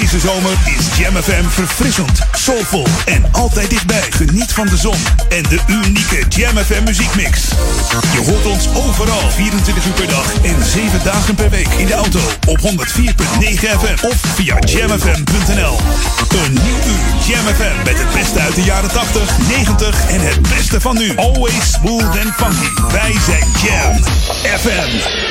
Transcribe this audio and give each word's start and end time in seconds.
Deze 0.00 0.20
zomer 0.20 0.52
is 0.64 0.98
Jam 0.98 1.22
FM 1.22 1.44
verfrissend, 1.48 2.20
soulvol 2.32 2.86
en 3.04 3.24
altijd 3.32 3.70
dichtbij. 3.70 4.02
Geniet 4.10 4.52
van 4.52 4.66
de 4.66 4.76
zon 4.76 4.96
en 5.28 5.42
de 5.42 5.58
unieke 5.68 6.24
Jam 6.28 6.56
FM 6.56 6.82
muziekmix. 6.84 7.48
Je 8.12 8.22
hoort 8.26 8.46
ons 8.46 8.68
overal 8.74 9.30
24 9.30 9.86
uur 9.86 9.92
per 9.92 10.08
dag 10.08 10.32
en 10.42 10.64
7 10.64 11.00
dagen 11.04 11.34
per 11.34 11.50
week 11.50 11.68
in 11.68 11.86
de 11.86 11.94
auto 11.94 12.18
op 12.46 12.60
104.9 12.60 12.64
FM 13.54 14.06
of 14.06 14.16
via 14.34 14.58
jamfm.nl. 14.58 15.78
Een 16.44 16.52
nieuw 16.52 16.80
uur 16.86 17.26
Jam 17.26 17.54
FM 17.54 17.84
met 17.84 17.98
het 17.98 18.12
beste 18.14 18.38
uit 18.40 18.54
de 18.54 18.62
jaren 18.62 18.90
80, 18.90 19.38
90 19.48 20.08
en 20.08 20.20
het 20.20 20.42
beste 20.42 20.80
van 20.80 20.96
nu. 20.96 21.16
Always 21.16 21.70
smooth 21.70 22.18
and 22.24 22.34
funky. 22.36 22.92
Wij 22.92 23.14
zijn 23.26 23.46
Jam 23.62 24.02
FM. 24.58 25.24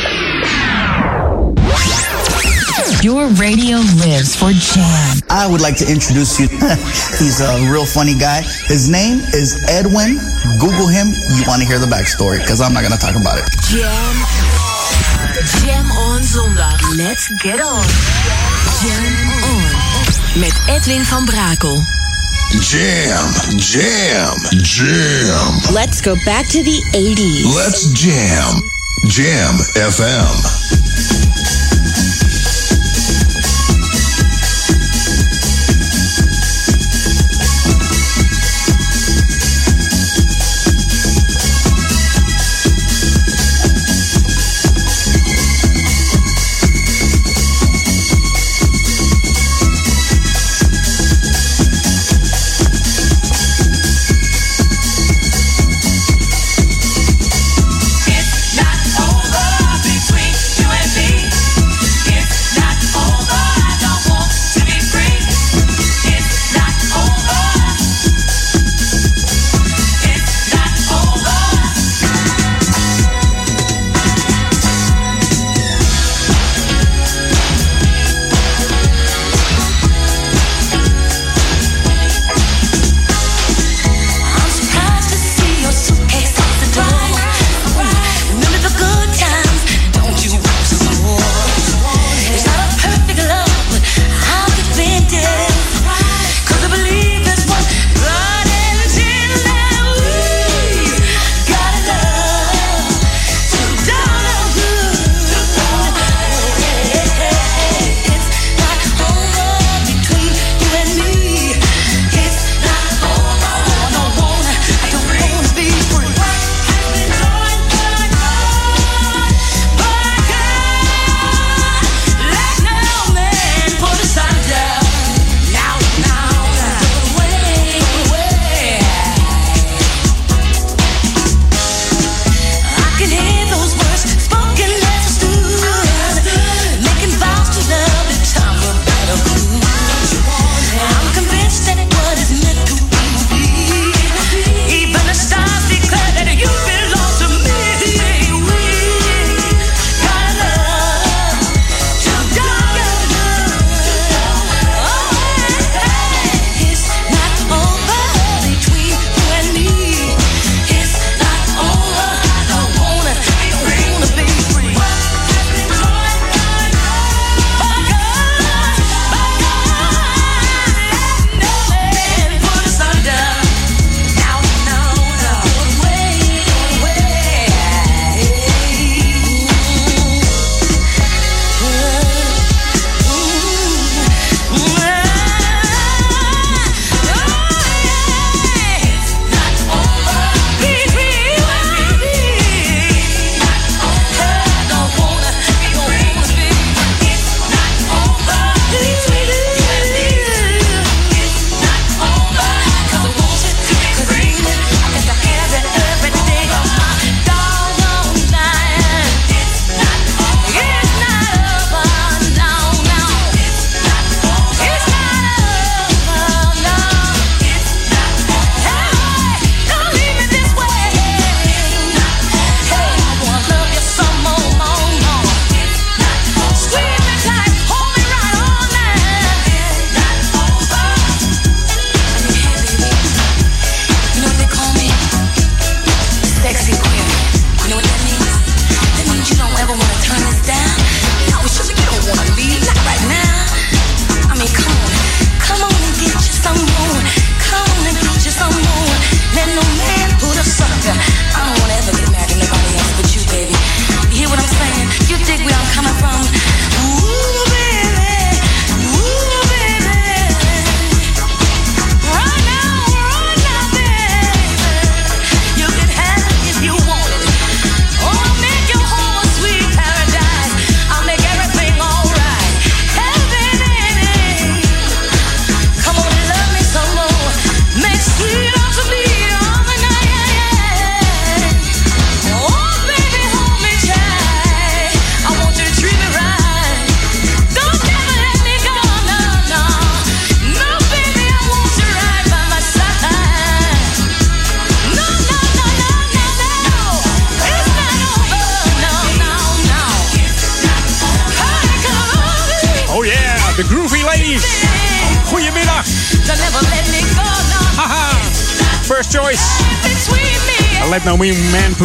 Your 3.01 3.27
radio 3.39 3.77
lives 4.03 4.35
for 4.35 4.51
Jam. 4.51 5.17
I 5.29 5.47
would 5.49 5.61
like 5.61 5.77
to 5.77 5.87
introduce 5.87 6.39
you. 6.39 6.47
He's 7.19 7.39
a 7.39 7.71
real 7.71 7.85
funny 7.85 8.15
guy. 8.15 8.41
His 8.67 8.89
name 8.89 9.19
is 9.31 9.63
Edwin. 9.69 10.19
Google 10.59 10.87
him. 10.87 11.07
You 11.07 11.43
want 11.47 11.61
to 11.61 11.67
hear 11.67 11.79
the 11.79 11.87
backstory 11.87 12.39
because 12.39 12.59
I'm 12.59 12.73
not 12.73 12.81
going 12.81 12.91
to 12.91 12.99
talk 12.99 13.15
about 13.15 13.37
it. 13.39 13.47
Jam. 13.71 14.15
Jam 15.63 15.85
on 15.91 16.21
zondag. 16.21 16.81
Let's 16.97 17.29
get 17.41 17.61
on. 17.61 17.85
Jam 18.83 19.03
on. 19.43 20.39
Met 20.39 20.55
Edwin 20.67 21.03
van 21.03 21.25
Brakel. 21.25 21.79
Jam, 22.59 23.31
jam, 23.57 24.35
jam. 24.63 25.73
Let's 25.73 26.01
go 26.01 26.15
back 26.25 26.47
to 26.49 26.63
the 26.63 26.83
80s. 26.91 27.55
Let's 27.55 27.87
jam. 27.93 28.61
Jam 29.07 29.55
FM. 29.75 31.64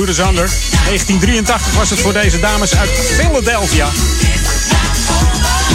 Man 0.01 0.07
Put 0.07 0.19
Us 0.19 0.29
Under. 0.29 0.49
1983 0.85 1.75
was 1.75 1.91
het 1.91 2.01
voor 2.01 2.13
deze 2.13 2.41
dames 2.41 2.77
uit 2.77 2.91
Philadelphia. 2.91 3.89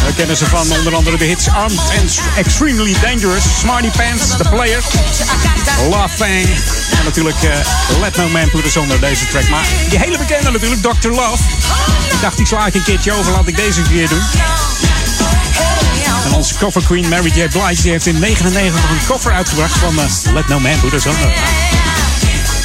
We 0.06 0.14
kennen 0.16 0.38
ze 0.38 0.46
van 0.46 0.72
onder 0.72 0.96
andere 0.96 1.18
de 1.18 1.26
hits 1.26 1.50
Armed 1.50 1.80
and 2.02 2.20
Extremely 2.36 2.96
Dangerous, 3.02 3.44
Smarty 3.60 3.90
Pants, 3.90 4.38
The 4.38 4.50
Player, 4.50 4.84
Love 5.90 6.10
Fang 6.16 6.48
en 6.98 7.04
natuurlijk 7.04 7.44
uh, 7.44 7.52
Let 8.02 8.16
No 8.16 8.30
Man 8.30 8.50
Put 8.50 8.66
Us 8.66 8.76
Under, 8.76 9.00
deze 9.00 9.28
track. 9.28 9.50
Maar 9.50 9.66
die 9.90 10.00
hele 10.00 10.18
bekende 10.18 10.52
natuurlijk, 10.52 10.82
Dr. 10.82 11.10
Love. 11.10 11.44
Ik 12.12 12.22
dacht, 12.22 12.38
die 12.38 12.48
sla 12.48 12.66
ik 12.66 12.76
een 12.76 12.84
keertje 12.84 13.12
over, 13.12 13.32
laat 13.32 13.48
ik 13.48 13.56
deze 13.56 13.82
keer 13.82 14.10
doen. 14.10 14.24
En 16.26 16.34
onze 16.34 16.56
cover 16.56 16.84
queen 16.84 17.08
Mary 17.10 17.32
J. 17.36 17.48
Blige 17.48 17.82
die 17.82 17.92
heeft 17.92 18.06
in 18.06 18.20
1999 18.20 18.90
een 18.90 19.06
cover 19.08 19.32
uitgebracht 19.32 19.78
van 19.78 19.94
uh, 19.94 20.34
Let 20.34 20.48
No 20.48 20.60
Man 20.60 20.80
Put 20.80 20.94
Us 20.94 21.06
Under. 21.06 21.75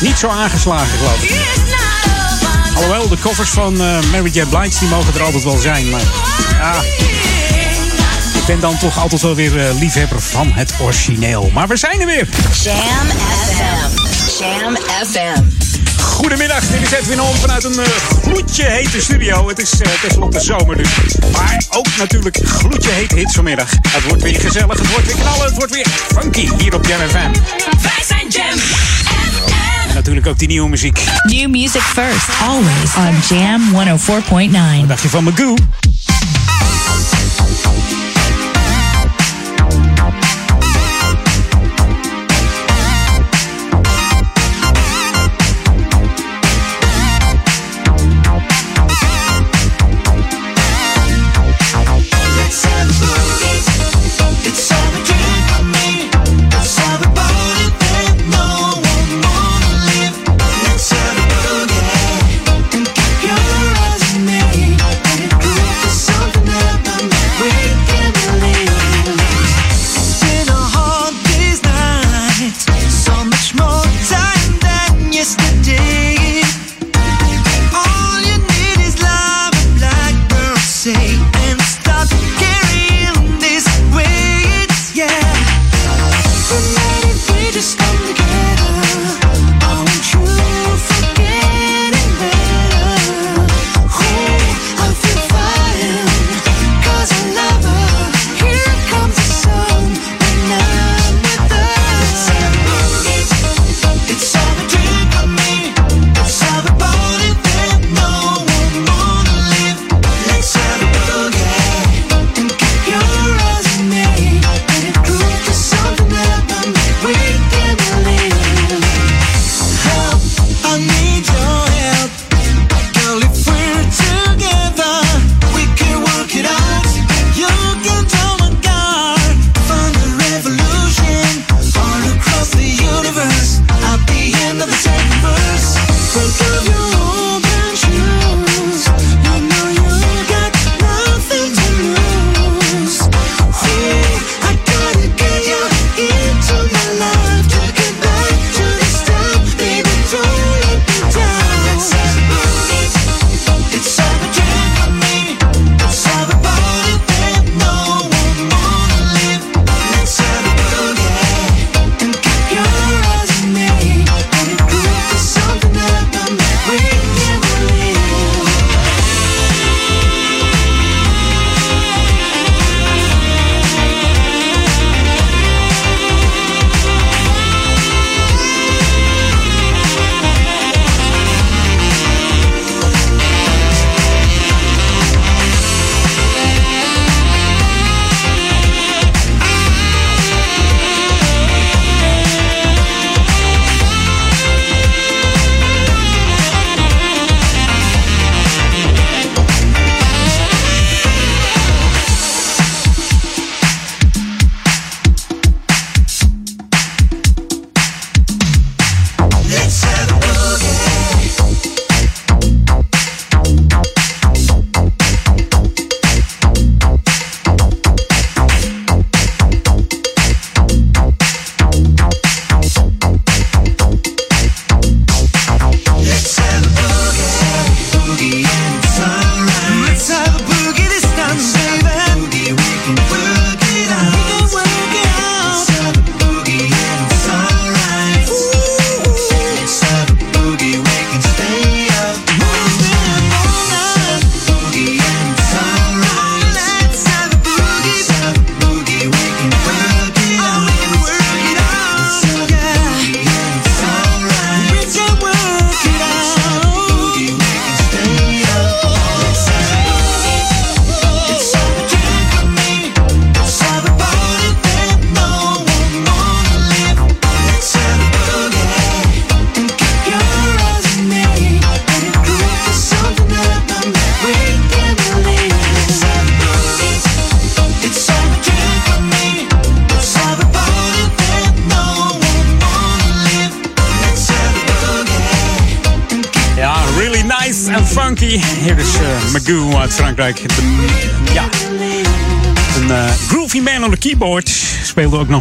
Niet 0.01 0.19
zo 0.19 0.29
aangeslagen, 0.29 0.99
geloof 0.99 1.23
ik. 1.23 1.41
Alhoewel, 2.75 3.09
de 3.09 3.17
covers 3.21 3.51
van 3.51 3.75
uh, 3.75 3.99
Mary 4.13 4.31
J. 4.33 4.45
Blige 4.45 4.79
die 4.79 4.89
mogen 4.89 5.15
er 5.15 5.23
altijd 5.23 5.45
wel 5.45 5.59
zijn. 5.59 5.91
Maar 5.91 6.03
ja, 6.59 6.75
ik 8.35 8.47
ben 8.47 8.61
dan 8.61 8.79
toch 8.79 8.99
altijd 8.99 9.21
wel 9.21 9.35
weer 9.35 9.57
uh, 9.57 9.79
liefhebber 9.79 10.21
van 10.21 10.53
het 10.53 10.73
origineel. 10.81 11.51
Maar 11.55 11.69
we 11.69 11.77
zijn 11.77 12.01
er 12.01 12.07
weer. 12.07 12.29
Jam 12.63 12.77
FM. 13.47 14.43
Jam 14.43 14.77
FM. 15.11 15.43
Goedemiddag, 16.03 16.67
dit 16.67 16.83
is 16.83 16.91
Edwin 16.91 17.19
Holm 17.19 17.37
vanuit 17.37 17.65
een 17.65 17.79
uh, 17.79 17.87
gloedje 18.23 18.65
hete 18.65 19.01
studio. 19.01 19.49
Het 19.49 19.59
is 19.59 19.73
uh, 19.73 19.89
tenslotte 20.03 20.41
zomer 20.41 20.77
dus. 20.77 20.89
Maar 21.33 21.63
ook 21.71 21.87
natuurlijk 21.99 22.39
gloedje 22.45 22.91
hete 22.91 23.15
hits 23.15 23.35
vanmiddag. 23.35 23.71
Het 23.71 24.05
wordt 24.09 24.23
weer 24.23 24.41
gezellig, 24.41 24.79
het 24.79 24.91
wordt 24.91 25.07
weer 25.07 25.17
knallen, 25.17 25.45
het 25.45 25.55
wordt 25.55 25.75
weer 25.75 25.87
funky 25.89 26.49
hier 26.59 26.75
op 26.75 26.87
Jam 26.87 27.01
FM. 27.09 27.33
Wij 27.83 28.05
zijn 28.07 28.29
Jam 28.29 28.59
En 29.91 29.97
natuurlijk 29.97 30.27
ook 30.27 30.39
die 30.39 30.49
nieuwe 30.49 30.69
muziek. 30.69 31.05
New 31.23 31.49
music 31.49 31.83
first, 31.83 32.29
always 32.43 32.95
on 32.97 33.37
Jam 33.37 33.63
104.9. 33.73 34.79
Wat 34.79 34.89
dacht 34.89 35.03
je 35.03 35.09
van 35.09 35.25
Magoo? 35.25 35.55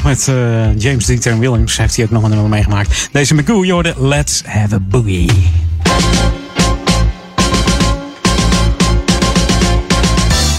Met 0.03 0.27
uh, 0.29 0.79
James 0.79 1.05
Dieter 1.05 1.39
Williams. 1.39 1.77
Heeft 1.77 1.95
hij 1.95 2.05
ook 2.05 2.11
nog 2.11 2.23
een 2.23 2.29
nummer 2.29 2.49
meegemaakt. 2.49 3.09
Deze 3.11 3.35
Magoo, 3.35 3.63
Jorden, 3.63 4.07
Let's 4.07 4.43
Have 4.45 4.75
a 4.75 4.79
Boogie. 4.79 5.31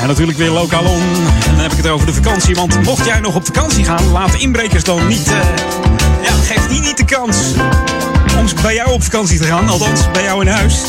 En 0.00 0.06
natuurlijk 0.06 0.38
weer 0.38 0.50
lokaal 0.50 0.84
on. 0.84 1.02
En 1.44 1.50
dan 1.50 1.58
heb 1.60 1.70
ik 1.70 1.76
het 1.76 1.88
over 1.88 2.06
de 2.06 2.12
vakantie. 2.12 2.54
Want 2.54 2.82
mocht 2.82 3.06
jij 3.06 3.20
nog 3.20 3.34
op 3.34 3.44
vakantie 3.44 3.84
gaan, 3.84 4.10
laat 4.10 4.34
inbrekers 4.34 4.84
dan 4.84 5.06
niet. 5.06 5.26
Uh, 5.26 5.38
ja, 6.22 6.32
geef 6.32 6.66
die 6.66 6.80
niet 6.80 6.96
de 6.96 7.04
kans 7.04 7.36
om 8.38 8.46
bij 8.62 8.74
jou 8.74 8.90
op 8.90 9.02
vakantie 9.02 9.38
te 9.38 9.44
gaan. 9.44 9.68
Althans, 9.68 10.10
bij 10.12 10.22
jou 10.22 10.40
in 10.40 10.48
huis. 10.48 10.82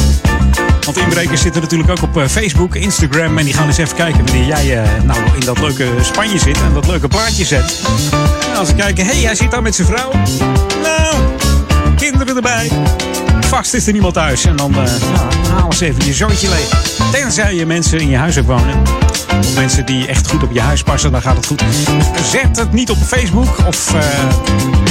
Want 0.85 0.97
inbrekers 0.97 1.41
zitten 1.41 1.61
natuurlijk 1.61 1.89
ook 1.89 2.01
op 2.01 2.29
Facebook, 2.29 2.75
Instagram. 2.75 3.37
En 3.37 3.45
die 3.45 3.53
gaan 3.53 3.67
eens 3.67 3.77
even 3.77 3.95
kijken 3.95 4.25
wanneer 4.25 4.45
jij 4.45 4.81
nou 5.03 5.19
in 5.39 5.45
dat 5.45 5.59
leuke 5.59 5.87
Spanje 6.01 6.39
zit 6.39 6.57
en 6.57 6.73
dat 6.73 6.87
leuke 6.87 7.07
plaatje 7.07 7.45
zet. 7.45 7.81
Als 8.57 8.67
ze 8.67 8.75
kijken, 8.75 9.05
hé, 9.05 9.11
hey, 9.11 9.21
hij 9.21 9.35
zit 9.35 9.51
daar 9.51 9.61
met 9.61 9.75
zijn 9.75 9.87
vrouw. 9.87 10.11
Nou, 10.83 11.15
kinderen 11.95 12.35
erbij. 12.35 12.71
Vast 13.39 13.73
is 13.73 13.87
er 13.87 13.93
niemand 13.93 14.13
thuis. 14.13 14.45
En 14.45 14.55
dan 14.55 14.71
uh, 14.71 14.83
halen 15.49 15.73
ze 15.73 15.85
even 15.85 16.05
je 16.05 16.13
zoontje 16.13 16.49
leeg. 16.49 16.69
Tenzij 17.11 17.55
je 17.55 17.65
mensen 17.65 17.99
in 17.99 18.09
je 18.09 18.17
huis 18.17 18.35
hebt 18.35 18.47
wonen. 18.47 18.81
Mensen 19.55 19.85
die 19.85 20.07
echt 20.07 20.27
goed 20.27 20.43
op 20.43 20.51
je 20.51 20.61
huis 20.61 20.83
passen, 20.83 21.11
dan 21.11 21.21
gaat 21.21 21.35
het 21.35 21.45
goed. 21.45 21.63
Zet 22.31 22.57
het 22.57 22.73
niet 22.73 22.89
op 22.89 22.97
Facebook 22.97 23.67
of 23.67 23.93
uh, 23.93 24.01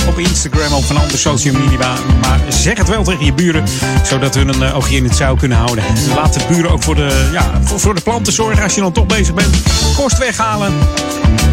op 0.09 0.19
Instagram 0.19 0.73
of 0.73 0.91
een 0.91 0.97
andere 0.97 1.17
social 1.17 1.55
media. 1.55 1.95
Maar 2.21 2.41
zeg 2.49 2.79
het 2.79 2.89
wel 2.89 3.03
tegen 3.05 3.25
je 3.25 3.33
buren, 3.33 3.65
zodat 4.03 4.35
hun 4.35 4.49
een 4.49 4.73
oogje 4.73 4.97
in 4.97 5.05
het 5.05 5.17
zou 5.17 5.39
kunnen 5.39 5.59
houden. 5.59 5.85
Laat 6.15 6.35
de 6.35 6.41
buren 6.49 6.71
ook 6.71 6.83
voor 6.83 6.95
de, 6.95 7.29
ja, 7.33 7.61
voor, 7.63 7.95
de 7.95 8.01
planten 8.01 8.33
zorgen 8.33 8.63
als 8.63 8.75
je 8.75 8.81
dan 8.81 8.93
toch 8.93 9.07
bezig 9.07 9.35
bent. 9.35 9.57
Kost 9.97 10.19
weghalen. 10.19 10.73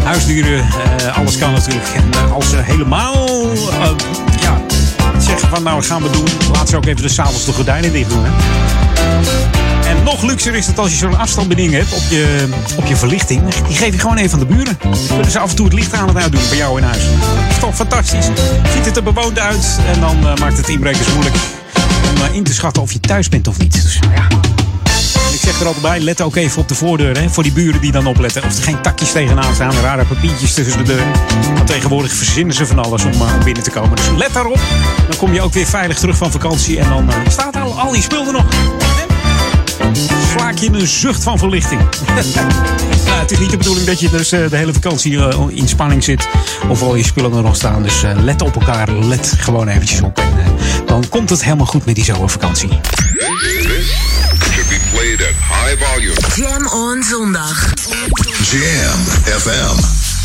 Huisdieren, 0.04 0.58
uh, 0.58 1.18
alles 1.18 1.38
kan 1.38 1.52
natuurlijk. 1.52 1.88
En 1.94 2.32
als 2.32 2.48
ze 2.48 2.56
helemaal 2.56 3.50
ja, 4.40 4.60
zeggen 5.18 5.48
van 5.48 5.62
nou 5.62 5.82
gaan 5.82 6.02
we 6.02 6.10
doen. 6.10 6.26
Laat 6.52 6.68
ze 6.68 6.76
ook 6.76 6.86
even 6.86 7.02
de 7.02 7.08
s'avonds 7.08 7.44
de 7.44 7.52
gordijnen 7.52 7.92
dicht 7.92 8.10
doen. 8.10 8.24
Hè? 8.24 9.57
Nog 10.08 10.22
luxer 10.22 10.54
is 10.54 10.66
het 10.66 10.78
als 10.78 10.90
je 10.90 10.96
zo'n 10.96 11.18
afstandsbediening 11.18 11.76
hebt 11.76 11.92
op 11.92 12.02
je, 12.10 12.48
op 12.76 12.86
je 12.86 12.96
verlichting. 12.96 13.54
Die 13.66 13.76
geef 13.76 13.92
je 13.92 13.98
gewoon 13.98 14.16
even 14.16 14.32
aan 14.32 14.46
de 14.46 14.54
buren. 14.54 14.78
Kunnen 15.08 15.30
ze 15.30 15.38
af 15.38 15.50
en 15.50 15.56
toe 15.56 15.64
het 15.64 15.74
licht 15.74 15.94
aan 15.94 16.08
het 16.08 16.16
uitdoen 16.16 16.40
bij 16.48 16.58
jou 16.58 16.78
in 16.78 16.84
huis. 16.84 17.02
Dat 17.04 17.50
is 17.50 17.58
toch 17.58 17.74
fantastisch. 17.74 18.24
Ziet 18.74 18.84
het 18.84 18.96
er 18.96 19.02
bewoond 19.02 19.38
uit 19.38 19.78
en 19.92 20.00
dan 20.00 20.16
uh, 20.18 20.34
maakt 20.36 20.56
het 20.56 20.68
inbrekers 20.68 21.12
moeilijk 21.12 21.36
om 22.14 22.22
uh, 22.22 22.34
in 22.34 22.44
te 22.44 22.54
schatten 22.54 22.82
of 22.82 22.92
je 22.92 23.00
thuis 23.00 23.28
bent 23.28 23.48
of 23.48 23.58
niet. 23.58 23.72
Dus 23.72 23.98
ja. 24.14 24.26
Ik 25.32 25.40
zeg 25.40 25.60
er 25.60 25.66
altijd 25.66 25.82
bij, 25.82 26.00
let 26.00 26.20
ook 26.20 26.36
even 26.36 26.60
op 26.60 26.68
de 26.68 26.74
voordeur. 26.74 27.20
Hè, 27.20 27.28
voor 27.28 27.42
die 27.42 27.52
buren 27.52 27.80
die 27.80 27.92
dan 27.92 28.06
opletten. 28.06 28.44
Of 28.44 28.56
er 28.56 28.62
geen 28.62 28.80
takjes 28.82 29.12
tegenaan 29.12 29.54
staan. 29.54 29.72
Rare 29.72 30.04
papiertjes 30.04 30.54
tussen 30.54 30.78
de 30.78 30.84
deur. 30.84 31.06
Want 31.54 31.66
tegenwoordig 31.66 32.12
verzinnen 32.12 32.54
ze 32.54 32.66
van 32.66 32.78
alles 32.78 33.04
om, 33.04 33.22
om 33.22 33.44
binnen 33.44 33.62
te 33.62 33.70
komen. 33.70 33.96
Dus 33.96 34.06
let 34.16 34.32
daarop. 34.32 34.60
Dan 35.08 35.16
kom 35.16 35.32
je 35.32 35.40
ook 35.40 35.52
weer 35.52 35.66
veilig 35.66 35.98
terug 35.98 36.16
van 36.16 36.30
vakantie. 36.30 36.78
En 36.78 36.88
dan 36.88 37.10
staat 37.28 37.56
al, 37.56 37.80
al 37.80 37.92
die 37.92 38.02
spul 38.02 38.32
nog. 38.32 38.44
Slaak 40.48 40.60
je 40.60 40.78
een 40.78 40.86
zucht 40.86 41.22
van 41.22 41.38
verlichting. 41.38 41.80
nou, 43.06 43.20
het 43.20 43.30
is 43.30 43.38
niet 43.38 43.50
de 43.50 43.56
bedoeling 43.56 43.86
dat 43.86 44.00
je 44.00 44.10
dus 44.10 44.32
uh, 44.32 44.50
de 44.50 44.56
hele 44.56 44.72
vakantie 44.72 45.12
uh, 45.12 45.46
in 45.48 45.68
spanning 45.68 46.04
zit. 46.04 46.28
Of 46.68 46.82
al 46.82 46.94
je 46.94 47.04
spullen 47.04 47.32
er 47.32 47.42
nog 47.42 47.56
staan. 47.56 47.82
Dus 47.82 48.02
uh, 48.02 48.10
let 48.14 48.42
op 48.42 48.54
elkaar. 48.54 48.90
Let 48.90 49.34
gewoon 49.38 49.68
eventjes 49.68 50.00
op. 50.00 50.18
En 50.18 50.56
dan 50.86 51.08
komt 51.08 51.30
het 51.30 51.44
helemaal 51.44 51.66
goed 51.66 51.84
met 51.84 51.94
die 51.94 52.04
zomervakantie. 52.04 52.68
Jam 56.34 56.66
on 56.66 57.02
zondag. 57.02 57.72
Jam 58.50 59.00
FM. 59.24 60.17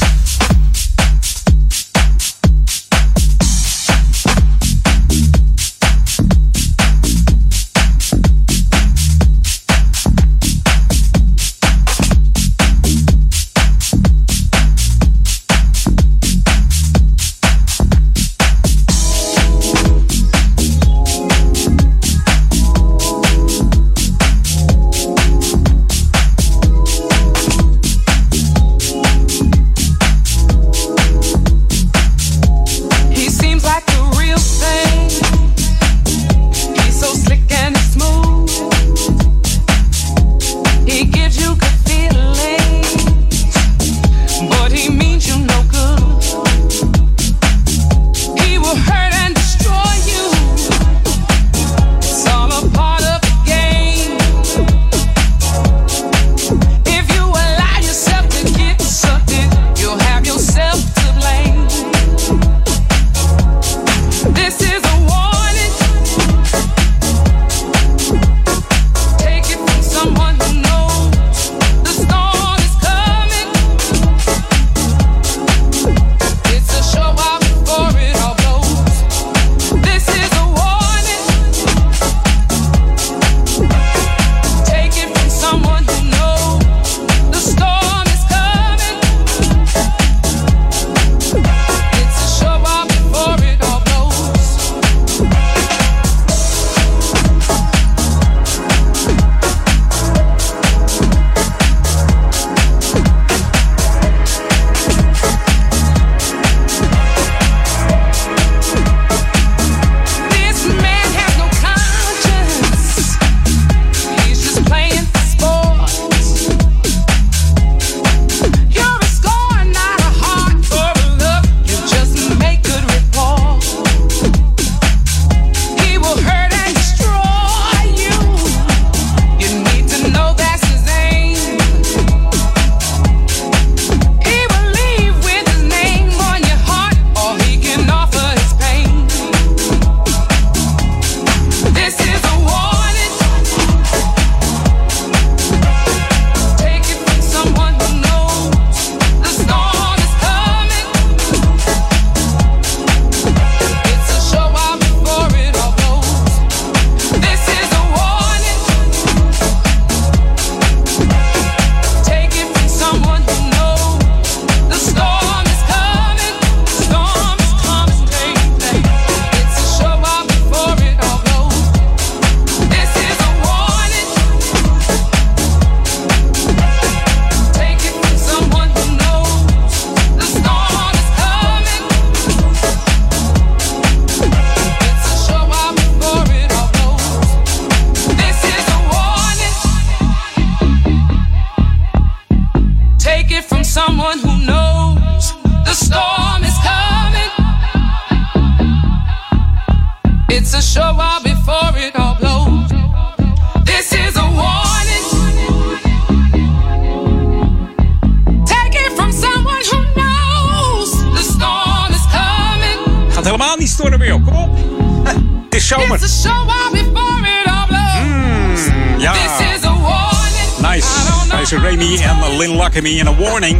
Who 223.34 223.40
knows. 223.40 223.60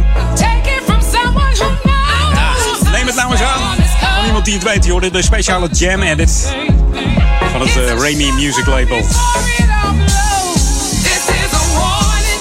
Neem 2.92 3.06
het 3.06 3.14
nou 3.14 3.30
eens 3.32 3.42
aan. 3.42 3.76
Van 4.16 4.24
iemand 4.26 4.44
die 4.44 4.54
het 4.54 4.62
weet, 4.62 4.84
joh. 4.84 5.12
De 5.12 5.22
speciale 5.22 5.68
jam 5.68 6.02
edit 6.02 6.54
van 7.52 7.60
het 7.60 7.76
eh, 7.76 7.98
Remy 7.98 8.30
Music 8.30 8.66
Label. 8.66 9.04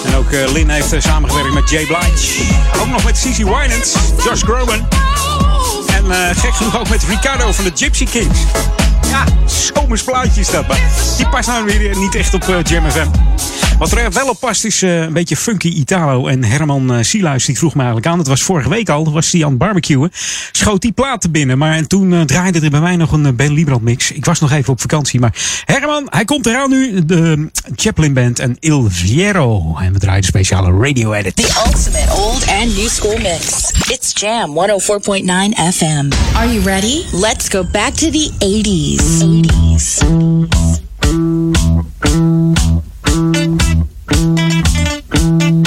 En 0.06 0.16
ook 0.16 0.32
eh, 0.32 0.52
Lynn 0.52 0.70
heeft 0.70 0.94
eh, 0.94 1.02
samengewerkt 1.02 1.54
met 1.54 1.70
Jay 1.70 1.86
Blige. 1.86 2.44
Ook 2.82 2.88
nog 2.88 3.04
met 3.04 3.18
Cici 3.18 3.44
Winans, 3.44 3.96
Josh 4.24 4.44
Groban. 4.44 4.88
En 5.88 6.12
eh, 6.12 6.38
gek 6.38 6.54
genoeg 6.54 6.80
ook 6.80 6.90
met 6.90 7.04
Ricardo 7.04 7.52
van 7.52 7.64
de 7.64 7.72
Gypsy 7.76 8.06
Kings. 8.06 8.40
Ja, 9.10 9.24
zomers 9.46 10.04
plaatje 10.04 10.42
is 10.42 10.50
dat. 10.50 10.68
Maar 10.68 10.80
die 11.18 11.30
past 11.30 11.48
nou 11.48 11.66
weer 11.66 11.98
niet 11.98 12.16
echt 12.16 12.34
op 12.34 12.44
Jam 12.64 12.92
FM. 12.92 13.23
Wat 13.84 13.92
er 13.92 14.12
wel 14.12 14.30
op 14.30 14.40
past 14.40 14.66
is 14.66 14.82
eh, 14.82 15.02
een 15.02 15.14
beetje 15.14 15.38
funky 15.38 15.68
Italo. 15.68 16.28
En 16.28 16.44
Herman 16.44 16.98
uh, 16.98 17.04
Siluis 17.04 17.46
die 17.46 17.58
vroeg 17.58 17.74
me 17.74 17.80
eigenlijk 17.80 18.08
aan. 18.12 18.18
Het 18.18 18.28
was 18.28 18.42
vorige 18.42 18.70
week 18.70 18.90
al. 18.90 19.12
was 19.12 19.32
hij 19.32 19.44
aan 19.44 19.50
het 19.50 19.58
barbecuen. 19.58 20.12
Schoot 20.52 20.82
die 20.82 20.92
platen 20.92 21.32
binnen. 21.32 21.58
Maar 21.58 21.76
en 21.76 21.88
toen 21.88 22.26
draaide 22.26 22.60
er 22.60 22.70
bij 22.70 22.80
mij 22.80 22.96
nog 22.96 23.12
een 23.12 23.36
Ben 23.36 23.54
Liebrand 23.54 23.82
mix. 23.82 24.12
Ik 24.12 24.26
was 24.26 24.40
nog 24.40 24.52
even 24.52 24.74
op 24.74 24.82
vakantie. 24.82 25.20
Maar 25.20 25.34
Herman, 25.66 26.08
hij 26.10 26.26
komt 26.26 26.46
eraan 26.46 26.70
nu. 26.70 27.06
De 27.06 27.50
Chaplin 27.76 28.14
Band 28.14 28.40
en 28.40 28.58
Il 28.60 28.88
Viero. 28.90 29.78
En 29.78 29.94
we 29.94 30.00
draaien 30.00 30.22
de 30.22 30.28
speciale 30.28 30.72
radio 30.80 31.14
edit. 31.14 31.36
The 31.36 31.64
ultimate 31.66 32.12
old 32.12 32.48
and 32.48 32.76
new 32.76 32.88
school 32.88 33.18
mix. 33.18 33.72
It's 33.88 34.12
Jam 34.14 34.50
104.9 34.50 34.56
FM. 35.74 36.12
Are 36.36 36.54
you 36.54 36.64
ready? 36.64 37.04
Let's 37.12 37.50
go 37.50 37.64
back 37.72 37.94
to 37.94 38.10
the 38.10 38.32
80s. 38.40 39.24
80s. 42.02 42.82
Thank 43.14 43.62
you. 45.44 45.63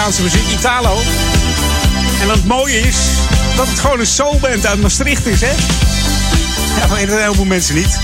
Italiaanse 0.00 0.22
muziek, 0.22 0.58
Italo. 0.58 0.98
En 2.20 2.28
het 2.30 2.44
mooie 2.44 2.80
is 2.80 2.96
dat 3.56 3.68
het 3.68 3.78
gewoon 3.78 4.00
een 4.00 4.06
soulband 4.06 4.66
uit 4.66 4.80
Maastricht 4.80 5.26
is, 5.26 5.40
hè? 5.40 5.50
Ja, 6.80 6.86
dat 6.86 6.96
weten 6.98 7.22
heel 7.22 7.34
veel 7.34 7.44
mensen 7.44 7.74
niet. 7.74 7.98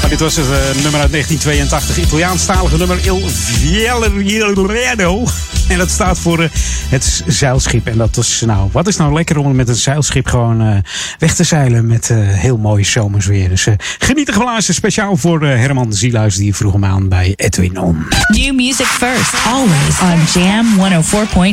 Maar 0.00 0.10
dit 0.10 0.20
was 0.20 0.36
het 0.36 0.46
uh, 0.46 0.50
nummer 0.82 1.00
uit 1.00 1.12
1982, 1.12 1.98
Italiaanstalige 1.98 2.76
nummer 2.76 2.98
Il 3.02 3.28
Fiellerino. 3.28 5.26
En 5.68 5.78
dat 5.78 5.90
staat 5.90 6.18
voor 6.18 6.42
uh, 6.42 6.48
het 6.88 7.22
zeilschip. 7.26 7.86
En 7.86 7.96
dat 7.96 8.16
is 8.16 8.42
nou, 8.46 8.68
wat 8.72 8.86
is 8.86 8.96
nou 8.96 9.12
lekker 9.12 9.38
om 9.38 9.56
met 9.56 9.68
een 9.68 9.74
zeilschip 9.74 10.26
gewoon 10.26 10.62
uh, 10.62 10.76
weg 11.18 11.34
te 11.34 11.44
zeilen 11.44 11.86
met 11.86 12.10
heel 12.14 12.56
mooi 12.56 12.84
zomersweer. 12.84 13.48
Dus 13.48 13.66
geniet 13.98 14.28
er 14.28 14.34
geblazen 14.34 14.74
speciaal 14.74 15.16
voor 15.16 15.42
Herman 15.42 15.92
Zielhuis 15.92 16.36
die 16.36 16.54
vroeg 16.54 16.72
hem 16.72 16.84
aan 16.84 17.08
bij 17.08 17.32
Edwin 17.36 17.80
On. 17.80 18.06
New 18.28 18.54
music 18.54 18.86
first, 18.86 19.34
always 19.46 20.00
on 20.00 20.40
Jam 20.42 20.66
104.9. 20.76 21.48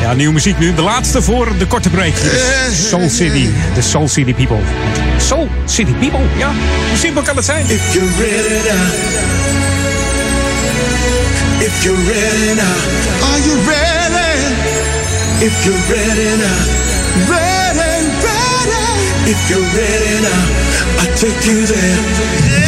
Ja, 0.00 0.12
nieuwe 0.12 0.32
muziek 0.32 0.58
nu. 0.58 0.74
De 0.74 0.82
laatste 0.82 1.22
voor 1.22 1.52
de 1.58 1.66
korte 1.66 1.90
break. 1.90 2.14
Soul 2.72 3.08
City, 3.08 3.48
de 3.74 3.82
Soul 3.82 4.08
City 4.08 4.34
People. 4.34 4.60
Soul 5.18 5.48
City 5.64 5.92
People, 5.92 6.24
ja. 6.38 6.52
Hoe 6.88 6.98
simpel 6.98 7.22
kan 7.22 7.36
het 7.36 7.44
zijn? 7.44 7.66
If 7.68 7.94
you're 7.94 8.10
ready. 8.18 9.45
If 11.66 11.84
you're 11.84 11.96
ready 11.96 12.54
now. 12.54 12.78
Are 13.26 13.40
you 13.40 13.56
ready? 13.66 14.54
If 15.44 15.66
you're 15.66 15.74
ready 15.90 16.30
now. 16.38 16.62
Ready, 17.26 18.06
ready. 18.22 18.86
If 19.32 19.50
you're 19.50 19.66
ready 19.74 20.22
now. 20.22 20.44
I 21.02 21.06
take 21.16 21.44
you 21.44 21.66
there. 21.66 22.65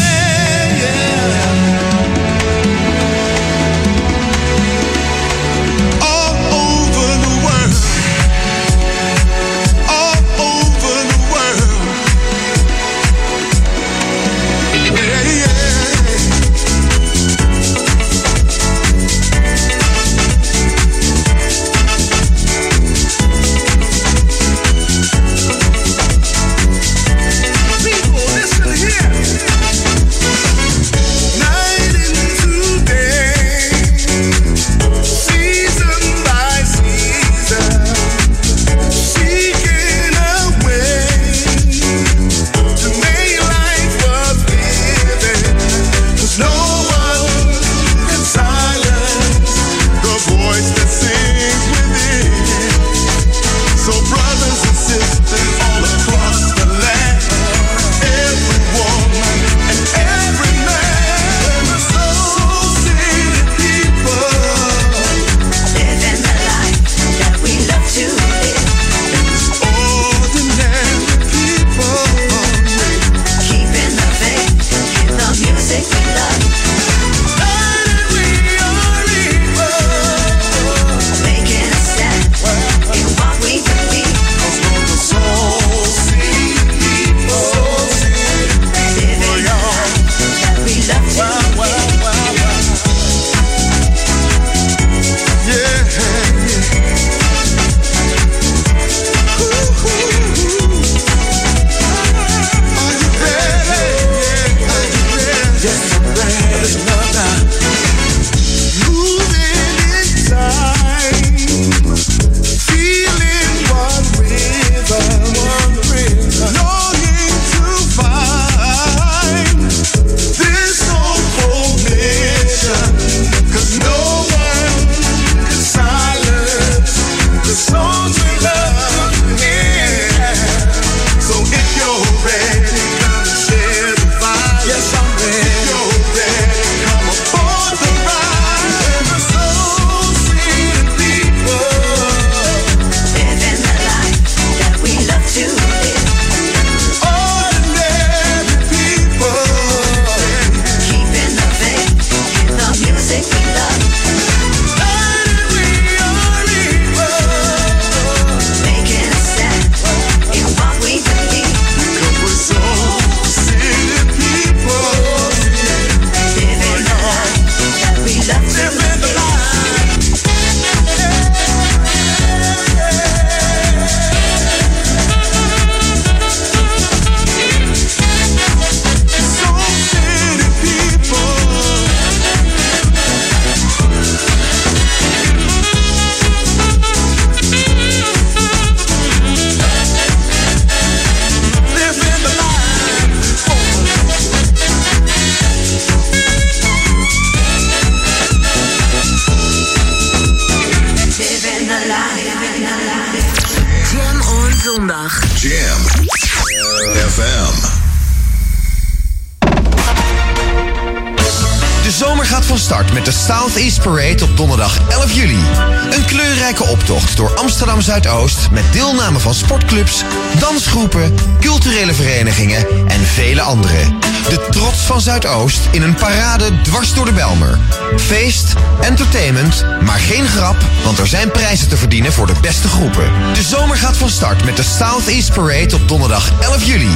namen 219.09 219.23
van 219.23 219.35
sportclubs, 219.35 220.03
dansgroepen, 220.38 221.14
culturele 221.40 221.94
verenigingen 221.94 222.66
en 222.88 223.01
vele 223.01 223.40
anderen. 223.40 223.99
De 224.29 224.47
trots 224.51 224.79
van 224.79 225.01
Zuidoost 225.01 225.61
in 225.71 225.83
een 225.83 225.94
parade 225.94 226.61
dwars 226.62 226.94
door 226.94 227.05
de 227.05 227.12
Belmer. 227.12 227.59
Feest, 227.97 228.53
entertainment, 228.81 229.64
maar 229.85 229.99
geen 229.99 230.29
grap, 230.29 230.57
want 230.85 230.99
er 230.99 231.07
zijn 231.07 231.31
prijzen 231.31 231.68
te 231.68 231.77
verdienen 231.77 232.12
voor 232.12 232.27
de 232.27 232.33
beste 232.40 232.68
groepen. 232.68 233.12
De 233.35 233.42
zomer 233.42 233.77
gaat 233.77 233.97
van 233.97 234.11
start 234.11 234.44
met 234.44 234.57
de 234.57 234.62
Southeast 234.62 235.33
Parade 235.33 235.75
op 235.75 235.88
donderdag 235.88 236.33
11 236.40 236.64
juli. 236.64 236.90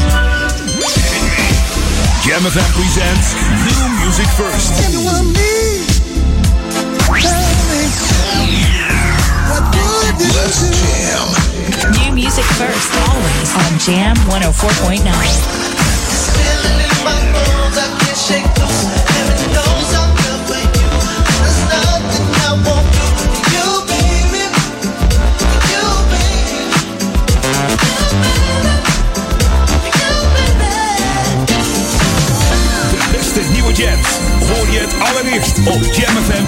Jam 2.24 2.44
FM 2.50 2.72
presents 2.72 3.26
New 3.64 4.04
Music 4.04 4.26
First. 4.26 4.70
Let's 10.18 10.60
jam. 10.60 11.51
New 11.62 12.12
music 12.12 12.44
first, 12.58 12.90
always 13.08 13.54
on 13.54 13.78
Jam 13.78 14.16
104.9. 14.26 15.62
beste 33.12 33.40
nieuwe 33.52 33.72
jams 33.72 34.08
hoor 34.48 34.70
je 34.70 34.78
het 34.78 34.94
allereerst 35.00 35.58
op 35.58 35.82
Jam 35.94 36.16
FM 36.24 36.44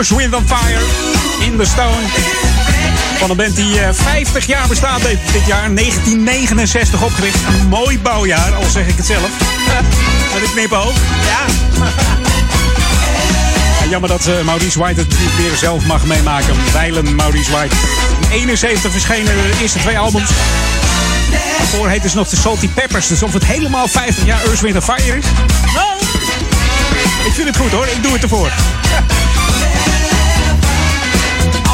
Earth, 0.00 0.16
Wind 0.16 0.34
Fire. 0.46 0.80
In 1.40 1.56
the 1.56 1.64
Stone. 1.64 2.06
Van 3.18 3.30
een 3.30 3.36
band 3.36 3.56
die 3.56 3.74
50 3.92 4.46
jaar 4.46 4.68
bestaat 4.68 5.02
dit 5.02 5.46
jaar. 5.46 5.74
1969 5.74 7.02
opgericht. 7.02 7.38
Een 7.48 7.68
mooi 7.68 7.98
bouwjaar, 7.98 8.54
al 8.54 8.70
zeg 8.70 8.86
ik 8.86 8.96
het 8.96 9.06
zelf. 9.06 9.28
Met 10.32 10.42
een 10.42 10.50
knipoog. 10.54 10.92
Ja. 11.26 11.44
Jammer 13.88 14.08
dat 14.08 14.28
Maurice 14.44 14.78
White 14.78 15.00
het 15.00 15.08
niet 15.08 15.38
meer 15.38 15.56
zelf 15.56 15.84
mag 15.84 16.04
meemaken. 16.04 16.54
Wijlen 16.72 17.14
Maurice 17.14 17.50
White. 17.50 17.74
In 18.20 18.30
71 18.30 18.90
verschenen 18.90 19.34
de 19.34 19.58
eerste 19.60 19.78
twee 19.78 19.98
albums. 19.98 20.30
Daarvoor 21.58 21.88
heette 21.88 22.08
ze 22.08 22.16
nog 22.16 22.28
de 22.28 22.36
Salty 22.36 22.68
Peppers. 22.68 23.08
Dus 23.08 23.22
of 23.22 23.32
het 23.32 23.44
helemaal 23.44 23.88
50 23.88 24.24
jaar 24.24 24.44
Earth, 24.44 24.60
Wind 24.60 24.84
Fire 24.84 25.16
is? 25.16 25.24
Ik 27.26 27.32
vind 27.32 27.48
het 27.48 27.56
goed 27.56 27.70
hoor. 27.70 27.86
Ik 27.86 28.02
doe 28.02 28.12
het 28.12 28.22
ervoor. 28.22 28.50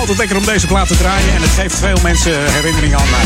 Altijd 0.09 0.29
lekker 0.29 0.47
om 0.47 0.53
deze 0.55 0.67
plaat 0.67 0.89
te 0.89 0.97
draaien. 0.97 1.35
En 1.35 1.43
het 1.43 1.51
geeft 1.51 1.79
veel 1.79 1.99
mensen 2.03 2.53
herinneringen 2.53 2.99
aan 2.99 3.11
mij. 3.11 3.25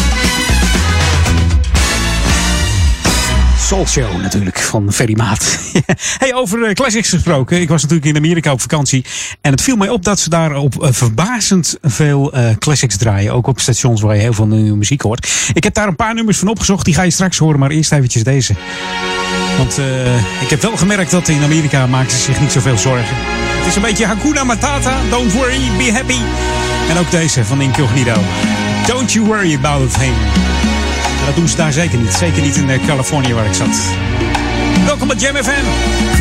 Soul 3.58 3.86
Show 3.86 4.22
natuurlijk 4.22 4.58
van 4.58 4.92
Ferry 4.92 5.16
Maat. 5.16 5.58
hey, 6.22 6.34
over 6.34 6.58
uh, 6.58 6.72
classics 6.72 7.08
gesproken. 7.08 7.60
Ik 7.60 7.68
was 7.68 7.82
natuurlijk 7.82 8.08
in 8.08 8.16
Amerika 8.16 8.52
op 8.52 8.60
vakantie. 8.60 9.04
En 9.40 9.50
het 9.50 9.62
viel 9.62 9.76
mij 9.76 9.88
op 9.88 10.04
dat 10.04 10.20
ze 10.20 10.30
daar 10.30 10.56
op 10.56 10.82
uh, 10.82 10.88
verbazend 10.92 11.78
veel 11.82 12.36
uh, 12.36 12.50
classics 12.58 12.96
draaien. 12.96 13.32
Ook 13.32 13.46
op 13.46 13.60
stations 13.60 14.00
waar 14.00 14.14
je 14.14 14.20
heel 14.20 14.32
veel 14.32 14.46
nieuwe 14.46 14.76
muziek 14.76 15.00
hoort. 15.00 15.50
Ik 15.52 15.64
heb 15.64 15.74
daar 15.74 15.88
een 15.88 15.96
paar 15.96 16.14
nummers 16.14 16.38
van 16.38 16.48
opgezocht. 16.48 16.84
Die 16.84 16.94
ga 16.94 17.02
je 17.02 17.10
straks 17.10 17.38
horen. 17.38 17.58
Maar 17.58 17.70
eerst 17.70 17.92
eventjes 17.92 18.22
deze. 18.22 18.54
Want 19.56 19.78
ik 20.40 20.50
heb 20.50 20.62
wel 20.62 20.76
gemerkt 20.76 21.10
dat 21.10 21.28
in 21.28 21.42
Amerika 21.42 21.86
maken 21.86 22.10
ze 22.10 22.18
zich 22.18 22.40
niet 22.40 22.52
zoveel 22.52 22.78
zorgen. 22.78 23.16
Het 23.58 23.66
is 23.66 23.76
een 23.76 23.82
beetje 23.82 24.06
Hakuna 24.06 24.44
Matata. 24.44 24.96
Don't 25.10 25.32
worry, 25.32 25.70
be 25.78 25.92
happy. 25.92 26.18
En 26.90 26.98
ook 26.98 27.11
deze 27.11 27.44
van 27.44 27.61
Incognito. 27.61 28.14
Don't 28.87 29.12
you 29.12 29.26
worry 29.26 29.55
about 29.55 29.98
thing. 29.98 30.14
Dat 31.26 31.35
doen 31.35 31.48
ze 31.48 31.57
daar 31.57 31.72
zeker 31.72 31.98
niet. 31.98 32.12
Zeker 32.12 32.42
niet 32.42 32.57
in 32.57 32.81
Californië 32.87 33.35
waar 33.35 33.46
ik 33.46 33.55
zat. 33.55 33.81
Welkom 34.85 35.09
bij 35.09 35.16
Jam 35.16 35.37
FM. 35.37 36.19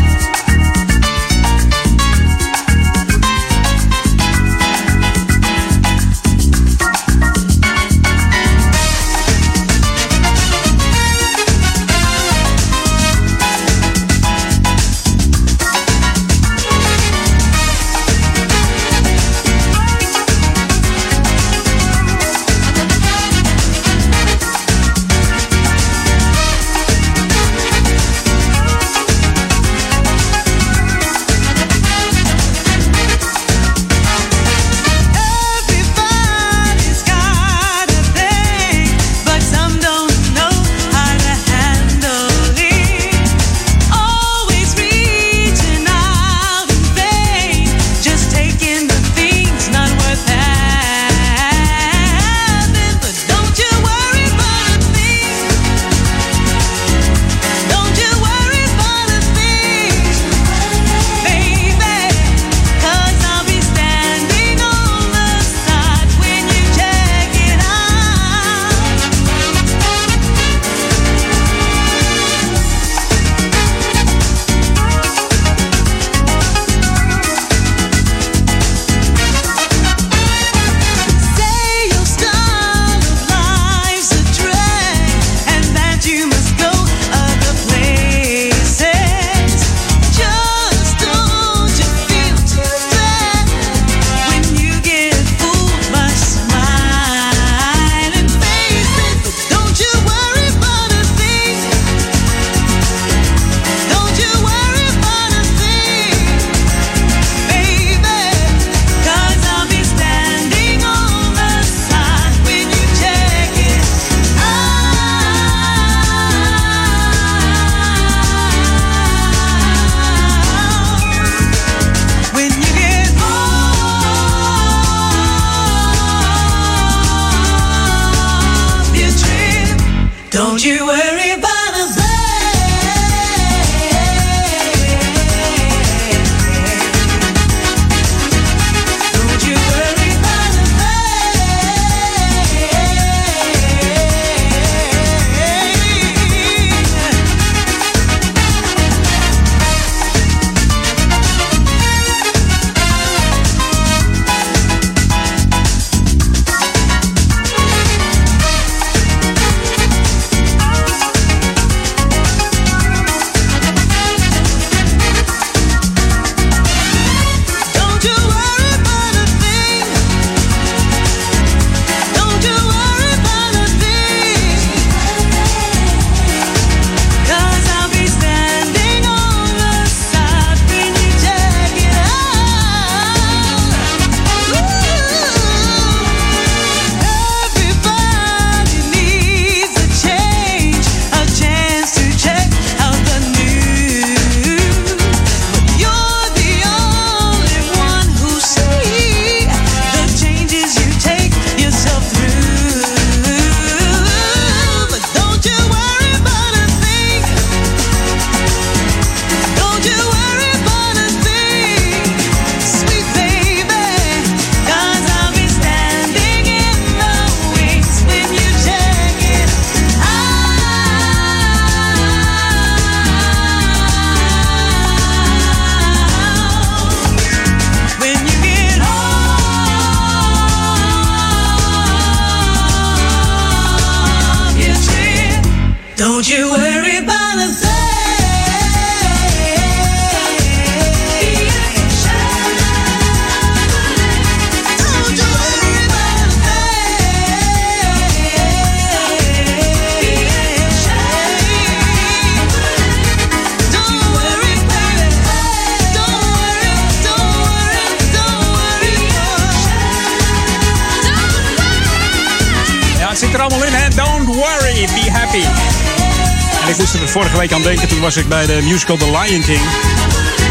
Was 268.15 268.17
ik 268.17 268.29
bij 268.29 268.45
de 268.45 268.61
musical 268.63 268.97
The 268.97 269.05
Lion 269.05 269.41
King. 269.41 269.61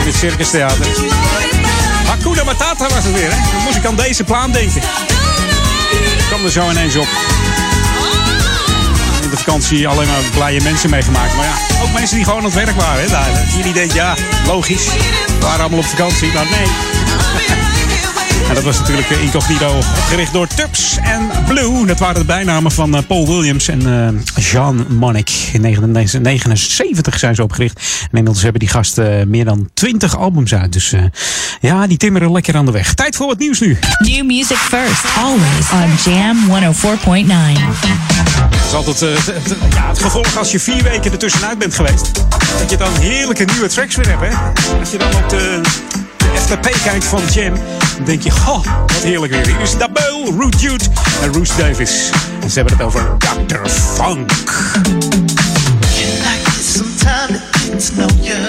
In 0.01 0.07
het 0.07 0.15
Circus 0.15 0.51
Theater. 0.51 0.87
Hakuna 2.07 2.45
Matata 2.45 2.89
was 2.89 3.05
het 3.05 3.13
weer, 3.13 3.31
hè? 3.33 3.51
Toen 3.51 3.63
moest 3.65 3.77
ik 3.77 3.87
aan 3.87 3.97
deze 3.97 4.25
plaat 4.25 4.53
denken. 4.53 4.83
Ik 5.93 6.25
kwam 6.29 6.45
er 6.45 6.51
zo 6.51 6.71
ineens 6.71 6.97
op. 6.97 7.09
In 9.23 9.31
de 9.31 9.37
vakantie 9.37 9.89
alleen 9.89 10.09
maar 10.09 10.23
blije 10.35 10.61
mensen 10.63 10.91
meegemaakt. 10.91 11.35
Maar 11.35 11.45
ja, 11.45 11.83
ook 11.83 11.93
mensen 11.93 12.17
die 12.17 12.25
gewoon 12.25 12.39
aan 12.39 12.45
het 12.45 12.55
werk 12.55 12.81
waren. 12.81 13.03
Hè, 13.03 13.09
daar. 13.09 13.29
Niet 13.65 13.75
denkt, 13.75 13.95
ja, 13.95 14.15
logisch. 14.47 14.87
We 15.27 15.39
waren 15.41 15.61
allemaal 15.61 15.79
op 15.79 15.85
vakantie, 15.85 16.33
maar 16.33 16.47
nee. 16.51 17.68
En 18.49 18.55
dat 18.55 18.63
was 18.65 18.79
natuurlijk 18.79 19.11
eh, 19.11 19.23
incognito 19.23 19.77
opgericht 19.77 20.33
door 20.33 20.47
Tubbs 20.47 20.97
en 21.03 21.31
Blue. 21.47 21.87
Dat 21.87 21.99
waren 21.99 22.15
de 22.21 22.25
bijnamen 22.25 22.73
van 22.73 22.97
eh, 22.97 23.03
Paul 23.07 23.27
Williams 23.27 23.69
en 23.69 23.87
eh, 24.37 24.45
Jean 24.45 24.87
Monnick. 24.89 25.31
In 25.53 25.63
1979 25.63 27.19
zijn 27.19 27.35
ze 27.35 27.43
opgericht. 27.43 27.79
En 28.01 28.07
inmiddels 28.11 28.43
hebben 28.43 28.61
die 28.61 28.69
gasten 28.69 29.31
meer 29.31 29.45
dan 29.45 29.69
20 29.75 30.17
albums 30.19 30.55
uit. 30.55 30.73
Dus 30.73 30.95
ja, 31.61 31.87
die 31.87 31.97
timmeren 31.97 32.33
lekker 32.33 32.57
aan 32.57 32.65
de 32.65 32.71
weg. 32.73 32.95
Tijd 32.95 33.17
voor 33.17 33.27
wat 33.27 33.39
nieuws 33.39 33.61
nu. 33.61 33.79
New 33.99 34.25
music 34.27 34.57
first, 34.57 35.05
always 35.17 35.71
on 36.05 36.13
Jam 36.13 36.37
104.9. 36.49 37.33
Dat 38.51 38.67
is 38.67 38.73
altijd 38.75 39.01
het, 39.01 39.27
het- 39.27 39.57
ja, 39.75 39.89
het 39.89 39.99
gevolg 39.99 40.37
als 40.39 40.51
je 40.53 40.61
vier 40.61 40.83
weken 40.83 41.13
ertussenuit 41.13 41.59
bent 41.59 41.75
geweest. 41.75 42.11
Dat 42.59 42.71
je 42.71 42.77
dan 42.77 42.93
heerlijke 43.01 43.45
nieuwe 43.53 43.69
tracks 43.69 43.97
weer 43.97 44.09
hebt. 44.19 44.21
Hè? 44.35 44.37
Als 44.81 44.91
je 44.91 44.99
dan 44.99 45.15
op 45.15 45.29
de, 45.29 45.61
de 46.17 46.27
FTP 46.41 46.77
kijkt 46.85 47.05
van 47.05 47.21
Jam, 47.35 47.53
dan 47.99 48.07
denk 48.07 48.23
je, 48.23 48.31
goh, 48.31 48.65
wat 48.87 49.03
heerlijk 49.03 49.33
weer. 49.33 49.47
Hier 49.47 49.61
is 49.61 49.77
Dabeul, 49.79 50.33
Root 50.39 50.61
Jude 50.61 50.85
en 51.23 51.33
Roos 51.33 51.57
Davis. 51.57 52.11
En 52.41 52.51
ze 52.51 52.59
hebben 52.59 52.77
het 52.77 52.87
over 52.87 53.17
Dr. 53.47 53.69
Funk. 53.69 54.31
some 56.59 56.95
time 56.99 57.29
to 57.29 57.39
get 57.59 57.81
to 57.81 57.95
know 57.97 58.13
you. 58.23 58.43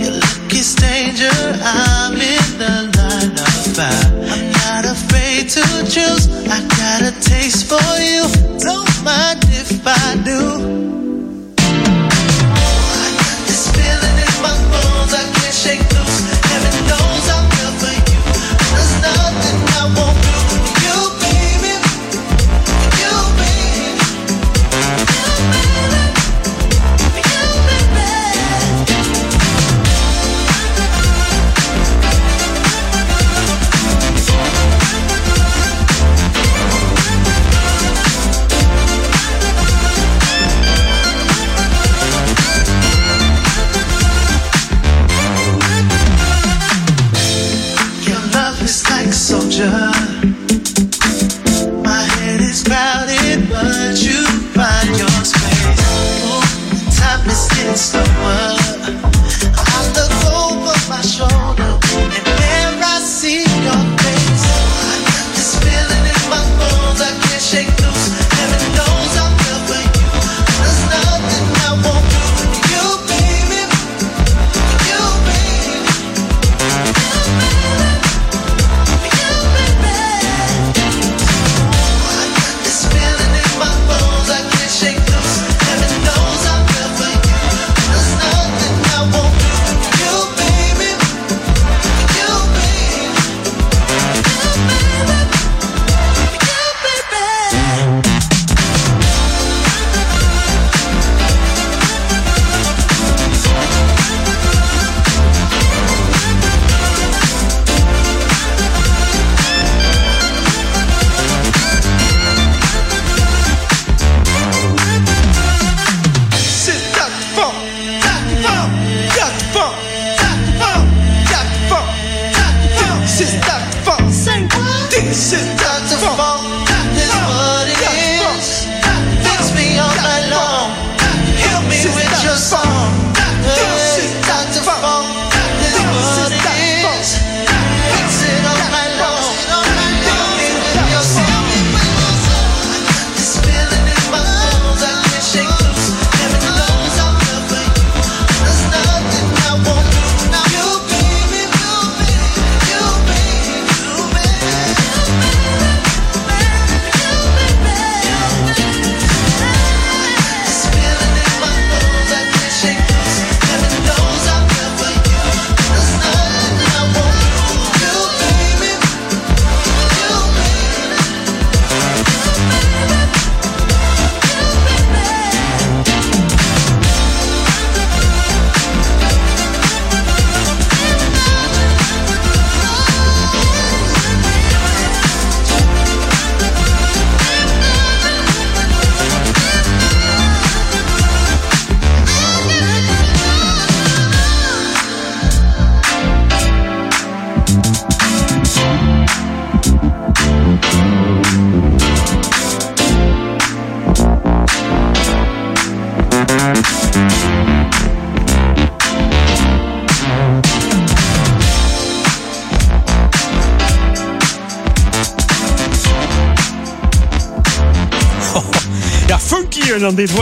Your 0.00 0.12
look 0.12 0.52
is 0.52 0.74
danger. 0.74 1.36
I'm 1.64 2.14
in 2.14 2.58
the 2.58 2.74
line 2.96 3.32
of 3.32 3.54
fire. 3.74 4.10
I'm 4.32 4.52
not 4.62 4.84
afraid 4.84 5.48
to 5.50 5.62
choose. 5.90 6.28
I 6.46 6.60
got 6.78 7.02
a 7.02 7.12
taste 7.20 7.66
for 7.66 7.88
you. 7.98 8.22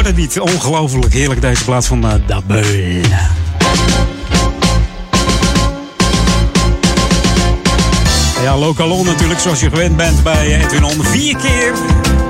Wordt 0.03 0.19
het 0.19 0.29
niet. 0.29 0.41
Ongelooflijk 0.41 1.13
heerlijk 1.13 1.41
deze 1.41 1.65
plaats 1.65 1.87
van 1.87 2.05
uh. 2.05 3.05
Ja, 8.43 8.57
Lokalon 8.57 9.07
natuurlijk, 9.07 9.41
zoals 9.41 9.61
je 9.61 9.69
gewend 9.71 9.97
bent 9.97 10.23
bij 10.23 10.63
Edwin 10.63 10.85
On. 10.85 11.05
Vier 11.05 11.37
keer. 11.37 11.73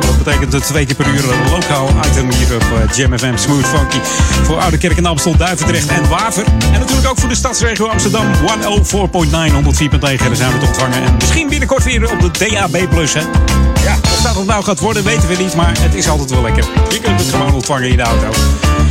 Dat 0.01 0.25
betekent 0.25 0.53
een 0.53 0.61
twee 0.61 0.87
keer 0.87 0.95
per 0.95 1.07
uur 1.07 1.33
een 1.33 1.51
lokaal 1.51 1.89
item 2.07 2.31
hier 2.31 2.55
op 2.55 2.63
eh, 2.63 2.97
Jam 2.97 3.19
FM 3.19 3.37
Smooth 3.37 3.67
Funky. 3.67 3.99
Voor 4.43 4.57
Oude 4.57 4.79
Kerk 4.79 4.97
en 4.97 5.07
Amstel, 5.07 5.37
Duivendrecht 5.37 5.89
en 5.89 6.09
Waver. 6.09 6.45
En 6.73 6.81
natuurlijk 6.81 7.09
ook 7.09 7.19
voor 7.19 7.29
de 7.29 7.35
stadsregio 7.35 7.87
Amsterdam. 7.87 8.27
104.9, 8.33 8.37
104.9. 9.01 9.99
Daar 9.99 10.37
zijn 10.37 10.53
we 10.53 10.59
te 10.59 10.67
ontvangen. 10.67 11.03
En 11.03 11.15
misschien 11.15 11.49
binnenkort 11.49 11.85
weer 11.85 12.11
op 12.11 12.21
de 12.21 12.49
DAB+. 12.49 12.77
Hè. 13.13 13.23
Dat 14.31 14.39
het 14.39 14.49
nou 14.49 14.65
gaat 14.65 14.81
worden, 14.81 15.05
weten 15.05 15.29
we 15.29 15.37
niet. 15.37 15.55
Maar 15.55 15.81
het 15.81 15.95
is 15.95 16.09
altijd 16.09 16.31
wel 16.31 16.43
lekker. 16.43 16.65
Je 16.91 17.01
kunt 17.01 17.21
het 17.21 17.31
gewoon 17.31 17.55
ontvangen 17.55 17.89
in 17.89 17.97
de 17.97 18.03
auto. 18.03 18.27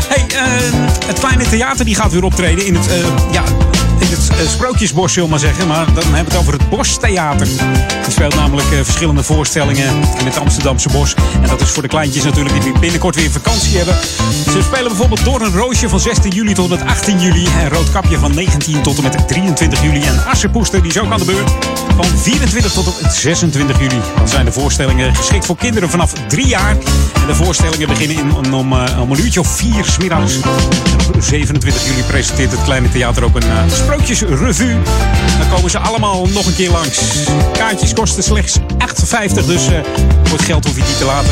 Hey, 0.08 0.26
uh, 0.32 0.80
het 1.06 1.20
kleine 1.20 1.44
theater 1.44 1.86
die 1.86 1.96
gaat 1.96 2.12
weer 2.12 2.24
optreden 2.24 2.66
in 2.66 2.76
het, 2.76 2.88
uh, 2.88 2.94
ja, 3.32 3.44
in 4.00 4.08
het 4.08 4.30
uh, 4.32 4.50
Sprookjesbos, 4.50 5.16
we 5.16 5.28
maar 5.28 5.40
zeggen. 5.40 5.68
Maar 5.68 5.86
dan 5.86 6.04
hebben 6.04 6.24
we 6.24 6.32
het 6.32 6.36
over 6.36 6.54
het 6.54 6.70
Bostheater. 6.70 7.48
Die 8.04 8.12
speelt 8.12 8.36
namelijk 8.36 8.68
verschillende 8.68 9.24
voorstellingen 9.24 9.88
in 10.20 10.26
het 10.26 10.40
Amsterdamse 10.40 10.90
bos. 10.90 11.14
En 11.42 11.48
dat 11.48 11.62
is 11.62 11.70
voor 11.70 11.82
de 11.82 11.88
kleintjes 11.88 12.24
natuurlijk 12.24 12.64
die 12.64 12.80
binnenkort 12.80 13.16
weer 13.16 13.32
vakantie 13.32 13.78
hebben. 13.78 13.96
Ze 14.52 14.62
spelen 14.62 14.88
bijvoorbeeld 14.88 15.26
Door 15.26 15.42
een 15.42 15.54
Roosje 15.54 15.90
van 15.90 16.00
16 16.00 16.32
juli 16.32 16.54
tot 16.54 16.72
en 16.72 16.78
met 16.78 16.88
18 16.88 17.20
juli. 17.20 17.46
En 17.46 17.70
Roodkapje 17.70 18.18
van 18.18 18.34
19 18.34 18.82
tot 18.82 18.98
en 18.98 19.04
met 19.04 19.28
23 19.28 19.82
juli. 19.82 20.02
En 20.02 20.26
Assenpoester, 20.26 20.82
die 20.82 20.92
is 20.92 21.00
ook 21.00 21.12
aan 21.12 21.20
de 21.20 21.26
beurt. 21.26 21.52
Van 22.02 22.18
24 22.18 22.72
tot 22.72 23.02
met 23.02 23.14
26 23.14 23.80
juli. 23.80 24.02
Zijn 24.26 24.45
de 24.45 24.52
voorstellingen 24.52 25.16
geschikt 25.16 25.45
voor 25.45 25.56
kinderen 25.56 25.89
vanaf 25.89 26.14
3 26.28 26.47
jaar. 26.47 26.72
En 27.14 27.28
de 27.28 27.36
voorstellingen 27.36 27.88
beginnen 27.88 28.18
in, 28.18 28.54
om, 28.54 28.74
om 29.00 29.12
een 29.12 29.20
uurtje 29.20 29.39
of 29.39 29.47
4 29.47 29.86
smiddags. 29.86 30.34
En 30.41 31.14
op 31.16 31.24
27 31.24 31.86
juli 31.86 32.04
presenteert 32.04 32.52
het 32.52 32.64
Kleine 32.64 32.89
Theater 32.89 33.24
ook 33.24 33.36
een 33.36 33.47
uh, 33.47 33.74
sprookjesrevue. 33.74 34.78
Dan 35.38 35.50
komen 35.50 35.70
ze 35.70 35.80
allemaal 35.80 36.28
nog 36.28 36.45
een 36.45 36.56
keer 36.56 36.72
langs. 36.72 37.00
Kaartjes 37.54 37.93
kosten 37.93 38.24
slechts 38.24 38.58
8,50, 38.60 39.45
dus 39.45 39.70
uh, 39.70 39.80
voor 40.24 40.38
het 40.38 40.45
geld 40.45 40.66
hoef 40.66 40.76
je 40.76 40.84
niet 40.84 40.97
te 40.97 41.06
laten. 41.06 41.32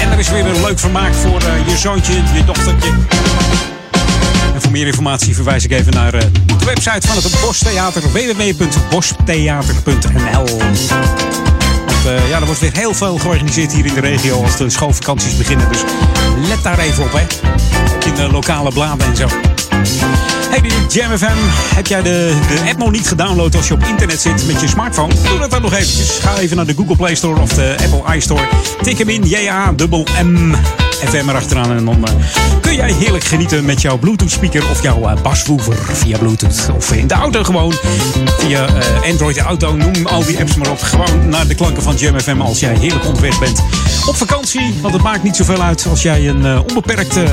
En 0.00 0.12
er 0.12 0.18
is 0.18 0.30
weer 0.30 0.46
een 0.46 0.60
leuk 0.60 0.78
vermaak 0.78 1.14
voor 1.14 1.40
je 1.66 1.76
zoontje, 1.76 2.12
je 2.12 2.44
dochtertje. 2.44 2.90
Voor 4.62 4.70
meer 4.70 4.86
informatie 4.86 5.34
verwijs 5.34 5.64
ik 5.64 5.70
even 5.70 5.92
naar 5.92 6.12
de 6.12 6.30
website 6.64 7.06
van 7.06 7.16
het 7.16 7.40
Bostheater 7.40 8.02
www.bostheater.nl 8.12 10.60
uh, 12.06 12.28
ja, 12.28 12.40
er 12.40 12.44
wordt 12.44 12.60
weer 12.60 12.72
heel 12.72 12.94
veel 12.94 13.18
georganiseerd 13.18 13.72
hier 13.72 13.86
in 13.86 13.94
de 13.94 14.00
regio 14.00 14.42
als 14.42 14.56
de 14.56 14.70
schoolvakanties 14.70 15.36
beginnen. 15.36 15.68
Dus 15.68 15.82
let 16.48 16.62
daar 16.62 16.78
even 16.78 17.04
op, 17.04 17.12
hè. 17.12 17.26
In 18.06 18.14
de 18.14 18.30
lokale 18.30 18.72
bladen 18.72 19.06
en 19.06 19.16
zo. 19.16 19.26
Hey, 20.50 20.60
de 20.60 20.86
Jam 20.88 21.18
FM. 21.18 21.36
Heb 21.74 21.86
jij 21.86 22.02
de, 22.02 22.38
de 22.48 22.68
app 22.68 22.78
nog 22.78 22.90
niet 22.90 23.08
gedownload 23.08 23.56
als 23.56 23.68
je 23.68 23.74
op 23.74 23.84
internet 23.84 24.20
zit 24.20 24.46
met 24.46 24.60
je 24.60 24.68
smartphone? 24.68 25.14
Doe 25.28 25.38
dat 25.38 25.50
dan 25.50 25.62
nog 25.62 25.72
eventjes. 25.72 26.18
Ga 26.18 26.38
even 26.38 26.56
naar 26.56 26.66
de 26.66 26.74
Google 26.74 26.96
Play 26.96 27.14
Store 27.14 27.40
of 27.40 27.52
de 27.52 27.76
Apple 27.82 28.16
iStore. 28.16 28.48
Tik 28.82 28.98
hem 28.98 29.08
in, 29.08 29.22
J-A-M-M. 29.22 30.54
FM 31.08 31.28
erachteraan. 31.28 31.76
En 31.76 31.84
dan 31.84 32.04
uh, 32.08 32.60
kun 32.60 32.74
jij 32.74 32.92
heerlijk 32.92 33.24
genieten 33.24 33.64
met 33.64 33.80
jouw 33.80 33.96
Bluetooth 33.96 34.30
speaker 34.30 34.70
of 34.70 34.82
jouw 34.82 35.10
uh, 35.10 35.34
via 35.92 36.18
Bluetooth. 36.18 36.68
Of 36.76 36.92
in 36.92 37.06
de 37.06 37.14
auto 37.14 37.42
gewoon. 37.42 37.74
Via 38.38 38.68
uh, 38.68 39.10
Android 39.10 39.38
Auto, 39.38 39.76
noem 39.76 40.06
al 40.06 40.24
die 40.24 40.38
apps 40.38 40.54
maar 40.54 40.70
op. 40.70 40.80
Gewoon 40.80 41.28
naar 41.28 41.46
de 41.46 41.54
klanken 41.54 41.82
van 41.82 41.96
Jam 41.96 42.20
FM 42.20 42.40
als 42.40 42.60
jij 42.60 42.76
heerlijk 42.78 43.06
onderweg 43.06 43.38
bent. 43.38 43.62
Op 44.06 44.16
vakantie, 44.16 44.74
want 44.80 44.94
het 44.94 45.02
maakt 45.02 45.22
niet 45.22 45.36
zoveel 45.36 45.62
uit 45.62 45.86
als 45.90 46.02
jij 46.02 46.28
een 46.28 46.58
onbeperkte 46.58 47.24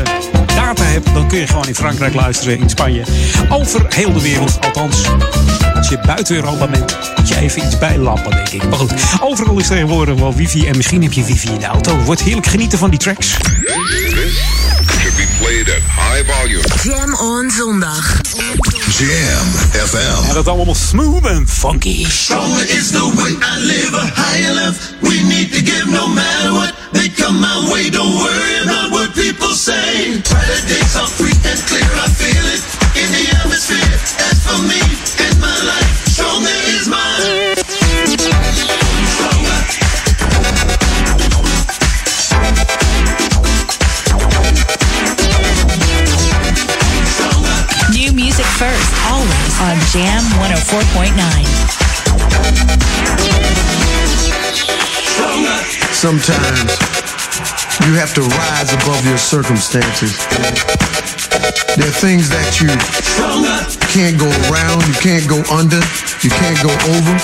data 0.55 0.83
hebt. 0.83 1.13
Dan 1.13 1.27
kun 1.27 1.39
je 1.39 1.47
gewoon 1.47 1.67
in 1.67 1.75
Frankrijk 1.75 2.13
luisteren, 2.13 2.59
in 2.59 2.69
Spanje. 2.69 3.03
Over 3.49 3.85
heel 3.89 4.13
de 4.13 4.21
wereld, 4.21 4.57
althans. 4.61 5.03
Als 5.75 5.89
je 5.89 5.99
buiten 6.05 6.35
Europa 6.35 6.67
bent, 6.67 6.97
moet 7.29 7.37
je 7.37 7.43
even 7.43 7.65
iets 7.65 7.77
bijlappen, 7.77 8.31
denk 8.31 8.49
ik. 8.49 8.69
Maar 8.69 8.79
goed, 8.79 8.93
overal 9.21 9.59
is 9.59 9.67
tegenwoordig 9.67 10.15
wel 10.19 10.35
wifi. 10.35 10.67
En 10.67 10.77
misschien 10.77 11.01
heb 11.03 11.13
je 11.13 11.23
wifi 11.23 11.49
in 11.49 11.59
de 11.59 11.65
auto. 11.65 11.97
Wordt 11.97 12.21
heerlijk 12.21 12.47
genieten 12.47 12.77
van 12.77 12.89
die 12.89 12.99
tracks. 12.99 13.37
should 14.99 15.15
be 15.15 15.27
played 15.39 15.69
at 15.69 15.83
high 15.95 16.23
volume. 16.31 16.63
Jam 16.83 17.13
on 17.13 17.49
zondag. 17.49 18.21
Jam 18.97 19.47
FM. 19.87 20.27
En 20.27 20.33
dat 20.33 20.47
allemaal 20.47 20.75
smooth 20.75 21.25
en 21.25 21.47
funky. 21.47 22.05
Stronger 22.09 22.69
is 22.69 22.87
the 22.91 23.11
way 23.15 23.31
I 23.31 23.65
live, 23.65 23.95
a 23.95 24.05
higher 24.21 24.53
life. 24.53 24.77
We 24.99 25.21
need 25.23 25.51
to 25.51 25.59
give 25.71 25.85
no 25.91 26.07
matter 26.07 26.51
what 26.51 26.73
they 26.91 27.09
come 27.09 27.39
my 27.39 27.71
way. 27.71 27.89
Don't 27.89 28.13
worry 28.13 28.61
about 28.63 28.91
what 28.91 29.13
people 29.13 29.53
say. 29.55 30.21
Brighter 30.29 30.67
days 30.67 30.95
are 30.95 31.07
free 31.07 31.37
and 31.51 31.61
clear. 31.65 31.89
I 32.05 32.07
feel 32.09 32.45
it 32.53 32.68
104.9. 50.59 51.15
Sometimes 55.93 56.71
you 57.87 57.93
have 57.95 58.13
to 58.13 58.21
rise 58.21 58.73
above 58.73 59.05
your 59.05 59.17
circumstances. 59.17 60.17
There 61.77 61.87
are 61.87 61.95
things 61.95 62.29
that 62.29 62.59
you 62.59 62.67
can't 63.87 64.19
go 64.19 64.27
around, 64.51 64.85
you 64.87 64.93
can't 64.99 65.27
go 65.29 65.41
under, 65.55 65.79
you 66.21 66.29
can't 66.29 66.59
go 66.61 66.71
over, 66.91 67.15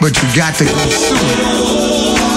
but 0.00 0.14
you 0.22 0.28
got 0.36 0.54
to 0.56 0.64
go 0.64 0.70
through 0.88 2.33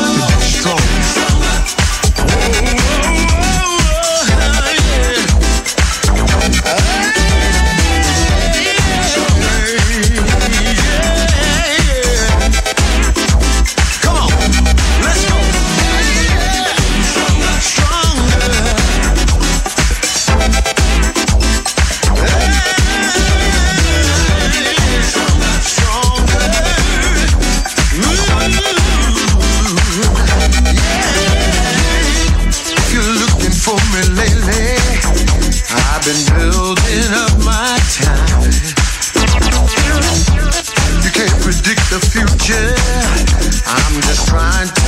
I'm 42.69 44.01
just 44.01 44.27
trying 44.27 44.67
to 44.67 44.86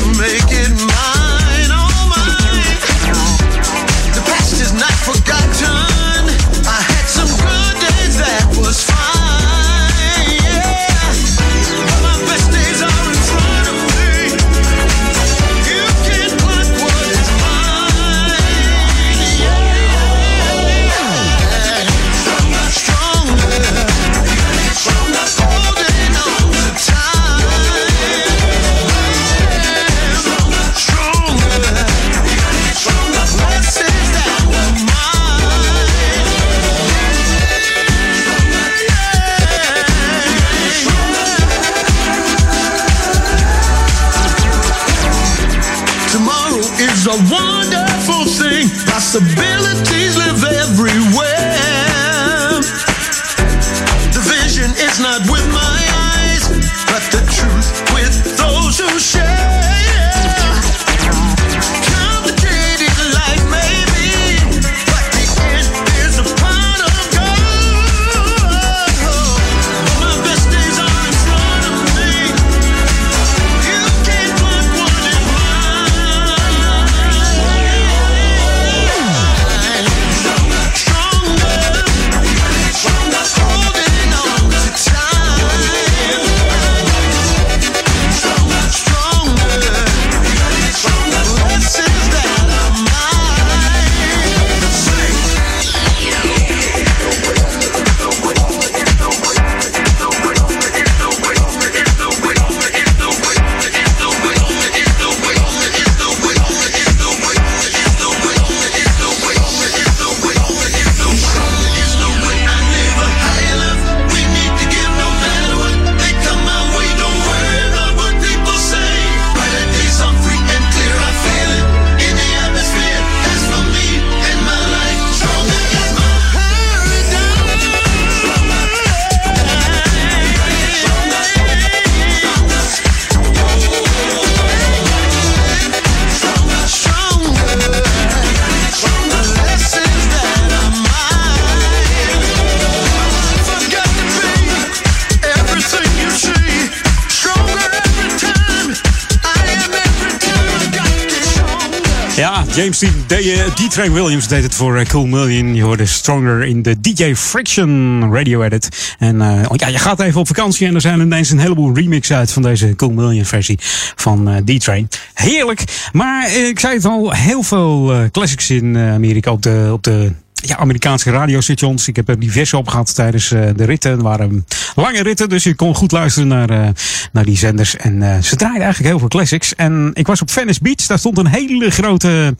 D-Train 153.09 153.93
Williams 153.93 154.27
deed 154.27 154.43
het 154.43 154.55
voor 154.55 154.77
eh, 154.77 154.85
Cool 154.85 155.05
Million. 155.05 155.55
Je 155.55 155.63
hoorde 155.63 155.85
Stronger 155.85 156.43
in 156.43 156.61
de 156.61 156.81
DJ 156.81 157.15
Friction 157.15 158.01
radio 158.13 158.41
edit. 158.41 158.95
En 158.99 159.15
uh, 159.15 159.45
ja, 159.53 159.67
je 159.67 159.77
gaat 159.77 159.99
even 159.99 160.19
op 160.19 160.27
vakantie 160.27 160.67
en 160.67 160.75
er 160.75 160.81
zijn 160.81 160.99
ineens 160.99 161.29
een 161.29 161.39
heleboel 161.39 161.75
remixen 161.75 162.15
uit 162.15 162.31
van 162.31 162.41
deze 162.41 162.75
Cool 162.75 162.91
Million 162.91 163.25
versie 163.25 163.59
van 163.95 164.29
uh, 164.29 164.35
D-Train. 164.37 164.87
Heerlijk. 165.13 165.89
Maar 165.91 166.35
ik 166.35 166.59
zei 166.59 166.75
het 166.75 166.85
al, 166.85 167.11
heel 167.11 167.43
veel 167.43 167.93
classics 168.11 168.49
in 168.49 168.77
Amerika 168.77 169.31
op 169.31 169.41
de, 169.41 169.69
op 169.71 169.83
de 169.83 170.11
ja, 170.33 170.57
Amerikaanse 170.57 171.11
radiostations. 171.11 171.87
Ik 171.87 171.95
heb 171.95 172.09
er 172.09 172.19
diverse 172.19 172.57
op 172.57 172.67
gehad 172.67 172.95
tijdens 172.95 173.29
de 173.29 173.65
ritten. 173.65 173.91
Het 173.91 174.01
waren 174.01 174.45
lange 174.79 175.03
ritten, 175.03 175.29
dus 175.29 175.43
je 175.43 175.55
kon 175.55 175.75
goed 175.75 175.91
luisteren 175.91 176.27
naar, 176.27 176.51
uh, 176.51 176.67
naar 177.11 177.25
die 177.25 177.37
zenders. 177.37 177.75
En 177.75 178.01
uh, 178.01 178.17
ze 178.21 178.35
draaiden 178.35 178.63
eigenlijk 178.63 178.91
heel 178.91 178.99
veel 178.99 179.07
classics. 179.07 179.55
En 179.55 179.91
ik 179.93 180.07
was 180.07 180.21
op 180.21 180.31
Venice 180.31 180.59
Beach. 180.61 180.85
Daar 180.85 180.99
stond 180.99 181.17
een 181.17 181.27
hele 181.27 181.69
grote 181.69 182.35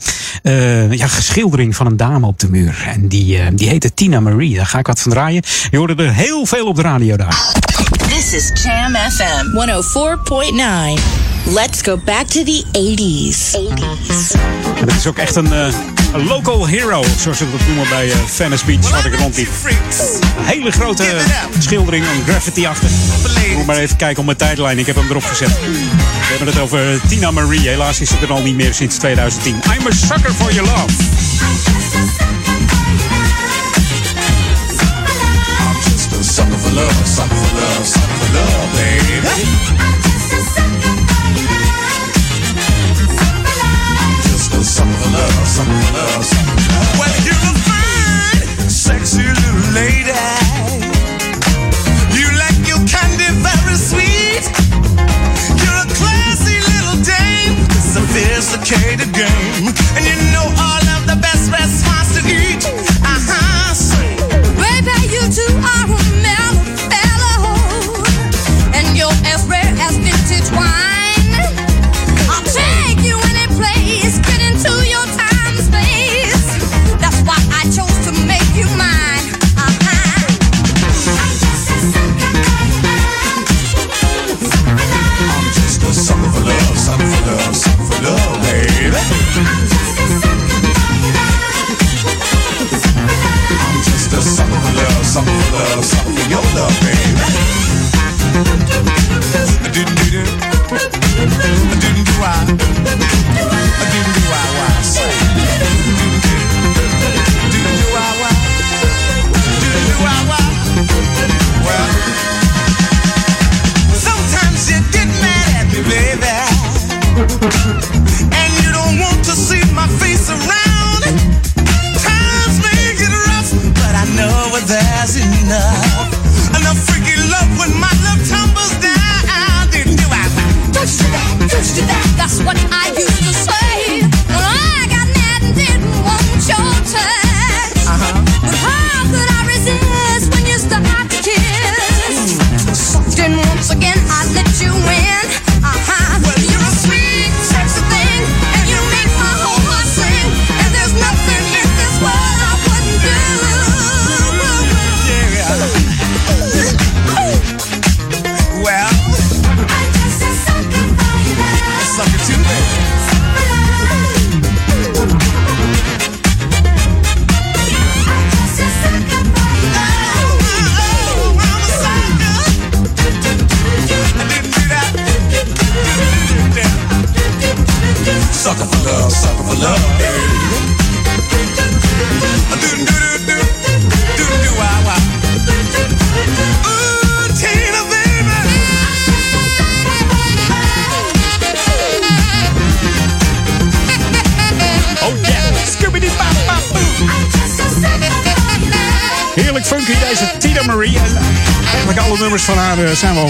ja, 0.89 1.07
geschildering 1.07 1.75
van 1.75 1.85
een 1.85 1.97
dame 1.97 2.27
op 2.27 2.39
de 2.39 2.49
muur. 2.49 2.83
En 2.87 3.07
die, 3.07 3.53
die 3.53 3.69
heette 3.69 3.93
Tina 3.93 4.19
Marie. 4.19 4.55
Daar 4.55 4.65
ga 4.65 4.79
ik 4.79 4.87
wat 4.87 4.99
van 4.99 5.11
draaien. 5.11 5.43
Je 5.71 5.77
hoorde 5.77 6.03
er 6.03 6.13
heel 6.13 6.45
veel 6.45 6.67
op 6.67 6.75
de 6.75 6.81
radio 6.81 7.17
daar. 7.17 7.53
This 8.09 8.33
is 8.33 8.63
Jam 8.63 8.95
FM 8.95 9.45
104.9. 10.95 11.28
Let's 11.45 11.81
go 11.81 11.97
back 11.97 12.27
to 12.27 12.43
the 12.43 12.63
80s. 12.71 13.55
80s. 13.55 14.35
En 14.81 14.87
is 14.87 15.07
ook 15.07 15.17
echt 15.17 15.35
een, 15.35 15.51
een 15.51 16.27
local 16.27 16.67
hero, 16.67 17.03
zoals 17.19 17.37
ze 17.37 17.51
dat 17.51 17.67
noemen 17.67 17.89
bij 17.89 18.07
uh, 18.07 18.13
Venice 18.25 18.65
Beach, 18.65 18.89
wat 18.89 19.05
ik 19.05 19.19
rondliep. 19.19 19.49
Een 20.37 20.45
hele 20.45 20.71
grote 20.71 21.05
schildering, 21.59 22.05
een 22.05 22.23
graffiti 22.27 22.65
achter. 22.65 22.89
Moet 23.55 23.65
maar 23.65 23.77
even 23.77 23.95
kijken 23.95 24.19
op 24.19 24.25
mijn 24.25 24.37
tijdlijn, 24.37 24.79
ik 24.79 24.85
heb 24.85 24.95
hem 24.95 25.09
erop 25.09 25.23
gezet. 25.23 25.59
We 25.59 26.25
hebben 26.29 26.47
het 26.47 26.59
over 26.59 27.01
Tina 27.07 27.31
Marie, 27.31 27.67
helaas 27.67 28.01
is 28.01 28.09
ze 28.09 28.15
er 28.21 28.31
al 28.31 28.41
niet 28.41 28.55
meer 28.55 28.73
sinds 28.73 28.97
2010. 28.97 29.53
I'm 29.53 29.87
a 29.87 29.91
sucker 29.91 30.33
for 30.33 30.53
your 30.53 30.69
love. 30.69 30.93
Sucker 36.21 36.57
for 36.57 36.73
love, 36.75 37.07
sucker 37.07 37.35
for 37.35 37.55
love, 37.55 37.85
sucker 37.85 38.17
for 38.17 38.33
love, 38.33 38.75
baby. 38.75 40.08
Just 44.69 44.81
a 44.81 44.83
sucker 44.83 44.99
for 45.01 45.09
love, 45.09 45.47
sucker 45.47 45.81
for 45.81 45.93
love, 45.97 46.25
sucker 46.25 46.61
for 46.61 46.73
love. 46.73 46.99
Well, 46.99 47.25
you're 47.25 47.38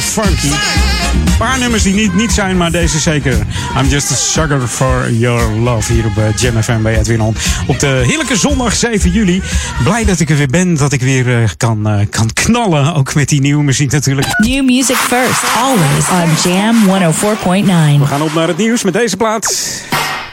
funky. 0.10 0.48
Een 0.48 1.38
paar 1.38 1.60
nummers 1.60 1.84
die 1.84 1.94
niet, 1.94 2.16
niet 2.16 2.32
zijn, 2.32 2.58
maar 2.58 2.72
deze 2.72 3.00
zeker. 3.00 3.34
I'm 3.78 3.88
just 3.88 4.12
a 4.12 4.16
sucker 4.16 4.68
for 4.68 5.12
your 5.12 5.52
love 5.52 5.94
hier 5.94 6.06
op 6.06 6.18
eh, 6.18 6.24
Jam 6.36 6.64
FM 6.64 6.82
bij 6.82 6.98
Edwin 6.98 7.22
On. 7.22 7.36
Op 7.68 7.80
de 7.80 8.04
heerlijke 8.06 8.38
zondag 8.38 8.76
7 8.76 9.12
juli. 9.12 9.42
Blij 9.84 10.06
dat 10.06 10.20
ik 10.20 10.30
er 10.30 10.38
weer 10.38 10.48
ben, 10.48 10.78
dat 10.78 10.92
ik 10.92 11.02
weer 11.02 11.42
eh, 11.42 11.50
kan, 11.58 11.88
eh, 11.88 12.06
kan 12.10 12.34
knallen. 12.34 12.96
Ook 12.96 13.16
met 13.16 13.30
die 13.30 13.42
nieuwe 13.42 13.64
muziek 13.64 13.92
natuurlijk. 13.92 14.28
New 14.38 14.66
music 14.66 14.96
first, 14.96 15.44
always 15.58 16.10
on 16.10 16.52
Jam 16.52 16.76
104.9. 16.86 18.00
We 18.00 18.06
gaan 18.06 18.22
op 18.22 18.34
naar 18.34 18.48
het 18.48 18.58
nieuws 18.58 18.84
met 18.84 18.94
deze 18.94 19.18
plaat. 19.18 19.56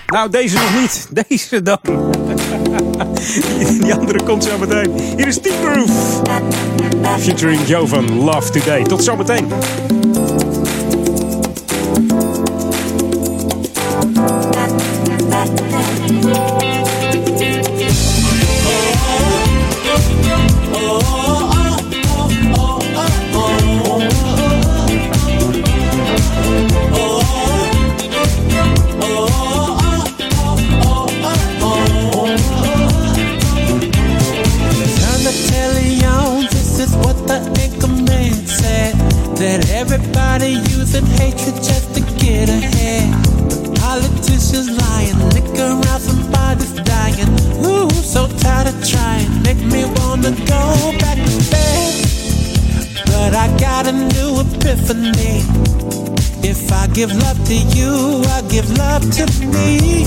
Nou, 0.06 0.30
deze 0.30 0.54
nog 0.54 0.80
niet. 0.80 1.08
Deze 1.28 1.62
dan. 1.62 1.78
Die 3.80 3.94
andere 3.94 4.22
komt 4.22 4.44
zo 4.44 4.58
meteen. 4.58 4.92
Hier 5.16 5.26
is 5.26 5.40
Deep 5.40 5.54
Groove. 5.64 6.75
Featuring 7.14 7.66
Jovan 7.66 8.24
Love 8.24 8.50
Today. 8.50 8.82
Tot 8.82 9.02
zometeen. 9.04 10.05
If 56.66 56.72
I 56.72 56.88
give 56.88 57.14
love 57.14 57.38
to 57.44 57.54
you, 57.54 58.24
I 58.26 58.42
give 58.50 58.68
love 58.76 59.02
to 59.18 59.24
me. 59.46 60.04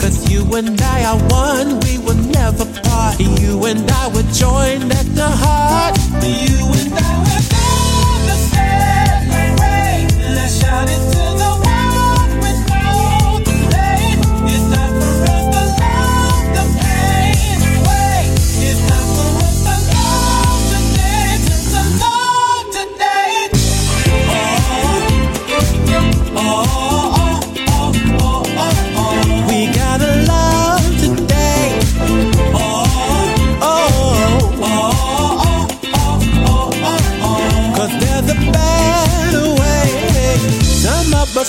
Cause 0.00 0.28
you 0.28 0.42
and 0.56 0.80
I 0.82 1.04
are 1.04 1.18
one, 1.30 1.78
we 1.86 1.98
will 1.98 2.20
never 2.34 2.64
part. 2.82 3.20
You 3.20 3.64
and 3.66 3.88
I 3.88 4.08
were 4.08 4.26
joined 4.32 4.90
at 4.90 5.06
the 5.14 5.28
heart. 5.28 5.96
You 6.24 6.66
and 6.80 6.94
I 6.94 7.19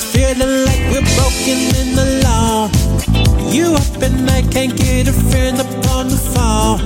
feeling 0.04 0.66
like 0.66 0.82
we're 0.92 1.08
broken 1.16 1.60
in 1.82 1.96
the 1.96 2.08
law. 2.26 2.70
You 3.52 3.76
up 3.76 4.02
and 4.02 4.30
I 4.30 4.42
can't 4.42 4.76
get 4.76 5.08
a 5.08 5.14
friend 5.14 5.60
upon 5.60 6.08
the 6.10 6.18
phone. 6.34 6.80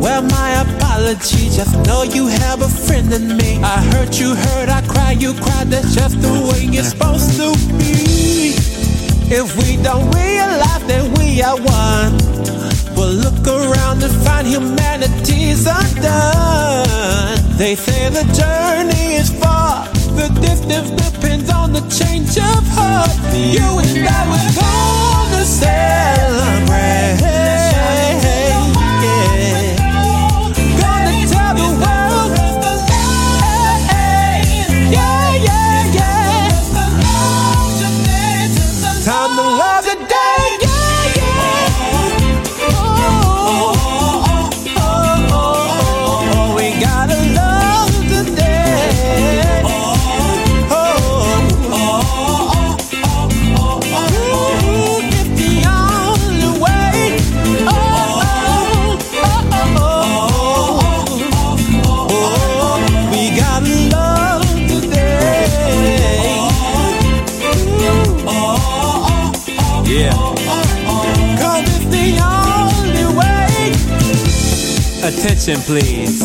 Well, 0.00 0.22
my 0.22 0.50
apology, 0.64 1.50
just 1.50 1.76
know 1.86 2.02
you 2.02 2.26
have 2.26 2.62
a 2.62 2.68
friend 2.68 3.12
in 3.12 3.36
me. 3.36 3.60
I 3.62 3.82
hurt 3.92 4.18
you, 4.18 4.34
hurt, 4.34 4.68
I 4.68 4.80
cry, 4.86 5.12
you 5.12 5.34
cry, 5.34 5.64
that's 5.64 5.94
just 5.94 6.20
the 6.22 6.32
way 6.48 6.64
it's 6.72 6.90
supposed 6.90 7.36
to 7.36 7.52
be. 7.76 8.54
If 9.28 9.56
we 9.58 9.76
don't 9.82 10.10
realize 10.14 10.84
that 10.88 11.04
we 11.18 11.42
are 11.42 11.58
one, 11.60 12.16
we'll 12.96 13.12
look 13.12 13.46
around 13.46 14.02
and 14.02 14.14
find 14.24 14.46
humanity's 14.46 15.66
undone. 15.66 16.88
They 17.58 17.74
say 17.74 18.08
the 18.08 18.24
journey 18.32 19.16
is 19.20 19.30
far, 19.30 19.59
distance 20.40 20.90
depends 20.90 21.50
on 21.50 21.72
the 21.72 21.80
change 21.88 22.36
of 22.38 22.64
heart. 22.76 23.10
You 23.34 23.78
and 23.78 24.08
I 24.08 24.26
were 24.30 24.50
gonna 24.60 25.44
celebrate. 25.44 27.59
Attention, 75.50 75.74
please. 75.74 76.20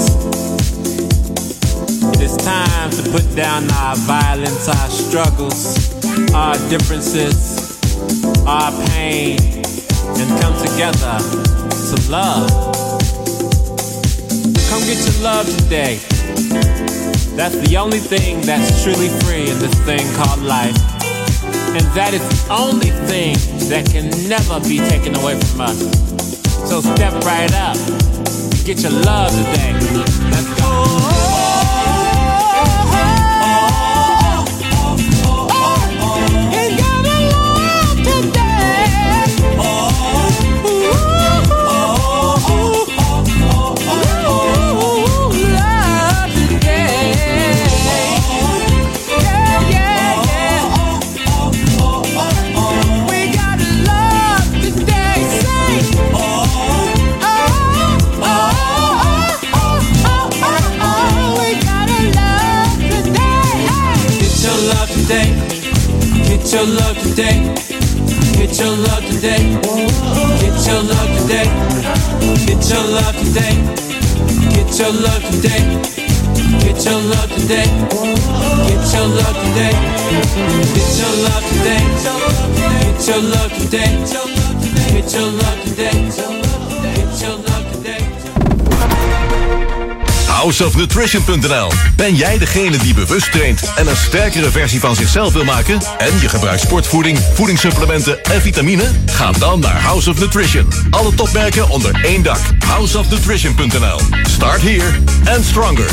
It 2.14 2.22
is 2.22 2.38
time 2.38 2.92
to 2.92 3.10
put 3.10 3.36
down 3.36 3.64
our 3.72 3.96
violence, 3.96 4.70
our 4.70 4.90
struggles, 4.90 5.90
our 6.32 6.54
differences, 6.70 7.82
our 8.46 8.72
pain, 8.90 9.40
and 9.42 10.42
come 10.42 10.54
together 10.62 11.18
to 11.90 12.12
love. 12.12 12.52
Come 14.70 14.82
get 14.86 15.02
your 15.02 15.24
love 15.24 15.48
today. 15.58 15.98
That's 17.36 17.58
the 17.68 17.78
only 17.80 18.00
thing 18.00 18.42
that's 18.42 18.84
truly 18.84 19.10
free 19.22 19.50
in 19.50 19.58
this 19.58 19.74
thing 19.86 20.06
called 20.18 20.44
life. 20.44 20.78
And 21.74 21.86
that 21.98 22.14
is 22.14 22.22
the 22.30 22.54
only 22.54 22.92
thing 23.10 23.34
that 23.70 23.88
can 23.90 24.08
never 24.30 24.60
be 24.60 24.78
taken 24.78 25.16
away 25.16 25.40
from 25.40 25.62
us. 25.62 25.80
So 26.70 26.82
step 26.82 27.14
right 27.24 27.52
up. 27.56 28.45
Get 28.66 28.82
your 28.82 28.94
love 28.94 29.30
today. 29.30 30.25
Your 66.56 66.68
love 66.68 66.98
today. 67.04 67.54
Get 68.40 68.58
your 68.60 68.76
love 68.88 69.04
today. 69.12 69.44
Get 70.40 70.56
your 70.68 70.82
love 70.88 71.12
today. 71.20 71.48
Get 72.48 72.64
your 72.72 72.84
love 72.96 73.16
today. 73.24 73.56
Get 74.56 74.72
your 74.80 74.94
love 75.04 75.24
today. 75.32 75.64
Get 76.64 76.86
your 76.86 77.02
love 77.12 77.30
today. 77.36 77.68
Get 78.68 78.88
your 78.94 79.08
love 79.20 79.36
today. 79.44 79.76
Get 80.76 80.92
your 80.96 81.14
love 81.26 81.44
today. 81.52 81.84
Get 81.96 83.08
your 83.08 83.22
love 83.34 83.52
today. 83.52 83.52
Get 83.52 83.52
your 83.52 83.52
love 83.52 83.52
today. 83.60 83.92
Get 84.94 85.14
your 85.14 85.32
love 85.32 85.60
today. 85.66 87.35
Houseofnutrition.nl 90.46 91.72
Ben 91.96 92.16
jij 92.16 92.38
degene 92.38 92.78
die 92.78 92.94
bewust 92.94 93.32
traint 93.32 93.74
en 93.76 93.88
een 93.88 93.96
sterkere 93.96 94.52
versie 94.52 94.80
van 94.80 94.96
zichzelf 94.96 95.34
wil 95.34 95.44
maken? 95.44 95.80
En 95.98 96.20
je 96.20 96.30
gebruikt 96.30 96.62
sportvoeding, 96.62 97.20
voedingssupplementen 97.34 98.24
en 98.24 98.42
vitamine? 98.42 98.92
Ga 99.06 99.32
dan 99.32 99.60
naar 99.60 99.82
House 99.82 100.10
of 100.10 100.20
Nutrition. 100.20 100.68
Alle 100.90 101.14
topmerken 101.14 101.70
onder 101.70 102.04
één 102.04 102.24
dak. 102.24 102.55
Houseofnutrition.nl 102.68 104.00
Start 104.24 104.62
here 104.62 104.92
and 105.36 105.46
stronger. 105.46 105.88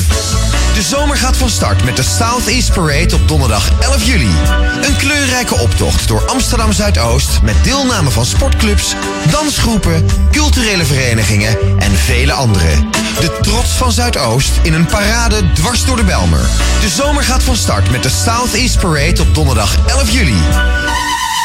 De 0.75 0.83
zomer 0.83 1.17
gaat 1.17 1.37
van 1.37 1.49
start 1.49 1.85
met 1.85 1.97
de 1.97 2.03
Southeast 2.03 2.73
Parade 2.73 3.15
op 3.15 3.29
donderdag 3.29 3.71
11 3.81 4.05
juli. 4.05 4.31
Een 4.83 4.97
kleurrijke 4.97 5.55
optocht 5.55 6.09
door 6.09 6.27
Amsterdam 6.27 6.73
Zuidoost 6.73 7.43
met 7.43 7.55
deelname 7.65 8.11
van 8.11 8.25
sportclubs, 8.25 8.95
dansgroepen, 9.31 10.07
culturele 10.31 10.85
verenigingen 10.85 11.59
en 11.79 11.93
vele 11.93 12.33
anderen. 12.33 12.91
De 13.21 13.39
trots 13.41 13.71
van 13.71 13.93
Zuidoost 13.93 14.53
in 14.63 14.73
een 14.73 14.87
parade 14.87 15.53
dwars 15.53 15.85
door 15.85 15.97
de 15.97 16.05
Belmer. 16.05 16.47
De 16.81 16.89
zomer 16.89 17.23
gaat 17.23 17.43
van 17.43 17.57
start 17.57 17.91
met 17.91 18.03
de 18.03 18.11
Southeast 18.25 18.79
Parade 18.79 19.23
op 19.23 19.35
donderdag 19.35 19.77
11 19.87 20.11
juli. 20.11 20.41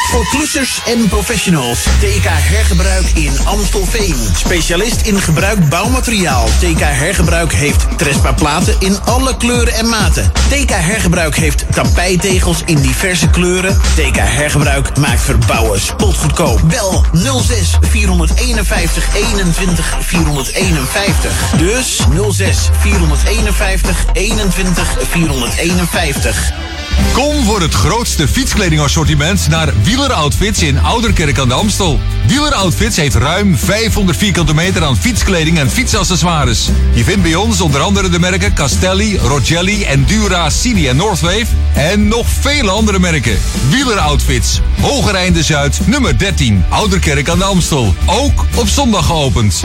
Voor 0.08 0.28
klussers 0.28 0.80
en 0.86 1.08
professionals. 1.08 1.82
TK 1.82 2.24
Hergebruik 2.24 3.06
in 3.14 3.32
Amstelveen. 3.44 4.14
Specialist 4.36 5.00
in 5.00 5.20
gebruikt 5.20 5.68
bouwmateriaal. 5.68 6.44
TK 6.44 6.80
Hergebruik 6.80 7.52
heeft 7.52 7.98
Trespa 7.98 8.32
platen 8.32 8.76
in 8.78 9.00
alle 9.04 9.36
kleuren 9.36 9.74
en 9.74 9.88
maten. 9.88 10.32
TK 10.48 10.70
Hergebruik 10.70 11.36
heeft 11.36 11.64
tapijtegels 11.70 12.62
in 12.64 12.80
diverse 12.80 13.28
kleuren. 13.30 13.80
TK 13.94 14.16
Hergebruik 14.16 14.96
maakt 14.96 15.20
verbouwen 15.20 15.80
spotgoedkoop. 15.80 16.60
Bel 16.64 17.04
06 17.40 17.78
451 17.80 19.14
21 19.14 19.96
451. 20.00 21.50
Dus 21.56 22.00
06 22.30 22.68
451 22.80 24.04
21 24.12 24.96
451. 25.10 26.77
Kom 27.12 27.44
voor 27.44 27.60
het 27.60 27.74
grootste 27.74 28.28
fietskledingassortiment 28.28 29.48
naar 29.48 29.72
Wieler 29.82 30.12
Outfits 30.12 30.62
in 30.62 30.78
Ouderkerk 30.78 31.38
aan 31.38 31.48
de 31.48 31.54
Amstel. 31.54 32.00
Wieler 32.26 32.54
Outfits 32.54 32.96
heeft 32.96 33.14
ruim 33.14 33.56
500 33.56 34.18
vierkante 34.18 34.54
meter 34.54 34.84
aan 34.84 34.96
fietskleding 34.96 35.58
en 35.58 35.70
fietsaccessoires. 35.70 36.68
Je 36.92 37.04
vindt 37.04 37.22
bij 37.22 37.34
ons 37.34 37.60
onder 37.60 37.80
andere 37.80 38.08
de 38.08 38.18
merken 38.18 38.54
Castelli, 38.54 39.18
Rogelli, 39.18 39.84
Endura, 39.84 40.50
Cini 40.50 40.88
en 40.88 40.96
Northwave. 40.96 41.46
En 41.74 42.08
nog 42.08 42.26
vele 42.40 42.70
andere 42.70 42.98
merken. 42.98 43.38
Wieler 43.68 43.98
Outfits, 43.98 44.60
Hogereinde 44.80 45.42
Zuid, 45.42 45.80
nummer 45.84 46.18
13, 46.18 46.64
Ouderkerk 46.68 47.28
aan 47.28 47.38
de 47.38 47.44
Amstel. 47.44 47.94
Ook 48.06 48.44
op 48.54 48.68
zondag 48.68 49.06
geopend. 49.06 49.64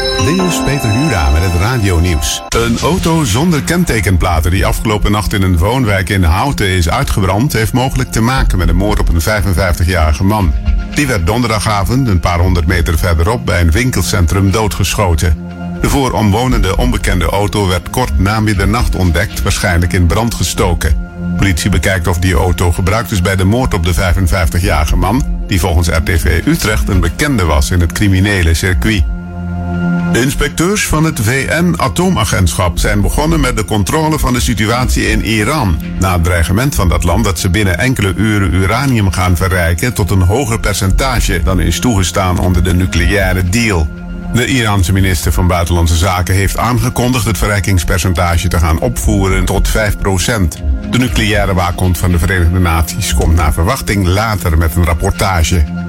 Dit 0.25 0.39
is 0.39 0.63
Peter 0.63 0.89
Hura 0.89 1.29
met 1.29 1.41
het 1.41 1.53
radionieuws. 1.53 2.41
Een 2.49 2.79
auto 2.79 3.23
zonder 3.23 3.61
kentekenplaten 3.63 4.51
die 4.51 4.65
afgelopen 4.65 5.11
nacht 5.11 5.33
in 5.33 5.41
een 5.41 5.57
woonwijk 5.57 6.09
in 6.09 6.23
Houten 6.23 6.67
is 6.67 6.89
uitgebrand... 6.89 7.53
heeft 7.53 7.73
mogelijk 7.73 8.11
te 8.11 8.21
maken 8.21 8.57
met 8.57 8.69
een 8.69 8.75
moord 8.75 8.99
op 8.99 9.09
een 9.09 9.43
55-jarige 9.43 10.23
man. 10.23 10.53
Die 10.95 11.07
werd 11.07 11.27
donderdagavond 11.27 12.07
een 12.07 12.19
paar 12.19 12.39
honderd 12.39 12.65
meter 12.65 12.97
verderop 12.97 13.45
bij 13.45 13.61
een 13.61 13.71
winkelcentrum 13.71 14.51
doodgeschoten. 14.51 15.37
De 15.81 15.89
voor 15.89 16.11
omwonende 16.11 16.77
onbekende 16.77 17.25
auto 17.25 17.67
werd 17.67 17.89
kort 17.89 18.19
na 18.19 18.39
middernacht 18.39 18.95
ontdekt, 18.95 19.41
waarschijnlijk 19.41 19.93
in 19.93 20.05
brand 20.05 20.33
gestoken. 20.33 21.09
Politie 21.37 21.69
bekijkt 21.69 22.07
of 22.07 22.17
die 22.17 22.33
auto 22.33 22.71
gebruikt 22.71 23.11
is 23.11 23.21
bij 23.21 23.35
de 23.35 23.45
moord 23.45 23.73
op 23.73 23.85
de 23.85 23.93
55-jarige 23.93 24.95
man... 24.95 25.43
die 25.47 25.59
volgens 25.59 25.87
RTV 25.87 26.41
Utrecht 26.45 26.89
een 26.89 26.99
bekende 26.99 27.45
was 27.45 27.71
in 27.71 27.79
het 27.79 27.91
criminele 27.91 28.53
circuit. 28.53 29.03
Inspecteurs 30.13 30.87
van 30.87 31.03
het 31.03 31.19
VN-atoomagentschap 31.19 32.77
zijn 32.77 33.01
begonnen 33.01 33.39
met 33.39 33.57
de 33.57 33.65
controle 33.65 34.19
van 34.19 34.33
de 34.33 34.39
situatie 34.39 35.09
in 35.09 35.23
Iran. 35.23 35.79
Na 35.99 36.13
het 36.13 36.23
dreigement 36.23 36.75
van 36.75 36.89
dat 36.89 37.03
land 37.03 37.23
dat 37.23 37.39
ze 37.39 37.49
binnen 37.49 37.77
enkele 37.77 38.13
uren 38.15 38.53
uranium 38.53 39.11
gaan 39.11 39.35
verrijken 39.35 39.93
tot 39.93 40.09
een 40.09 40.21
hoger 40.21 40.59
percentage 40.59 41.43
dan 41.43 41.59
is 41.59 41.79
toegestaan 41.79 42.39
onder 42.39 42.63
de 42.63 42.73
nucleaire 42.73 43.49
deal. 43.49 43.87
De 44.33 44.45
Iraanse 44.45 44.93
minister 44.93 45.31
van 45.31 45.47
Buitenlandse 45.47 45.95
Zaken 45.95 46.35
heeft 46.35 46.57
aangekondigd 46.57 47.25
het 47.25 47.37
verrijkingspercentage 47.37 48.47
te 48.47 48.59
gaan 48.59 48.79
opvoeren 48.79 49.45
tot 49.45 49.69
5%. 49.69 49.71
De 50.89 50.97
nucleaire 50.97 51.53
waakhond 51.53 51.97
van 51.97 52.11
de 52.11 52.19
Verenigde 52.19 52.59
Naties 52.59 53.13
komt 53.13 53.35
naar 53.35 53.53
verwachting 53.53 54.05
later 54.05 54.57
met 54.57 54.75
een 54.75 54.85
rapportage. 54.85 55.80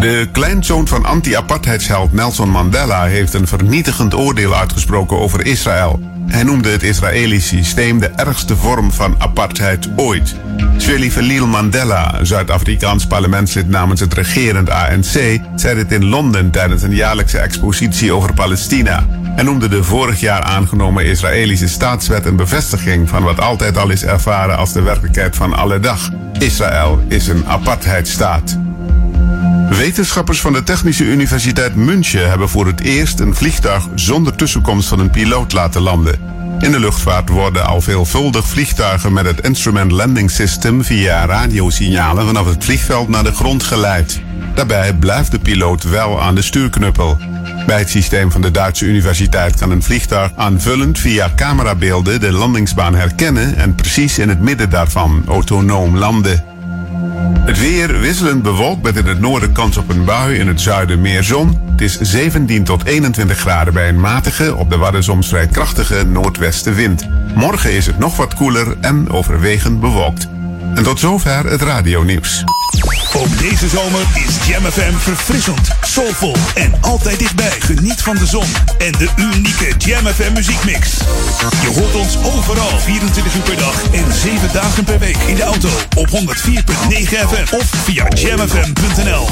De 0.00 0.28
kleinzoon 0.32 0.88
van 0.88 1.04
anti-apartheidsheld 1.04 2.12
Nelson 2.12 2.50
Mandela 2.50 3.04
heeft 3.04 3.34
een 3.34 3.46
vernietigend 3.46 4.14
oordeel 4.14 4.54
uitgesproken 4.54 5.18
over 5.18 5.46
Israël. 5.46 6.00
Hij 6.26 6.42
noemde 6.42 6.68
het 6.68 6.82
Israëlisch 6.82 7.46
systeem 7.46 7.98
de 7.98 8.08
ergste 8.08 8.56
vorm 8.56 8.92
van 8.92 9.14
apartheid 9.18 9.88
ooit. 9.96 10.34
Zweli 10.76 11.10
Felil 11.10 11.46
Mandela, 11.46 12.18
Zuid-Afrikaans 12.22 13.06
parlementslid 13.06 13.68
namens 13.68 14.00
het 14.00 14.14
regerend 14.14 14.70
ANC, 14.70 15.38
zei 15.54 15.74
dit 15.74 15.92
in 15.92 16.04
Londen 16.04 16.50
tijdens 16.50 16.82
een 16.82 16.94
jaarlijkse 16.94 17.38
expositie 17.38 18.12
over 18.12 18.34
Palestina. 18.34 19.06
Hij 19.22 19.44
noemde 19.44 19.68
de 19.68 19.84
vorig 19.84 20.20
jaar 20.20 20.42
aangenomen 20.42 21.04
Israëlische 21.04 21.68
staatswet 21.68 22.26
een 22.26 22.36
bevestiging 22.36 23.08
van 23.08 23.22
wat 23.22 23.40
altijd 23.40 23.76
al 23.78 23.90
is 23.90 24.04
ervaren 24.04 24.56
als 24.56 24.72
de 24.72 24.82
werkelijkheid 24.82 25.36
van 25.36 25.52
alle 25.52 25.80
dag. 25.80 26.10
Israël 26.38 27.04
is 27.08 27.28
een 27.28 27.46
apartheidstaat. 27.46 28.65
Wetenschappers 29.68 30.40
van 30.40 30.52
de 30.52 30.62
Technische 30.62 31.04
Universiteit 31.04 31.74
München 31.74 32.28
hebben 32.28 32.48
voor 32.48 32.66
het 32.66 32.80
eerst 32.80 33.20
een 33.20 33.34
vliegtuig 33.34 33.88
zonder 33.94 34.34
tussenkomst 34.34 34.88
van 34.88 34.98
een 34.98 35.10
piloot 35.10 35.52
laten 35.52 35.82
landen. 35.82 36.18
In 36.58 36.70
de 36.70 36.80
luchtvaart 36.80 37.28
worden 37.28 37.66
al 37.66 37.80
veelvuldig 37.80 38.46
vliegtuigen 38.46 39.12
met 39.12 39.26
het 39.26 39.40
Instrument 39.40 39.92
Landing 39.92 40.30
System 40.30 40.84
via 40.84 41.26
radiosignalen 41.26 42.26
vanaf 42.26 42.46
het 42.46 42.64
vliegveld 42.64 43.08
naar 43.08 43.24
de 43.24 43.32
grond 43.32 43.62
geleid. 43.62 44.20
Daarbij 44.54 44.94
blijft 44.94 45.30
de 45.30 45.38
piloot 45.38 45.82
wel 45.82 46.22
aan 46.22 46.34
de 46.34 46.42
stuurknuppel. 46.42 47.18
Bij 47.66 47.78
het 47.78 47.90
systeem 47.90 48.30
van 48.30 48.40
de 48.40 48.50
Duitse 48.50 48.84
universiteit 48.84 49.58
kan 49.58 49.70
een 49.70 49.82
vliegtuig 49.82 50.30
aanvullend 50.36 50.98
via 50.98 51.32
camerabeelden 51.36 52.20
de 52.20 52.32
landingsbaan 52.32 52.94
herkennen 52.94 53.56
en 53.56 53.74
precies 53.74 54.18
in 54.18 54.28
het 54.28 54.40
midden 54.40 54.70
daarvan 54.70 55.24
autonoom 55.28 55.96
landen. 55.96 56.55
Het 57.46 57.58
weer 57.58 58.00
wisselend 58.00 58.42
bewolkt 58.42 58.82
met 58.82 58.96
in 58.96 59.06
het 59.06 59.20
noorden 59.20 59.52
kans 59.52 59.76
op 59.76 59.88
een 59.88 60.04
bui, 60.04 60.38
in 60.38 60.48
het 60.48 60.60
zuiden 60.60 61.00
meer 61.00 61.24
zon. 61.24 61.60
Het 61.70 61.80
is 61.80 62.00
17 62.00 62.64
tot 62.64 62.84
21 62.84 63.38
graden 63.38 63.72
bij 63.72 63.88
een 63.88 64.00
matige, 64.00 64.54
op 64.54 64.70
de 64.70 64.76
Wadden 64.76 65.02
soms 65.02 65.28
vrij 65.28 65.46
krachtige 65.46 66.04
noordwestenwind. 66.04 67.08
Morgen 67.34 67.72
is 67.72 67.86
het 67.86 67.98
nog 67.98 68.16
wat 68.16 68.34
koeler 68.34 68.76
en 68.80 69.10
overwegend 69.10 69.80
bewolkt. 69.80 70.28
En 70.74 70.82
tot 70.82 71.00
zover 71.00 71.46
het 71.50 71.62
radionieuws. 71.62 72.44
Ook 73.14 73.38
deze 73.38 73.68
zomer 73.68 74.00
is 74.14 74.46
Jam 74.46 74.64
FM 74.64 74.96
verfrissend, 74.98 75.68
soulvol 75.82 76.36
en 76.54 76.74
altijd 76.80 77.18
dichtbij. 77.18 77.50
Geniet 77.58 78.02
van 78.02 78.16
de 78.16 78.26
zon 78.26 78.46
en 78.78 78.92
de 78.92 79.08
unieke 79.16 79.74
Jam 79.78 80.06
FM 80.06 80.32
muziekmix. 80.32 80.96
Je 81.62 81.68
hoort 81.74 81.94
ons 81.94 82.16
overal 82.16 82.78
24 82.78 83.34
uur 83.34 83.42
per 83.42 83.56
dag 83.56 83.82
en 83.92 84.12
7 84.12 84.52
dagen 84.52 84.84
per 84.84 84.98
week. 84.98 85.16
In 85.16 85.34
de 85.34 85.42
auto 85.42 85.68
op 85.96 86.08
104.9 86.08 86.14
FM 87.04 87.54
of 87.54 87.64
via 87.84 88.08
jamfm.nl. 88.08 89.28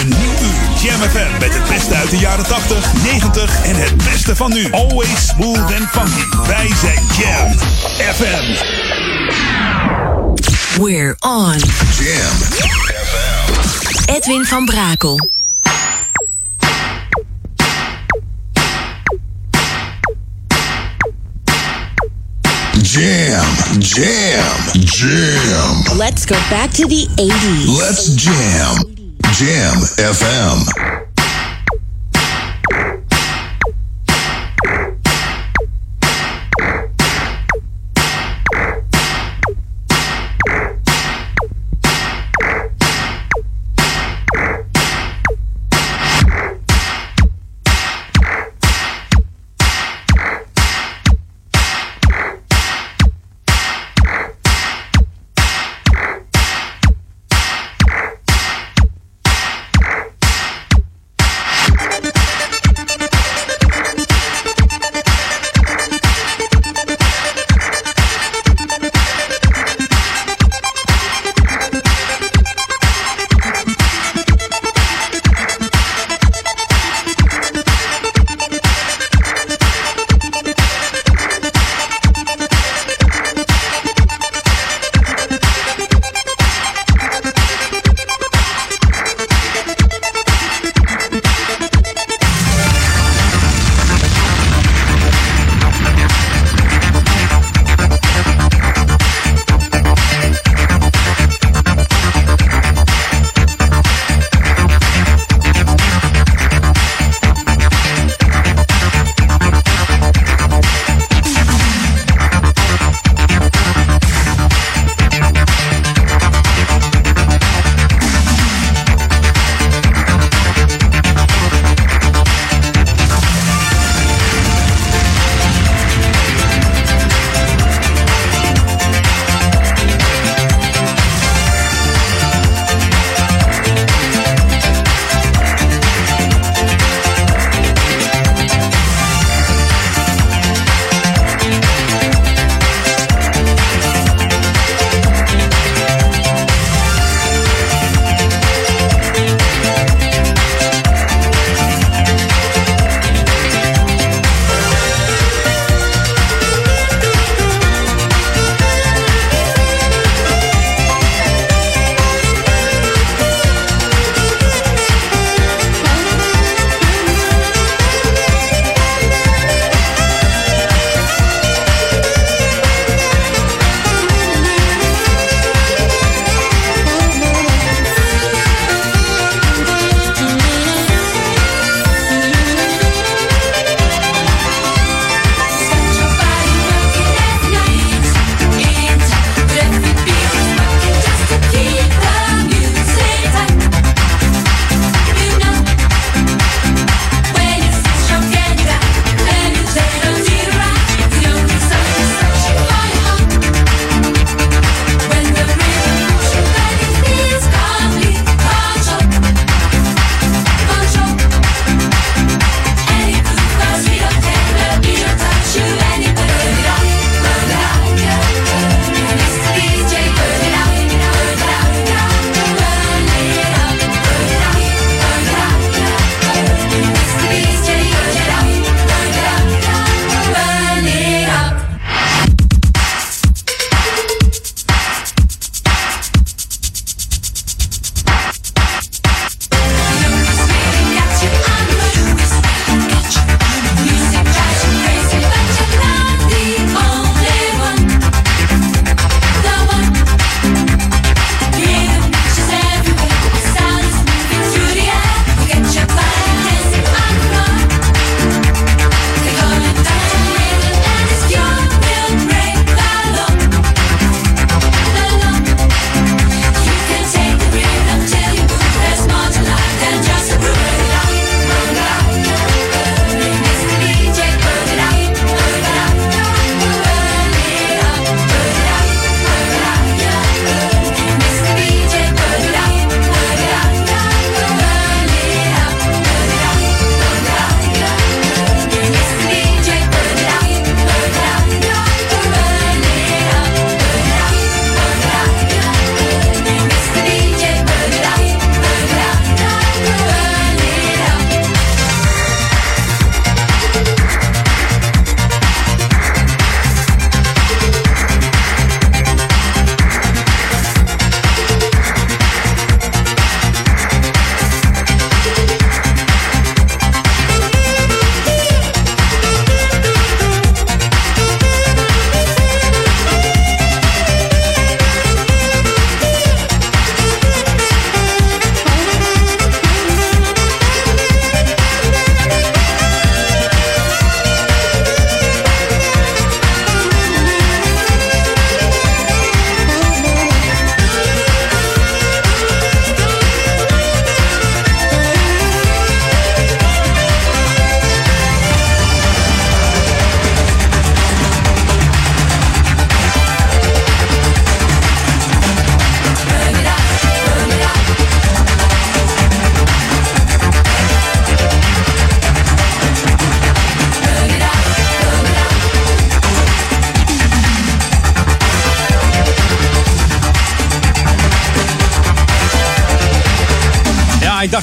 Een 0.00 0.08
nieuw 0.08 0.32
uur 0.42 0.82
Jam 0.82 1.00
FM 1.00 1.38
met 1.40 1.54
het 1.54 1.68
beste 1.68 1.94
uit 1.94 2.10
de 2.10 2.18
jaren 2.18 2.46
80, 2.46 2.92
90 3.02 3.64
en 3.64 3.76
het 3.76 3.96
beste 3.96 4.36
van 4.36 4.52
nu. 4.52 4.72
Always 4.72 5.26
smooth 5.26 5.58
and 5.58 5.88
funky. 5.90 6.46
Wij 6.46 6.70
zijn 6.80 7.02
Jam 7.18 7.58
FM. 8.14 9.61
We're 10.78 11.16
on. 11.22 11.58
Jam 11.58 12.36
Edwin 14.08 14.44
van 14.44 14.66
Brakel. 14.66 15.16
Jam, 22.82 23.80
jam, 23.80 24.56
jam. 24.80 25.98
Let's 25.98 26.24
go 26.24 26.36
back 26.48 26.70
to 26.72 26.86
the 26.86 27.06
80s. 27.18 27.78
Let's 27.78 28.14
jam. 28.14 28.76
Jam 29.32 29.76
FM. 29.98 31.11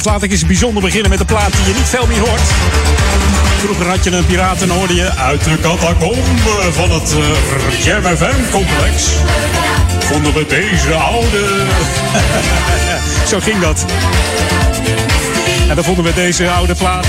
Laat 0.06 0.24
ik 0.24 0.32
eens 0.32 0.46
bijzonder 0.46 0.84
beginnen 0.84 1.10
met 1.10 1.20
een 1.20 1.26
plaat 1.26 1.52
die 1.52 1.66
je 1.66 1.74
niet 1.74 1.90
veel 1.90 2.08
meer 2.08 2.20
hoort. 2.20 2.42
Vroeger 3.58 3.88
had 3.88 4.04
je 4.04 4.12
een 4.12 4.26
piraat 4.26 4.62
en 4.62 4.70
hoorde 4.70 4.96
je 4.96 5.16
uit 5.16 5.44
de 5.44 5.60
catacombe 5.62 6.72
van 6.72 6.92
het 6.92 7.16
uh, 7.18 7.84
Jam 7.84 8.04
complex. 8.52 9.08
Vonden 10.00 10.34
we 10.34 10.46
deze 10.48 10.94
oude. 10.94 11.66
Zo 13.30 13.40
ging 13.40 13.60
dat. 13.60 13.86
En 15.70 15.76
dan 15.76 15.84
vonden 15.84 16.04
we 16.04 16.14
deze 16.14 16.50
oude 16.50 16.76
plaat 16.76 17.08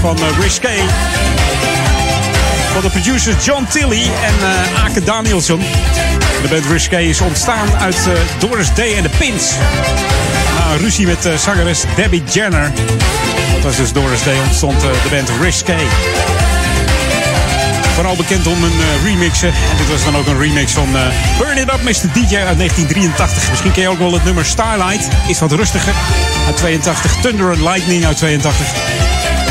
van 0.00 0.16
uh. 0.16 0.24
Van 2.72 2.82
de 2.82 2.88
producers 2.90 3.44
John 3.44 3.66
Tilly 3.70 4.02
en 4.02 4.34
uh, 4.40 4.84
Ake 4.84 5.02
Danielson. 5.02 5.60
De 6.42 6.48
band 6.48 6.66
Risque 6.66 7.08
is 7.08 7.20
ontstaan 7.20 7.68
uit 7.78 7.96
Doris 8.38 8.74
Day 8.74 8.96
en 8.96 9.02
de 9.02 9.10
Pins. 9.18 9.52
Na 10.66 10.76
ruzie 10.76 11.06
met 11.06 11.26
uh, 11.26 11.36
zangeres 11.36 11.84
Debbie 11.96 12.22
Jenner. 12.32 12.72
Dat 13.52 13.62
was 13.62 13.76
dus 13.76 13.92
Doris 13.92 14.22
Day 14.22 14.38
ontstond 14.46 14.80
de 14.80 15.08
band 15.10 15.30
Risque. 15.40 15.74
Vooral 17.94 18.16
bekend 18.16 18.46
om 18.46 18.64
een 18.64 18.78
uh, 18.78 19.04
remixen. 19.04 19.48
En 19.48 19.76
dit 19.76 19.90
was 19.90 20.04
dan 20.04 20.16
ook 20.16 20.26
een 20.26 20.38
remix 20.38 20.72
van 20.72 20.88
Burn 21.38 21.58
It 21.58 21.72
Up 21.72 21.82
Mr. 21.82 22.12
DJ 22.12 22.36
uit 22.36 22.58
1983. 22.58 23.48
Misschien 23.48 23.72
ken 23.72 23.82
je 23.82 23.88
ook 23.88 23.98
wel 23.98 24.12
het 24.12 24.24
nummer 24.24 24.44
Starlight. 24.44 25.08
Is 25.26 25.38
wat 25.38 25.52
rustiger. 25.52 25.92
Uit 26.46 26.56
82. 26.56 27.16
Thunder 27.20 27.50
and 27.50 27.60
Lightning 27.60 28.04
uit 28.04 28.16
82. 28.16 28.66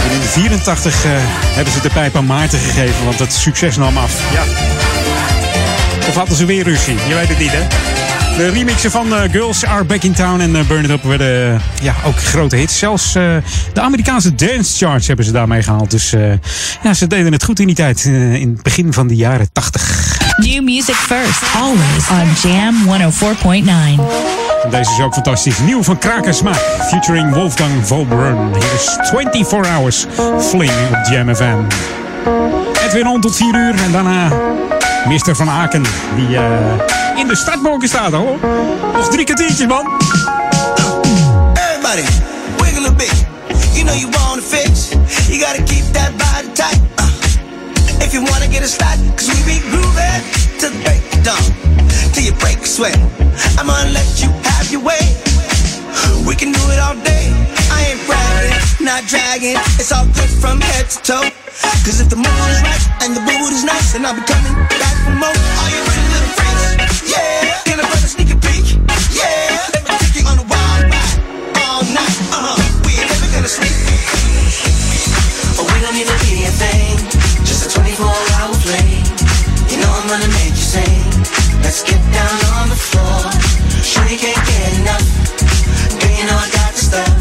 En 0.05 0.11
in 0.11 0.21
84 0.21 1.05
uh, 1.05 1.11
hebben 1.55 1.73
ze 1.73 1.81
de 1.81 1.89
pijp 1.89 2.15
aan 2.15 2.25
Maarten 2.25 2.59
gegeven. 2.59 3.05
Want 3.05 3.19
het 3.19 3.33
succes 3.33 3.77
nam 3.77 3.97
af. 3.97 4.13
Ja. 4.33 4.43
Of 6.07 6.15
hadden 6.15 6.35
ze 6.37 6.45
weer 6.45 6.63
ruzie? 6.63 6.97
Je 7.07 7.15
weet 7.15 7.27
het 7.27 7.39
niet, 7.39 7.51
hè? 7.51 7.61
De 8.37 8.49
remixen 8.53 8.91
van 8.91 9.07
uh, 9.07 9.21
Girls 9.31 9.65
Are 9.65 9.83
Back 9.83 10.03
in 10.03 10.13
Town 10.13 10.39
en 10.39 10.55
uh, 10.55 10.67
Burn 10.67 10.83
It 10.83 10.89
Up 10.89 11.03
werden 11.03 11.53
uh, 11.53 11.59
ja, 11.81 11.95
ook 12.05 12.17
grote 12.17 12.55
hits. 12.55 12.77
Zelfs 12.77 13.13
de 13.13 13.41
Amerikaanse 13.81 14.35
dance 14.35 14.85
charts 14.85 15.07
hebben 15.07 15.25
ze 15.25 15.31
daarmee 15.31 15.63
gehaald. 15.63 15.91
Dus 15.91 16.13
ja, 16.83 16.93
ze 16.93 17.07
deden 17.07 17.31
het 17.31 17.43
goed 17.43 17.59
in 17.59 17.65
die 17.65 17.75
tijd, 17.75 18.03
in 18.05 18.49
het 18.53 18.63
begin 18.63 18.93
van 18.93 19.07
de 19.07 19.15
jaren 19.15 19.49
80. 19.51 20.17
New 20.37 20.63
music 20.63 20.95
first, 20.95 21.41
always 21.55 22.09
on 22.09 22.49
Jam 22.49 22.75
104.9. 23.97 24.69
Deze 24.69 24.91
is 24.91 24.99
ook 25.01 25.13
fantastisch. 25.13 25.59
Nieuw 25.59 25.83
van 25.83 25.97
Krakersmaak, 25.97 26.61
featuring 26.89 27.33
Wolfgang 27.33 27.71
Volbrun. 27.87 28.37
Hier 28.53 28.73
is 28.73 28.97
24 29.01 29.71
Hours 29.71 30.05
Fling 30.39 30.71
op 30.91 31.11
Jam 31.11 31.35
FM. 31.35 31.57
Edwin 32.85 33.07
on 33.07 33.21
tot 33.21 33.35
4 33.35 33.55
uur 33.55 33.83
en 33.83 33.91
daarna 33.91 34.31
Mister 35.07 35.35
van 35.35 35.49
Aken, 35.49 35.83
die 36.15 36.37
de 37.29 37.35
staat. 37.35 38.11
Nog 38.11 39.09
drie 39.09 39.25
kwartiertjes 39.25 39.67
man. 39.67 39.85
Everybody, 41.53 42.03
wiggle 42.57 42.87
a 42.87 42.91
bit. 42.91 43.13
You 43.73 43.83
know 43.83 43.95
you 43.95 44.09
wanna 44.09 44.41
fix. 44.41 44.89
You 45.27 45.39
gotta 45.39 45.63
keep 45.63 45.85
that 45.93 46.11
body 46.17 46.49
tight. 46.53 46.81
Uh, 46.95 48.03
if 48.03 48.13
you 48.13 48.21
wanna 48.21 48.47
get 48.47 48.63
a 48.63 48.67
start, 48.67 48.97
cause 49.15 49.27
we 49.27 49.43
be 49.45 49.59
grooving 49.69 50.21
till 50.57 50.71
the 50.71 50.79
break. 50.83 51.01
Till 52.13 52.23
you 52.23 52.33
break 52.33 52.65
sweat. 52.65 52.97
I'm 53.57 53.67
gonna 53.67 53.91
let 53.91 54.21
you 54.21 54.29
have 54.43 54.71
your 54.71 54.81
way. 54.81 55.03
We 56.25 56.35
can 56.35 56.51
do 56.51 56.63
it 56.73 56.79
all 56.79 56.95
day. 56.95 57.29
I 57.71 57.93
ain't 57.93 58.81
not 58.81 59.05
dragging. 59.07 59.57
It's 59.77 59.91
all 59.91 60.05
good 60.05 60.29
from 60.41 60.61
head 60.61 60.89
to 60.89 60.97
toe. 61.03 61.29
Cause 61.85 61.99
if 62.01 62.09
the 62.09 62.15
mood 62.15 62.49
is 62.53 62.61
right 62.61 62.83
and 63.03 63.15
the 63.15 63.21
mood 63.21 63.51
is 63.53 63.63
nice, 63.63 63.93
then 63.93 64.05
I'll 64.05 64.15
be 64.15 64.21
coming 64.21 64.53
back 64.81 64.95
for 65.05 65.13
more. 65.13 65.29
Are 65.61 65.69
you 65.75 65.81
ready, 65.89 65.98
play 78.69 79.01
You 79.71 79.77
know 79.81 79.89
I'm 79.89 80.07
gonna 80.07 80.31
make 80.39 80.53
you 80.53 80.67
sing. 80.75 81.01
Let's 81.65 81.81
get 81.83 82.01
down 82.13 82.37
on 82.59 82.69
the 82.69 82.79
floor. 82.89 83.19
Show 83.81 84.03
can't 84.05 84.43
get 84.49 84.69
enough. 84.79 85.05
Be 85.99 86.09
you 86.19 86.25
know 86.27 86.37
I 86.45 86.47
got 86.59 86.73
stuff. 86.75 87.13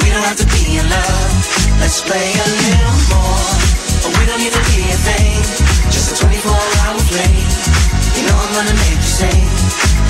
We 0.00 0.06
don't 0.12 0.24
have 0.28 0.38
to 0.42 0.48
be 0.54 0.78
in 0.80 0.86
love. 0.96 1.32
Let's 1.80 2.00
play 2.08 2.28
a 2.44 2.48
little 2.64 2.98
more. 3.12 3.48
Oh, 4.04 4.12
we 4.18 4.24
don't 4.28 4.40
need 4.44 4.54
to 4.58 4.64
be 4.72 4.80
a 4.96 4.98
thing. 5.08 5.40
Just 5.94 6.12
a 6.12 6.26
24 6.26 6.52
hour 6.52 6.98
flame. 7.08 7.59
You 8.20 8.26
know 8.28 8.36
I'm 8.36 8.52
gonna 8.52 8.76
make 8.84 9.00
you 9.00 9.12
sing. 9.16 9.48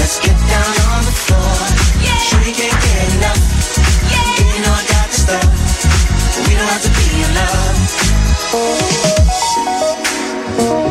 Let's 0.02 0.18
get 0.18 0.34
down 0.34 0.74
on 0.90 1.04
the 1.06 1.14
floor. 1.14 1.54
Sure 2.26 2.42
you 2.42 2.54
can't 2.58 2.74
get 2.82 3.14
enough. 3.14 3.38
Girl, 4.10 4.50
you 4.50 4.62
know 4.66 4.74
I 4.74 4.82
got 4.90 5.06
the 5.06 5.14
stuff. 5.14 5.46
But 6.34 6.42
we 6.48 6.54
don't 6.58 6.66
have 6.66 6.82
to 6.82 6.90
be 6.90 7.06
in 7.22 7.30
love. 10.74 10.89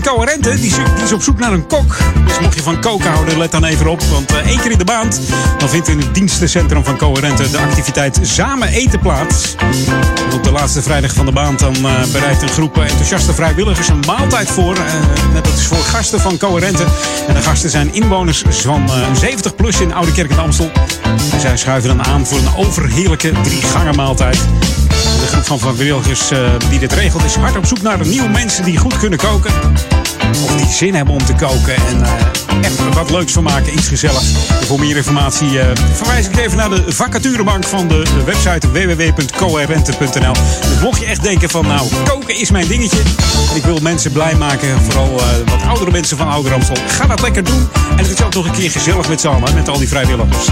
Coherente 0.00 0.54
die 0.54 0.66
is, 0.66 0.76
die 1.04 1.14
op 1.14 1.22
zoek 1.22 1.38
naar 1.38 1.52
een 1.52 1.66
kok. 1.66 1.96
Dus 2.26 2.38
mocht 2.40 2.54
je 2.54 2.62
van 2.62 2.80
koken 2.80 3.10
houden, 3.10 3.38
let 3.38 3.50
dan 3.50 3.64
even 3.64 3.86
op. 3.86 4.02
Want 4.02 4.32
eh, 4.32 4.46
één 4.46 4.60
keer 4.60 4.70
in 4.70 4.78
de 4.78 4.84
maand 4.84 5.20
dan 5.58 5.68
vindt 5.68 5.88
in 5.88 5.98
het 5.98 6.14
dienstencentrum 6.14 6.84
van 6.84 6.96
Coherente 6.96 7.50
de 7.50 7.58
activiteit 7.58 8.18
Samen 8.22 8.68
Eten 8.68 8.98
plaats. 8.98 9.54
Op 10.34 10.42
de 10.44 10.50
laatste 10.50 10.82
vrijdag 10.82 11.12
van 11.12 11.26
de 11.26 11.32
maand 11.32 11.58
dan 11.58 11.74
eh, 11.74 12.04
bereidt 12.12 12.42
een 12.42 12.48
groep 12.48 12.78
enthousiaste 12.78 13.34
vrijwilligers 13.34 13.88
een 13.88 14.02
maaltijd 14.06 14.50
voor. 14.50 14.76
Eh, 14.76 14.82
net 15.32 15.44
dat 15.44 15.54
is 15.54 15.66
voor 15.66 15.76
gasten 15.76 16.20
van 16.20 16.38
Coherente. 16.38 16.84
En 17.28 17.34
de 17.34 17.42
gasten 17.42 17.70
zijn 17.70 17.94
inwoners 17.94 18.42
van 18.48 18.90
eh, 18.90 19.14
70 19.14 19.54
plus 19.54 19.80
in 19.80 19.94
Oude 19.94 20.12
Kerk 20.12 20.30
en 20.30 20.38
Amstel. 20.38 20.70
En 21.32 21.40
zij 21.40 21.56
schuiven 21.56 21.96
dan 21.96 22.06
aan 22.06 22.26
voor 22.26 22.38
een 22.38 22.54
overheerlijke 22.56 23.32
drie 23.42 23.62
gangen 23.62 23.96
maaltijd. 23.96 24.38
De 25.20 25.26
groep 25.26 25.44
van 25.44 25.58
vrijwilligers 25.58 26.30
eh, 26.30 26.38
die 26.70 26.78
dit 26.78 26.92
regelt 26.92 27.24
is 27.24 27.34
hard 27.34 27.56
op 27.56 27.66
zoek 27.66 27.82
naar 27.82 28.06
nieuwe 28.06 28.28
mensen 28.28 28.64
die 28.64 28.76
goed 28.76 28.98
kunnen 28.98 29.18
koken. 29.18 29.52
Of 30.44 30.56
die 30.56 30.70
zin 30.70 30.94
hebben 30.94 31.14
om 31.14 31.24
te 31.24 31.34
koken 31.34 31.74
en 31.74 32.02
eh, 32.02 32.86
er 32.86 32.92
wat 32.94 33.10
leuks 33.10 33.32
van 33.32 33.42
maken, 33.42 33.74
iets 33.74 33.88
gezelligs. 33.88 34.32
Voor 34.66 34.78
meer 34.78 34.96
informatie 34.96 35.60
eh, 35.60 35.66
verwijs 35.92 36.26
ik 36.26 36.36
even 36.36 36.56
naar 36.56 36.70
de 36.70 36.84
vacaturebank 36.86 37.64
van 37.64 37.88
de, 37.88 38.02
website 38.24 38.70
www.coherente.nl. 38.70 40.32
Dus 40.32 40.80
mocht 40.82 41.00
je 41.00 41.06
echt 41.06 41.22
denken 41.22 41.50
van 41.50 41.66
nou, 41.66 41.88
koken 42.04 42.36
is 42.36 42.50
mijn 42.50 42.66
dingetje. 42.66 42.98
En 43.50 43.56
ik 43.56 43.64
wil 43.64 43.78
mensen 43.82 44.12
blij 44.12 44.34
maken, 44.34 44.80
vooral 44.82 45.18
eh, 45.18 45.26
wat 45.46 45.62
oudere 45.68 45.90
mensen 45.90 46.16
van 46.16 46.28
Ouder 46.28 46.52
Amstel. 46.52 46.76
Ga 46.86 47.06
dat 47.06 47.20
lekker 47.20 47.44
doen. 47.44 47.68
En 47.90 47.98
het 47.98 48.18
is 48.18 48.22
ook 48.22 48.34
nog 48.34 48.46
een 48.46 48.52
keer 48.52 48.70
gezellig 48.70 49.08
met 49.08 49.20
z'n 49.20 49.28
allen, 49.28 49.54
met 49.54 49.68
al 49.68 49.78
die 49.78 49.88
vrijwilligers. 49.88 50.48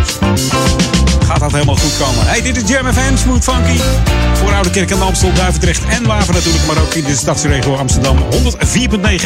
Gaat 1.31 1.41
dat 1.41 1.53
helemaal 1.53 1.77
goed 1.77 1.97
komen. 1.99 2.27
Hey, 2.27 2.43
dit 2.43 2.57
is 2.57 2.69
Jam 2.69 2.93
FM, 2.93 3.17
Smooth 3.17 3.45
Funky. 3.45 3.81
Voor 4.35 4.53
Oude 4.53 4.71
Kerk 4.71 4.93
aan 4.93 5.03
Amstel, 5.03 5.33
Duivendrecht 5.33 5.85
en 5.89 6.07
Waver 6.07 6.35
natuurlijk. 6.35 6.67
Maar 6.67 6.79
ook 6.79 6.95
in 6.95 7.05
de 7.05 7.17
stadsregio 7.17 7.75
Amsterdam. 7.75 8.17
104.9 8.19 8.27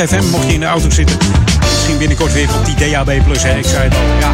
FM 0.09 0.25
mocht 0.31 0.47
je 0.47 0.53
in 0.53 0.61
de 0.61 0.67
auto 0.67 0.91
zitten. 0.91 1.17
Misschien 1.61 1.99
binnenkort 1.99 2.33
weer 2.33 2.49
op 2.55 2.65
die 2.65 2.75
DAB+. 2.75 3.09
Hè. 3.09 3.59
Ik 3.59 3.65
zei 3.65 3.89
het 3.89 3.95
al, 3.95 4.03
ja. 4.21 4.33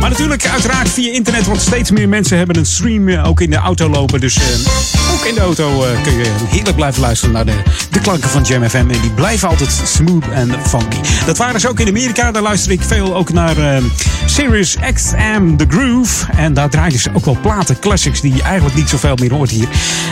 Maar 0.00 0.10
natuurlijk, 0.10 0.48
uiteraard 0.48 0.88
via 0.88 1.12
internet, 1.12 1.46
want 1.46 1.60
steeds 1.60 1.90
meer 1.90 2.08
mensen 2.08 2.36
hebben 2.36 2.56
een 2.56 2.66
stream 2.66 3.08
eh, 3.08 3.28
ook 3.28 3.40
in 3.40 3.50
de 3.50 3.56
auto 3.56 3.88
lopen. 3.88 4.20
Dus 4.20 4.36
eh, 4.36 5.12
ook 5.12 5.24
in 5.24 5.34
de 5.34 5.40
auto 5.40 5.84
eh, 5.84 6.02
kun 6.02 6.16
je 6.16 6.32
heerlijk 6.48 6.76
blijven 6.76 7.00
luisteren 7.00 7.34
naar 7.34 7.44
de, 7.44 7.62
de 7.90 8.00
klanken 8.00 8.30
van 8.30 8.42
Jam 8.42 8.68
FM. 8.68 8.76
En 8.76 9.00
die 9.00 9.10
blijven 9.10 9.48
altijd 9.48 9.80
smooth 9.84 10.28
en 10.32 10.50
funky. 10.66 10.96
Dat 11.26 11.36
waren 11.36 11.60
ze 11.60 11.68
ook 11.68 11.80
in 11.80 11.88
Amerika. 11.88 12.32
Daar 12.32 12.42
luister 12.42 12.72
ik 12.72 12.82
veel 12.82 13.14
ook 13.14 13.32
naar 13.32 13.56
eh, 13.56 13.82
Sirius 14.26 14.76
XM 14.94 15.56
The 15.56 15.66
Groove. 15.68 16.32
En 16.36 16.54
daar 16.54 16.70
draaien 16.70 16.98
ze 16.98 17.10
ook 17.12 17.24
wel 17.24 17.38
platen, 17.40 17.78
classics, 17.78 18.20
die 18.20 18.34
je 18.34 18.42
eigenlijk 18.42 18.76
niet 18.76 18.88
zoveel 18.88 19.14
meer 19.14 19.32
hoort 19.32 19.50
hier. 19.50 19.68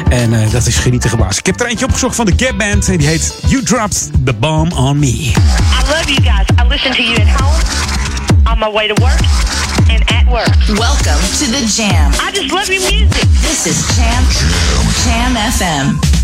En 0.09 0.51
dat 0.51 0.67
is 0.67 0.77
genieten 0.77 1.11
gebaasd. 1.11 1.39
Ik 1.39 1.47
heb 1.47 1.61
er 1.61 1.67
eentje 1.67 1.85
opgezocht 1.85 2.17
van 2.17 2.27
de 2.27 2.33
Gap 2.37 2.59
Band. 2.59 2.89
En 2.89 2.97
die 2.97 3.07
heet 3.07 3.39
You 3.47 3.63
Dropped 3.63 4.11
the 4.25 4.33
Bomb 4.33 4.73
on 4.73 4.99
Me. 4.99 5.07
I 5.07 5.33
love 5.89 6.05
you 6.07 6.23
guys. 6.23 6.47
I 6.65 6.69
listen 6.69 6.91
to 6.91 7.03
you 7.03 7.15
at 7.15 7.41
home, 7.41 7.96
on 8.47 8.59
my 8.59 8.69
way 8.69 8.87
to 8.89 8.95
work, 9.03 9.21
and 9.91 10.03
at 10.11 10.27
work. 10.31 10.49
Welcome 10.79 11.21
to 11.39 11.47
the 11.51 11.67
Jam. 11.67 12.13
I 12.21 12.31
just 12.33 12.53
love 12.53 12.69
your 12.69 12.81
music. 12.83 13.29
This 13.43 13.67
is 13.67 13.97
Jam 13.97 14.23
Jam 15.05 15.35
FM. 15.35 16.16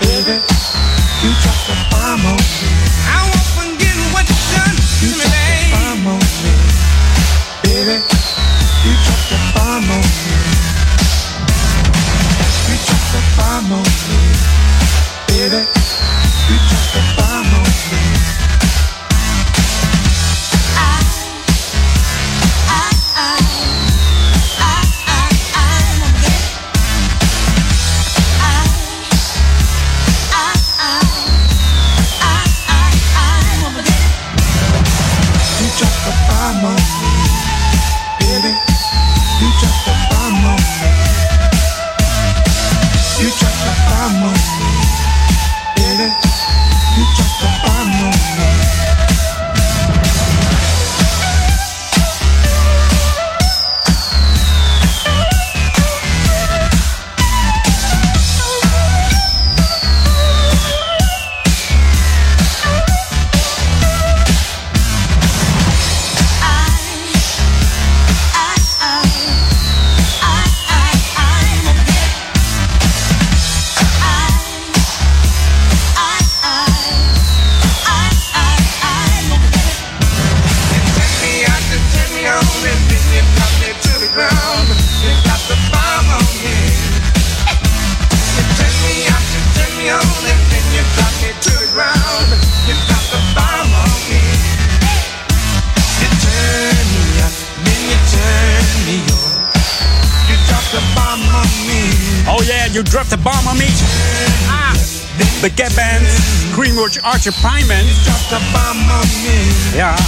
Baby, 0.00 0.42
you 1.22 1.30
just. 1.42 2.01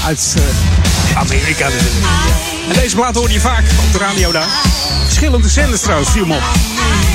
Uit 0.04 0.34
uh, 0.38 1.16
Amerika 1.16 1.64
natuurlijk. 1.64 1.94
En 2.68 2.74
deze 2.74 2.96
plaat 2.96 3.14
hoor 3.14 3.30
je 3.30 3.40
vaak 3.40 3.64
op 3.86 3.92
de 3.92 3.98
radio 3.98 4.32
daar. 4.32 4.48
Verschillende 5.04 5.48
zenders 5.48 5.80
trouwens, 5.80 6.10
viel 6.10 6.26
me 6.26 6.34
op. 6.34 6.42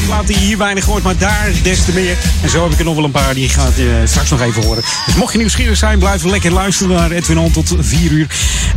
Plaat 0.06 0.28
die 0.28 0.38
hier 0.38 0.57
weinig 0.57 0.86
hoort, 0.86 1.03
maar 1.03 1.18
daar 1.18 1.52
des 1.64 1.86
te 1.86 1.91
meer. 1.94 2.18
En 2.41 2.49
zo 2.49 2.64
heb 2.64 2.72
ik 2.72 2.80
er 2.80 2.86
nog 2.86 2.95
wel 2.95 3.03
een 3.03 3.11
paar 3.11 3.34
die 3.34 3.49
gaat 3.49 3.76
je 3.76 4.02
straks 4.06 4.30
nog 4.30 4.41
even 4.41 4.64
horen. 4.64 4.84
Dus 5.06 5.16
mocht 5.16 5.32
je 5.32 5.38
nieuwsgierig 5.38 5.78
zijn, 5.78 5.99
blijf 5.99 6.24
lekker 6.24 6.52
luisteren 6.52 6.95
naar 6.95 7.11
Edwin 7.11 7.38
On 7.38 7.52
tot 7.52 7.76
4 7.80 8.11
uur. 8.11 8.28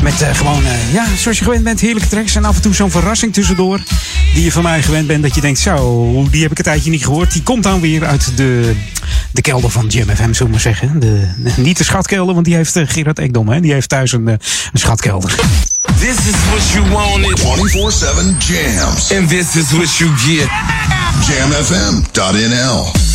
Met 0.03 0.23
uh, 0.23 0.35
gewoon, 0.35 0.63
ja, 0.93 1.07
zoals 1.17 1.39
je 1.39 1.45
gewend 1.45 1.65
bent, 1.65 1.81
heerlijke 1.81 2.09
tracks. 2.09 2.35
En 2.35 2.45
af 2.45 2.57
en 2.57 2.63
toe 2.63 2.75
zo'n 2.75 2.91
verrassing 2.91 3.33
tussendoor. 3.33 3.81
Die 4.35 4.45
je 4.45 4.53
van 4.53 4.63
mij 4.63 4.83
gewend 4.83 5.07
bent, 5.07 5.23
dat 5.23 5.35
je 5.35 5.41
denkt, 5.41 5.59
zo, 5.59 6.27
die 6.31 6.43
heb 6.43 6.51
ik 6.51 6.59
een 6.59 6.65
tijdje 6.65 6.91
niet 6.91 7.05
gehoord. 7.05 7.33
Die 7.33 7.43
komt 7.43 7.63
dan 7.63 7.81
weer 7.81 8.07
uit 8.07 8.37
de, 8.37 8.75
de 9.33 9.41
kelder 9.41 9.71
van 9.71 9.87
Jam 9.87 10.09
FM, 10.09 10.17
zullen 10.17 10.37
we 10.39 10.49
maar 10.49 10.61
zeggen. 10.61 11.01
De, 11.01 11.29
niet 11.57 11.79
de 11.79 11.85
schatkelder, 11.85 12.35
want 12.35 12.47
die 12.47 12.55
heeft 12.55 12.77
uh, 12.77 12.89
Gerard 12.89 13.19
Ekdom, 13.19 13.49
hè. 13.49 13.61
Die 13.61 13.73
heeft 13.73 13.89
thuis 13.89 14.13
een, 14.13 14.27
een 14.27 14.39
schatkelder. 14.73 15.35
This 15.99 16.17
is 16.17 16.35
what 16.51 16.69
you 16.73 16.91
wanted. 16.91 17.41
24-7 17.41 17.45
jams. 18.39 19.13
And 19.13 19.29
this 19.29 19.57
is 19.57 19.71
what 19.71 19.97
you 19.97 20.11
get. 20.17 20.49
Jamfm.nl 21.27 23.12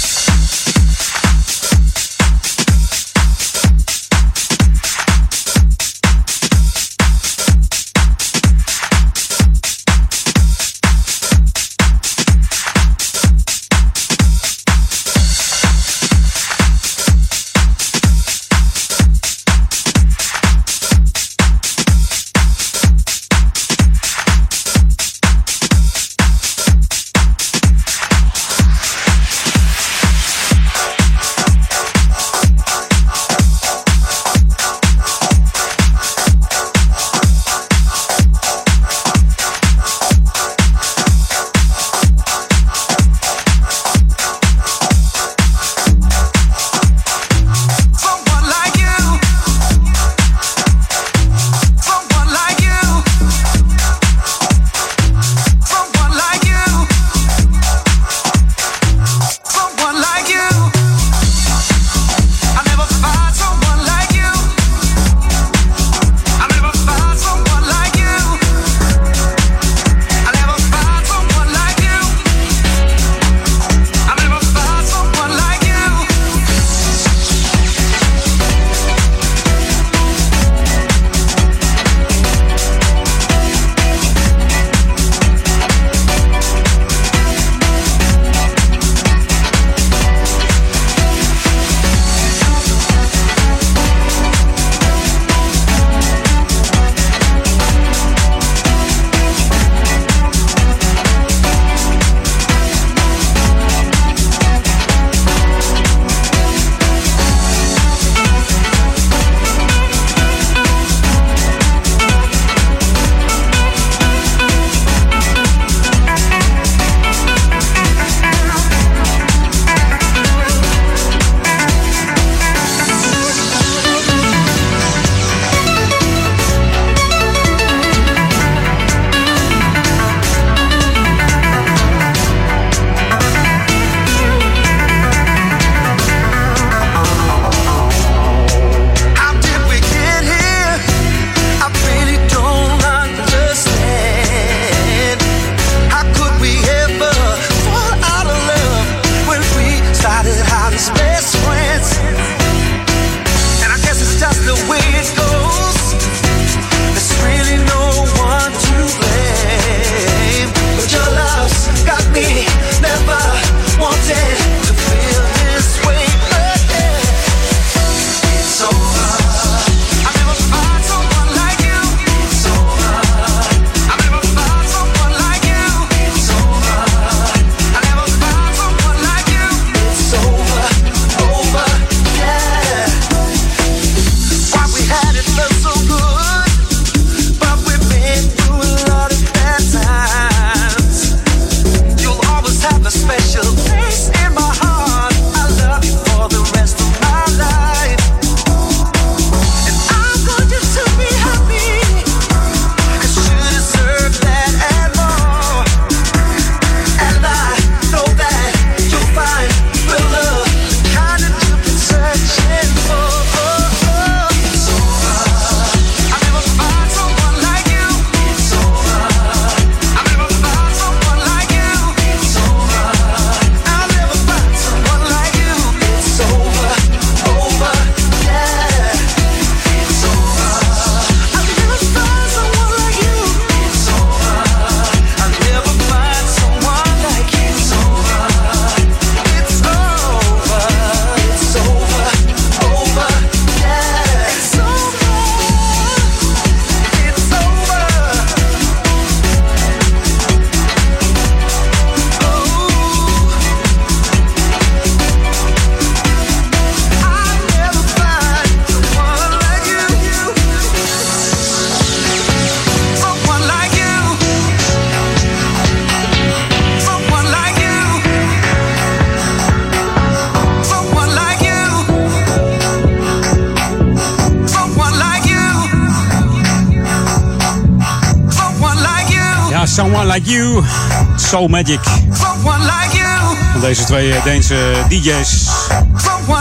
Soul 281.27 281.47
Magic. 281.47 281.79
Someone 282.13 282.63
like 282.63 282.97
you, 282.97 283.35
Van 283.51 283.61
deze 283.61 283.83
twee 283.83 284.13
eh, 284.13 284.23
Deense 284.23 284.55
DJ's. 284.89 285.47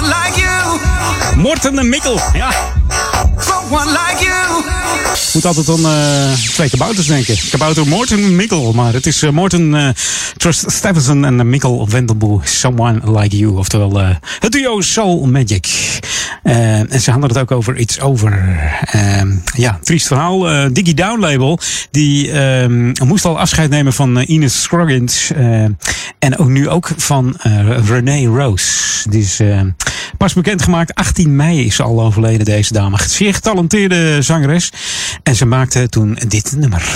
like 0.06 0.40
you, 0.40 0.78
Morten 1.36 1.78
en 1.78 1.88
Mikkel. 1.88 2.20
Ja, 2.32 2.50
someone 3.38 3.90
like 3.90 4.24
you. 4.24 4.62
moet 5.32 5.44
altijd 5.44 5.68
aan 5.68 5.86
eh, 5.86 6.32
twee 6.52 6.70
kabouters 6.70 7.06
denken. 7.06 7.36
Kabouter 7.50 7.86
Morten 7.86 8.18
en 8.18 8.36
Mikkel. 8.36 8.72
Maar 8.72 8.92
het 8.92 9.06
is 9.06 9.22
eh, 9.22 9.30
Morten 9.30 9.74
eh, 9.74 9.88
Trust 10.36 10.70
en 11.24 11.40
eh, 11.40 11.46
Mikkel 11.46 11.88
Wendelboe. 11.88 12.40
Someone 12.44 13.18
Like 13.20 13.36
You. 13.36 13.56
Oftewel 13.56 14.00
eh, 14.00 14.08
het 14.38 14.52
duo 14.52 14.80
Soul 14.80 15.26
Magic. 15.26 15.95
Eh, 16.46 16.92
en 16.92 17.00
ze 17.00 17.10
hadden 17.10 17.28
het 17.28 17.38
ook 17.38 17.50
over 17.50 17.76
iets 17.76 18.00
over. 18.00 18.58
ehm, 18.84 19.32
ja, 19.54 19.78
triest 19.82 20.06
verhaal. 20.06 20.50
Eh, 20.50 20.66
Diggy 20.72 20.94
Down 20.94 21.20
label. 21.20 21.58
Die 21.90 22.30
ehm, 22.30 22.92
moest 23.04 23.24
al 23.24 23.38
afscheid 23.38 23.70
nemen 23.70 23.92
van 23.92 24.18
eh, 24.18 24.28
Ines 24.28 24.62
Scroggins. 24.62 25.32
en 26.18 26.38
ook 26.38 26.48
nu 26.48 26.68
ook 26.68 26.90
van 26.96 27.36
Renee 27.86 28.26
Rose. 28.26 29.08
Die 29.10 29.20
is 29.22 29.40
pas 30.16 30.32
bekendgemaakt. 30.32 30.94
18 30.94 31.36
mei 31.36 31.66
is 31.66 31.76
ze 31.76 31.82
al 31.82 32.02
overleden, 32.02 32.44
deze 32.44 32.72
dame. 32.72 32.98
Zeer 33.06 33.34
getalenteerde 33.34 34.22
zangeres. 34.22 34.72
En 35.22 35.36
ze 35.36 35.46
maakte 35.46 35.88
toen 35.88 36.18
dit 36.28 36.54
nummer. 36.56 36.92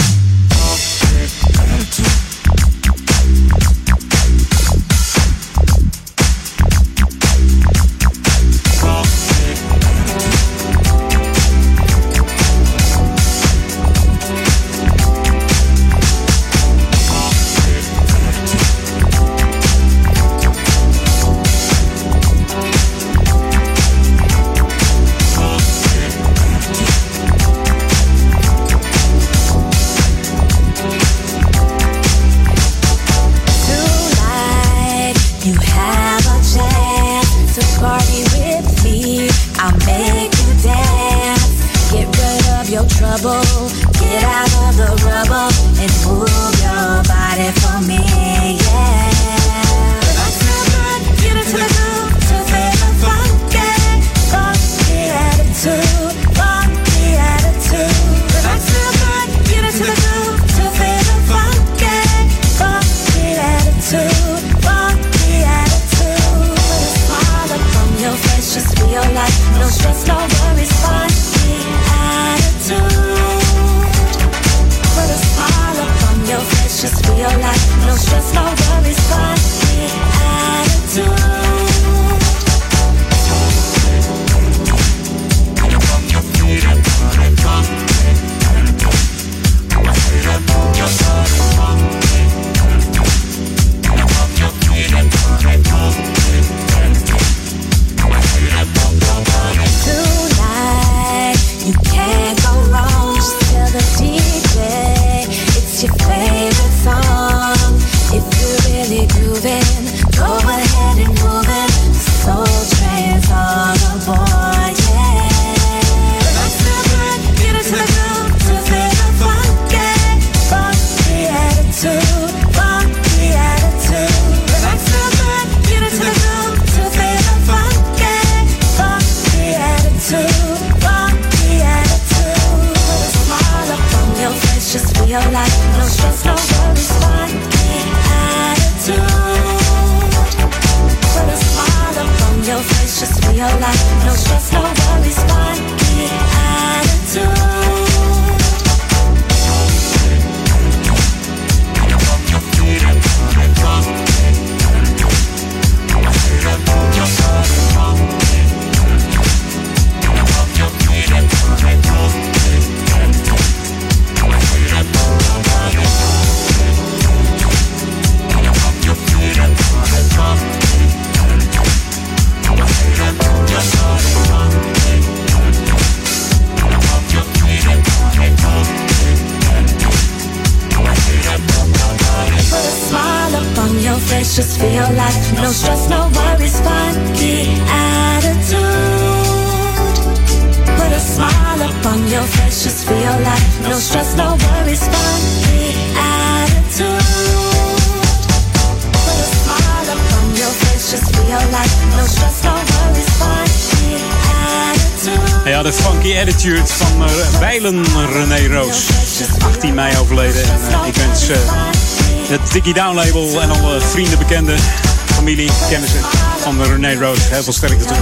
Dickie 212.70 212.84
Down 212.84 212.96
label 212.96 213.40
en 213.40 213.50
alle 213.50 213.80
vrienden, 213.80 214.18
bekenden, 214.18 214.58
familie, 215.04 215.50
kennissen 215.68 216.00
van 216.38 216.62
René 216.62 216.94
Roos 216.94 217.28
heel 217.28 217.42
veel 217.42 217.52
sterkte 217.52 217.84
toe. 217.84 217.96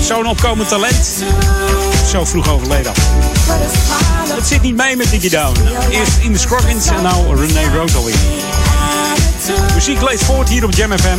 Zo'n 0.00 0.26
opkomend 0.26 0.68
talent. 0.68 1.24
Zo 2.10 2.24
vroeg 2.24 2.50
overleden. 2.50 2.92
Het 4.34 4.46
zit 4.46 4.62
niet 4.62 4.76
mee 4.76 4.96
met 4.96 5.10
Dickie 5.10 5.30
Down. 5.30 5.56
Eerst 5.90 6.18
in 6.18 6.32
de 6.32 6.38
Scroggins 6.38 6.86
en 6.86 7.02
nou 7.02 7.36
René 7.36 7.76
Roos 7.76 7.94
alweer. 7.94 8.18
Muziek 9.74 10.02
leeft 10.02 10.24
voort 10.24 10.48
hier 10.48 10.64
op 10.64 10.74
Jam 10.74 10.98
FM. 10.98 11.18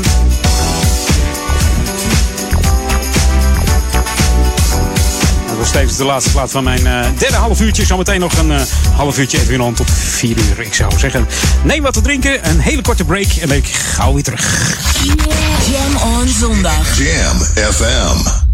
Tevens 5.72 5.98
de 5.98 6.04
laatste 6.04 6.32
plaat 6.32 6.52
van 6.52 6.64
mijn 6.64 6.88
eh, 6.88 7.06
derde 7.18 7.36
half 7.36 7.62
uurtje. 7.62 7.86
Zometeen 7.86 8.20
nog 8.20 8.38
een 8.38 8.52
eh, 8.52 8.62
half 8.96 9.18
uurtje 9.18 9.40
Edwin 9.40 9.62
On 9.62 9.74
tot 9.74 9.92
vier 9.92 10.38
uur. 10.38 10.60
Ik 10.60 10.74
zou 10.74 11.00
zeggen, 11.00 11.28
neem 11.64 11.84
wat 11.84 11.94
te 11.94 12.02
drinken, 12.02 12.50
een 12.50 12.60
hele 12.60 12.82
korte 12.82 13.04
break 13.04 13.32
en 13.42 13.48
ben 13.48 13.58
ik 13.58 13.68
gauw 13.68 14.14
weer 14.14 14.24
terug. 14.24 14.78
Jam 15.72 16.12
on 16.12 16.28
zondag. 16.28 16.98
Jam 16.98 17.38
FM. 17.74 18.51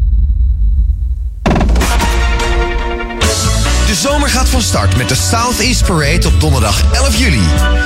Zomer 4.12 4.30
gaat 4.30 4.50
van 4.50 4.62
start 4.62 4.98
met 4.98 5.10
de 5.10 5.16
Southeast 5.16 5.86
Parade 5.86 6.28
op 6.28 6.40
donderdag 6.40 6.84
11 6.94 7.16
juli. 7.16 7.42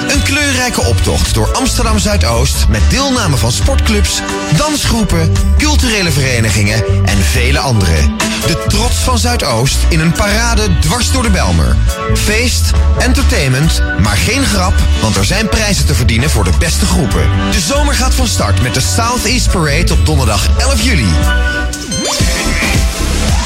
Een 0.07 0.23
kleurrijke 0.23 0.81
optocht 0.81 1.33
door 1.33 1.53
Amsterdam 1.53 1.99
Zuidoost 1.99 2.67
met 2.69 2.81
deelname 2.89 3.37
van 3.37 3.51
sportclubs, 3.51 4.21
dansgroepen, 4.57 5.31
culturele 5.57 6.11
verenigingen 6.11 6.83
en 7.05 7.17
vele 7.17 7.59
anderen. 7.59 8.17
De 8.45 8.63
trots 8.67 8.95
van 8.95 9.17
Zuidoost 9.17 9.77
in 9.89 9.99
een 9.99 10.11
parade 10.11 10.79
dwars 10.79 11.11
door 11.11 11.23
de 11.23 11.29
Belmer. 11.29 11.75
Feest, 12.13 12.71
entertainment, 12.99 13.81
maar 13.99 14.17
geen 14.17 14.45
grap, 14.45 14.73
want 15.01 15.15
er 15.15 15.25
zijn 15.25 15.49
prijzen 15.49 15.85
te 15.85 15.95
verdienen 15.95 16.29
voor 16.29 16.43
de 16.43 16.57
beste 16.59 16.85
groepen. 16.85 17.29
De 17.51 17.59
zomer 17.59 17.93
gaat 17.93 18.13
van 18.13 18.27
start 18.27 18.61
met 18.61 18.73
de 18.73 18.81
Southeast 18.81 19.51
Parade 19.51 19.93
op 19.93 20.05
donderdag 20.05 20.49
11 20.57 20.81
juli. 20.81 21.07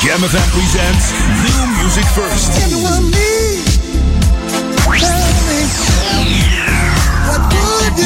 Jam 0.05 0.21
FM 0.21 0.47
presents 0.53 1.17
New 1.41 1.65
Music 1.81 2.05
First. 2.13 2.53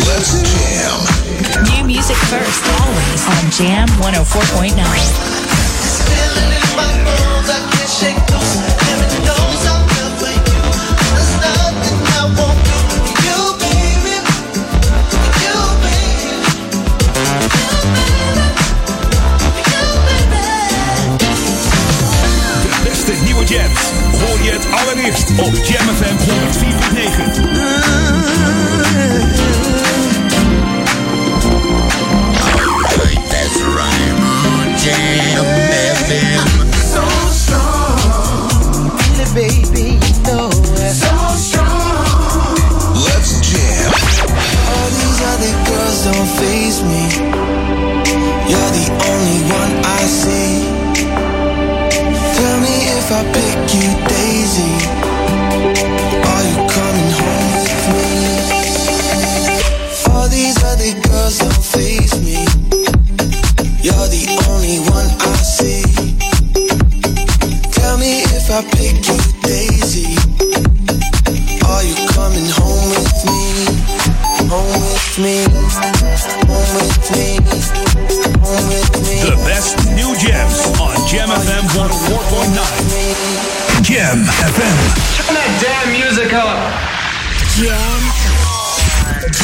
Let's 0.08 0.32
jam. 0.48 0.96
New 1.66 1.84
music 1.84 2.16
first, 2.16 2.64
always 2.80 3.28
on 3.28 3.52
Jam 3.52 3.88
104.9. 4.00 5.40
nieuwe 23.30 23.46
jams. 23.46 23.80
Hoor 24.20 24.44
je 24.44 24.52
het 24.52 24.66
allereerst 24.72 25.30
op 25.30 25.54
Jam 25.66 25.88
FM 25.96 26.18
104.9. 26.18 27.60
That's 33.30 33.58
right. 33.78 34.14
Jam. 34.84 35.46
So 36.94 37.04
strong. 37.32 38.92
Baby, 39.34 39.98
you 40.06 40.14
know 40.24 40.50
it. 40.50 40.96
So 40.96 41.16
strong. 41.38 42.58
Let's 43.06 43.32
jam. 43.52 43.92
All 44.74 44.90
these 45.00 45.22
other 45.32 45.54
girls 45.70 46.04
don't 46.04 46.30
faze 46.40 46.80
me. 46.84 47.04
You're 48.50 48.72
the 48.80 48.88
only 49.12 49.40
one 49.60 49.72
I 49.86 50.08
see. 50.08 50.39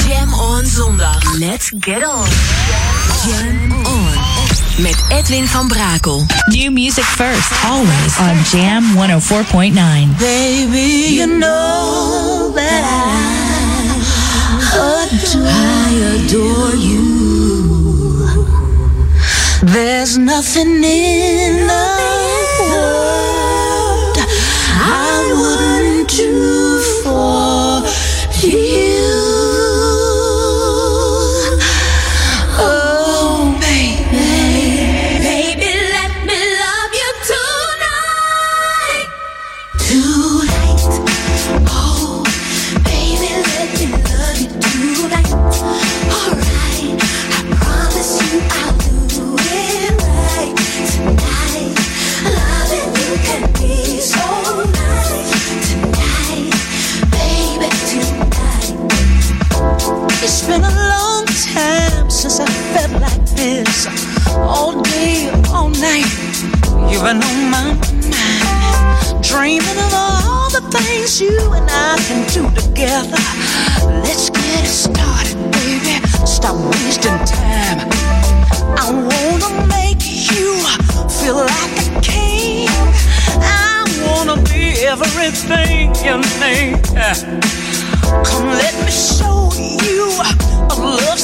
Jam 0.08 0.34
on 0.34 0.66
zondag. 0.66 1.24
Let's 1.40 1.72
get 1.80 2.04
on. 2.04 2.28
Jam 3.26 3.72
on. 3.86 4.35
Met 4.78 5.04
Edwin 5.10 5.48
van 5.48 5.68
Brakel. 5.68 6.26
New 6.46 6.72
music 6.72 7.04
first, 7.04 7.52
always 7.66 8.18
on 8.18 8.44
Jam 8.44 8.84
104.9. 8.96 10.18
Baby, 10.18 11.16
you 11.16 11.38
know 11.38 12.52
that 12.56 12.84
I 12.84 13.36
adore, 14.76 15.36
I 15.46 15.92
adore 16.16 16.76
you. 16.76 17.04
There's 19.64 20.18
nothing 20.18 20.84
in 20.84 21.68
the 21.68 21.88
world 22.60 24.18
I 24.78 25.25
on 66.98 67.20
my 67.20 67.34
mind. 67.50 67.82
Dreaming 69.22 69.78
of 69.78 69.94
all 69.94 70.50
the 70.50 70.62
things 70.72 71.20
you 71.20 71.38
and 71.54 71.68
I 71.70 71.98
can 72.08 72.26
do 72.32 72.50
together. 72.56 73.18
Let's 74.04 74.30
get 74.30 74.64
it 74.64 74.68
started, 74.68 75.36
baby. 75.52 76.00
Stop 76.26 76.56
wasting 76.72 77.20
time. 77.26 77.90
I 78.78 78.92
wanna 78.92 79.68
make 79.68 80.04
you 80.06 80.56
feel 81.10 81.36
like 81.36 81.74
a 81.84 82.02
king. 82.02 82.70
I 83.42 83.84
wanna 84.06 84.42
be 84.44 84.86
everything 84.86 85.94
you 86.06 86.18
need. 86.40 86.84
Come, 88.24 88.48
let 88.48 88.74
me 88.86 88.92
show 88.92 89.52
you 89.56 90.12
a 90.70 90.76
love 90.80 91.20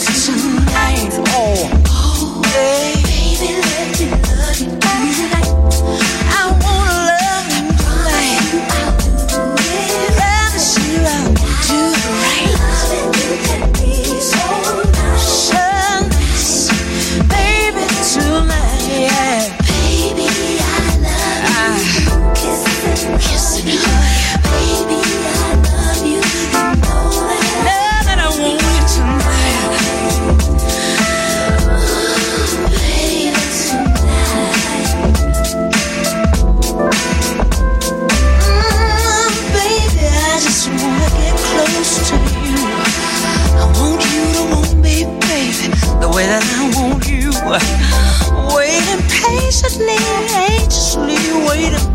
baby 0.00 0.30
tonight. 0.30 1.10
Oh, 1.90 2.40
baby, 2.54 2.87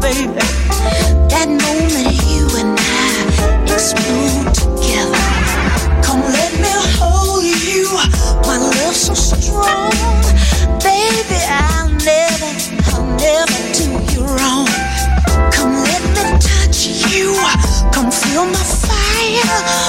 baby. 0.03 0.27
That 1.31 1.47
moment 1.47 2.11
you 2.27 2.43
and 2.59 2.75
I 2.77 3.63
explode 3.71 4.51
together. 4.51 5.23
Come 6.03 6.21
let 6.27 6.51
me 6.59 6.73
hold 6.99 7.43
you. 7.47 7.87
My 8.43 8.57
love 8.59 8.95
so 8.95 9.13
strong. 9.13 9.95
Baby, 10.83 11.39
I'll 11.47 11.87
never, 12.03 12.51
I'll 12.91 13.07
never 13.15 13.59
do 13.71 13.87
you 14.11 14.27
wrong. 14.27 14.67
Come 15.55 15.71
let 15.87 16.03
me 16.15 16.25
touch 16.51 16.83
you. 17.07 17.31
Come 17.95 18.11
feel 18.11 18.45
my 18.45 18.63
fire. 18.83 19.82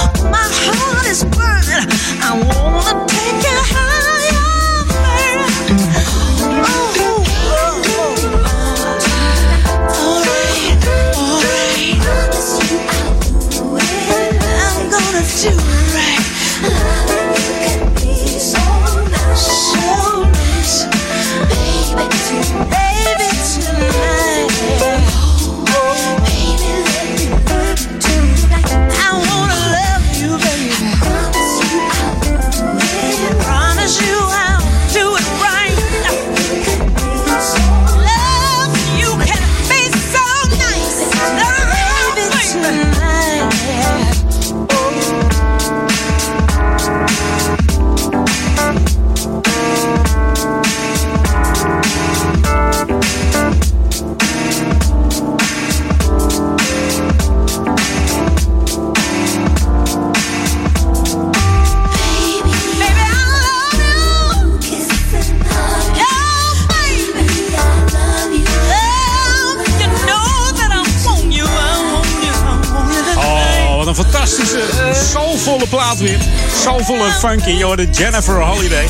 plaat 75.67 75.97
weer. 75.97 76.17
Soulful 76.63 77.11
funky. 77.19 77.49
Je 77.49 77.63
hoorde 77.63 77.89
Jennifer 77.89 78.41
Holiday. 78.41 78.87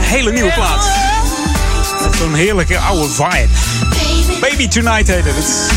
Hele 0.00 0.32
nieuwe 0.32 0.52
plaat. 0.52 0.88
Met 2.02 2.16
zo'n 2.16 2.34
heerlijke 2.34 2.78
oude 2.78 3.08
vibe. 3.08 3.48
Baby 4.40 4.68
Tonight 4.68 5.08
it 5.08 5.24
het. 5.24 5.70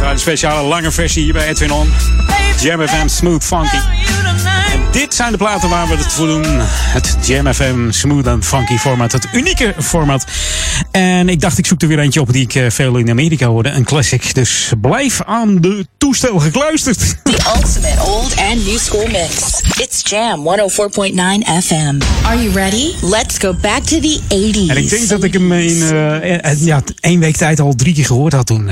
Nou, 0.00 0.12
een 0.12 0.18
speciale 0.18 0.68
lange 0.68 0.90
versie 0.90 1.22
hier 1.22 1.32
bij 1.32 1.46
Edwin 1.48 1.70
On. 1.72 1.92
Jam 2.60 2.88
FM 2.88 3.08
Smooth 3.08 3.44
Funky. 3.44 3.78
Dit 4.92 5.14
zijn 5.14 5.32
de 5.32 5.38
platen 5.38 5.68
waar 5.68 5.88
we 5.88 5.96
het 5.96 6.12
voor 6.12 6.26
doen. 6.26 6.44
Het 6.70 7.16
Jam 7.22 7.52
FM 7.52 7.90
Smooth 7.90 8.26
and 8.26 8.46
Funky 8.46 8.76
format. 8.76 9.12
Het 9.12 9.28
unieke 9.32 9.74
format 9.78 10.24
en 10.96 11.28
ik 11.28 11.40
dacht, 11.40 11.58
ik 11.58 11.66
zoek 11.66 11.82
er 11.82 11.88
weer 11.88 11.98
eentje 11.98 12.20
op 12.20 12.32
die 12.32 12.42
ik 12.42 12.54
eh, 12.54 12.70
veel 12.70 12.96
in 12.96 13.10
Amerika 13.10 13.46
hoorde. 13.46 13.68
Een 13.68 13.84
classic. 13.84 14.34
Dus 14.34 14.72
blijf 14.80 15.22
aan 15.22 15.60
de 15.60 15.86
toestel 15.98 16.38
gekluisterd. 16.38 16.98
The 17.22 17.52
ultimate 17.56 18.02
old 18.06 18.36
and 18.36 18.66
new 18.66 18.78
school 18.78 19.06
mix. 19.06 19.60
It's 19.78 20.10
Jam 20.10 20.48
104.9 20.48 21.64
FM. 21.64 22.00
Are 22.22 22.42
you 22.42 22.50
ready? 22.52 22.92
Let's 23.02 23.38
go 23.38 23.54
back 23.60 23.82
to 23.82 24.00
the 24.00 24.20
80s. 24.28 24.70
En 24.70 24.76
ik 24.76 24.88
denk 24.88 25.08
dat 25.08 25.24
ik 25.24 25.32
hem 25.32 25.52
in 25.52 25.76
uh, 25.76 26.64
ja, 26.64 26.82
één 27.00 27.20
week 27.20 27.36
tijd 27.36 27.60
al 27.60 27.74
drie 27.74 27.94
keer 27.94 28.04
gehoord 28.04 28.32
had 28.32 28.46
toen, 28.46 28.70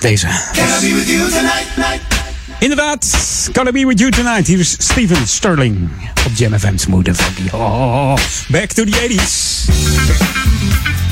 deze. 0.00 0.26
Can 0.26 0.68
I 0.68 0.88
be 0.88 0.94
with 0.94 1.08
you 1.08 1.30
tonight, 1.30 1.76
night? 1.76 2.00
Inderdaad, 2.58 3.06
Can 3.52 3.66
I 3.66 3.70
Be 3.70 3.86
With 3.86 3.98
You 3.98 4.10
Tonight. 4.10 4.46
Hier 4.46 4.58
is 4.58 4.76
Steven 4.78 5.28
Sterling 5.28 5.90
op 6.26 6.32
Jam 6.34 6.58
FM's 6.58 6.86
Moeder. 6.86 7.16
Oh, 7.52 8.16
back 8.48 8.72
to 8.72 8.84
the 8.84 9.08
80s. 9.08 11.03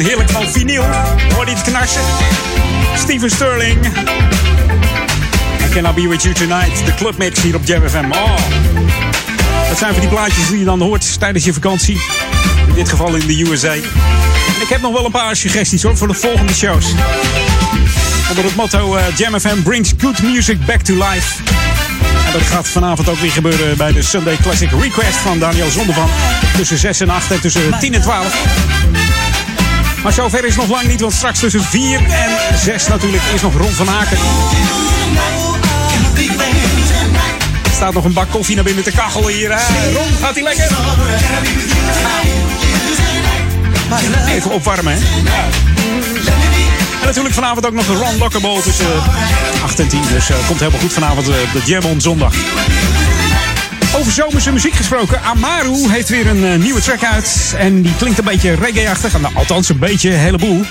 heerlijk 0.00 0.30
van 0.30 0.48
vinyl. 0.48 0.84
Hoor 1.34 1.44
niet 1.44 1.58
het 1.58 1.68
knarsen? 1.68 2.00
Steven 2.96 3.30
Sterling. 3.30 3.86
I 5.66 5.72
cannot 5.72 5.94
be 5.94 6.08
with 6.08 6.22
you 6.22 6.34
tonight. 6.34 6.86
De 6.86 6.94
clubmix 6.94 7.42
hier 7.42 7.54
op 7.54 7.64
Jam 7.64 7.88
FM. 7.88 8.04
Oh. 8.10 8.36
Dat 9.68 9.78
zijn 9.78 9.92
voor 9.92 10.00
die 10.00 10.10
plaatjes 10.10 10.48
die 10.48 10.58
je 10.58 10.64
dan 10.64 10.80
hoort 10.80 11.18
tijdens 11.20 11.44
je 11.44 11.52
vakantie. 11.52 12.00
In 12.66 12.74
dit 12.74 12.88
geval 12.88 13.14
in 13.14 13.26
de 13.26 13.50
USA. 13.50 13.72
En 13.72 13.82
ik 14.60 14.68
heb 14.68 14.80
nog 14.80 14.92
wel 14.92 15.04
een 15.04 15.10
paar 15.10 15.36
suggesties 15.36 15.82
hoor 15.82 15.96
voor 15.96 16.08
de 16.08 16.14
volgende 16.14 16.54
shows. 16.54 16.84
Onder 18.28 18.44
het 18.44 18.56
motto 18.56 18.96
uh, 18.96 19.02
Jam 19.16 19.40
FM 19.40 19.62
brings 19.62 19.92
good 19.98 20.22
music 20.22 20.66
back 20.66 20.80
to 20.80 20.94
life. 20.94 21.42
En 22.26 22.32
dat 22.32 22.42
gaat 22.42 22.68
vanavond 22.68 23.08
ook 23.08 23.18
weer 23.18 23.30
gebeuren 23.30 23.76
bij 23.76 23.92
de 23.92 24.02
Sunday 24.02 24.36
Classic 24.42 24.70
Request 24.80 25.16
van 25.16 25.38
Daniel 25.38 25.70
Zondevan 25.70 26.08
Tussen 26.56 26.78
6 26.78 27.00
en 27.00 27.10
8 27.10 27.30
en 27.30 27.40
tussen 27.40 27.78
10 27.78 27.94
en 27.94 28.00
12. 28.00 29.19
Maar 30.02 30.12
zover 30.12 30.44
is 30.44 30.56
nog 30.56 30.68
lang 30.68 30.86
niet, 30.86 31.00
want 31.00 31.12
straks 31.12 31.38
tussen 31.38 31.62
4 31.62 31.98
en 31.98 32.58
6 32.58 32.86
natuurlijk 32.86 33.22
is 33.34 33.42
nog 33.42 33.56
Ron 33.56 33.72
van 33.72 33.86
Haken. 33.86 34.18
Er 37.64 37.70
staat 37.72 37.94
nog 37.94 38.04
een 38.04 38.12
bak 38.12 38.30
koffie 38.30 38.54
naar 38.54 38.64
binnen 38.64 38.84
te 38.84 38.90
kachelen 38.90 39.32
hier. 39.32 39.50
Hè? 39.50 39.92
Ron, 39.92 40.12
gaat 40.20 40.34
hij 40.34 40.42
lekker? 40.42 40.70
Even 44.28 44.50
opwarmen, 44.50 44.92
hè? 44.92 44.98
En 47.00 47.06
natuurlijk 47.06 47.34
vanavond 47.34 47.66
ook 47.66 47.72
nog 47.72 47.86
de 47.86 47.94
Ron 47.94 48.18
Lockable 48.18 48.62
tussen 48.62 48.86
8 49.62 49.80
en 49.80 49.88
10. 49.88 50.02
Dus 50.12 50.30
uh, 50.30 50.36
komt 50.46 50.58
helemaal 50.58 50.80
goed 50.80 50.92
vanavond 50.92 51.28
uh, 51.28 51.34
de 51.34 51.60
Jam 51.64 51.84
on 51.84 52.00
zondag. 52.00 52.34
Over 54.00 54.12
zomerse 54.12 54.52
muziek 54.52 54.74
gesproken. 54.74 55.22
Amaru 55.22 55.90
heeft 55.90 56.08
weer 56.08 56.26
een 56.26 56.42
uh, 56.42 56.54
nieuwe 56.54 56.80
track 56.80 57.04
uit. 57.04 57.54
En 57.58 57.82
die 57.82 57.96
klinkt 57.96 58.18
een 58.18 58.24
beetje 58.24 58.54
reggae-achtig. 58.54 59.20
Nou, 59.20 59.34
althans 59.34 59.68
een 59.68 59.78
beetje, 59.78 60.12
een 60.12 60.18
heleboel. 60.18 60.62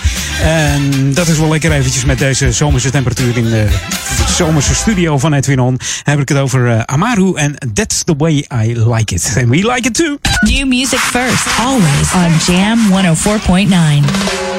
En 0.41 1.13
dat 1.13 1.27
is 1.27 1.37
wel 1.37 1.49
lekker 1.49 1.71
eventjes 1.71 2.05
met 2.05 2.19
deze 2.19 2.51
zomerse 2.51 2.89
temperatuur 2.89 3.37
in 3.37 3.43
de, 3.43 3.67
de 3.89 4.33
zomerse 4.33 4.75
studio 4.75 5.17
van 5.17 5.33
Edwin 5.33 5.59
On. 5.59 5.79
Heb 6.03 6.19
ik 6.19 6.29
het 6.29 6.37
over 6.37 6.67
uh, 6.67 6.79
Amaru 6.79 7.33
en 7.35 7.55
That's 7.73 8.03
the 8.03 8.15
Way 8.17 8.45
I 8.63 8.79
Like 8.89 9.15
It. 9.15 9.33
And 9.37 9.49
we 9.49 9.71
like 9.71 9.87
it 9.87 9.93
too. 9.93 10.17
New 10.41 10.67
music 10.67 10.99
first, 10.99 11.47
always 11.59 12.13
on 12.13 12.53
Jam 12.53 12.79
104.9. 12.91 14.58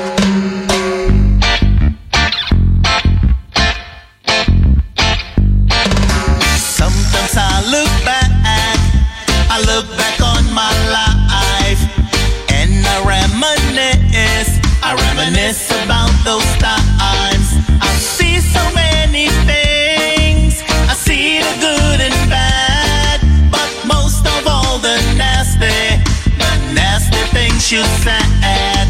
you 27.72 27.84
said. 28.02 28.88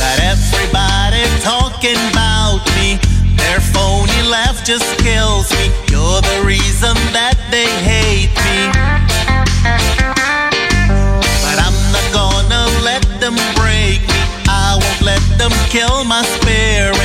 That 0.00 0.16
everybody 0.24 1.28
talking 1.44 2.00
about 2.08 2.64
me, 2.80 2.96
their 3.36 3.60
phony 3.60 4.16
laugh 4.24 4.64
just 4.64 4.88
kills 5.04 5.52
me. 5.60 5.68
You're 5.92 6.24
the 6.24 6.40
reason 6.46 6.96
that 7.12 7.36
they 7.52 7.68
hate 7.84 8.32
me. 8.48 8.72
But 11.44 11.56
I'm 11.60 11.76
not 11.92 12.06
gonna 12.16 12.64
let 12.80 13.04
them 13.20 13.36
break 13.60 14.00
me. 14.08 14.20
I 14.48 14.80
won't 14.80 15.02
let 15.04 15.20
them 15.36 15.52
kill 15.68 16.04
my 16.04 16.24
spirit. 16.40 17.03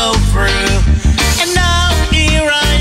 Go 0.00 0.12
through. 0.32 0.80
And 1.44 1.50
now 1.52 1.92
here 2.08 2.48
I 2.48 2.72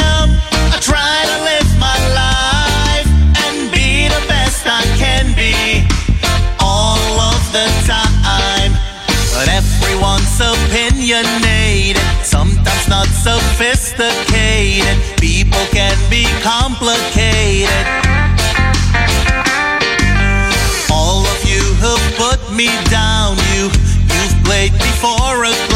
am. 0.00 0.26
I 0.72 0.78
try 0.80 1.16
to 1.30 1.36
live 1.50 1.70
my 1.76 1.98
life 2.24 3.10
and 3.44 3.56
be 3.68 4.08
the 4.08 4.22
best 4.32 4.64
I 4.64 4.84
can 4.96 5.26
be 5.36 5.84
all 6.58 7.12
of 7.32 7.42
the 7.52 7.68
time. 7.84 8.72
But 9.36 9.46
everyone's 9.60 10.40
opinionated, 10.40 12.08
sometimes 12.24 12.88
not 12.88 13.08
sophisticated. 13.28 14.96
People 15.20 15.64
can 15.78 15.96
be 16.08 16.24
complicated. 16.40 17.84
All 20.96 21.20
of 21.34 21.40
you 21.44 21.64
who 21.82 21.94
put 22.16 22.40
me 22.56 22.68
down, 22.88 23.36
you 23.52 23.68
you've 24.12 24.36
played 24.48 24.72
me 24.72 24.90
for 25.04 25.44
a 25.44 25.67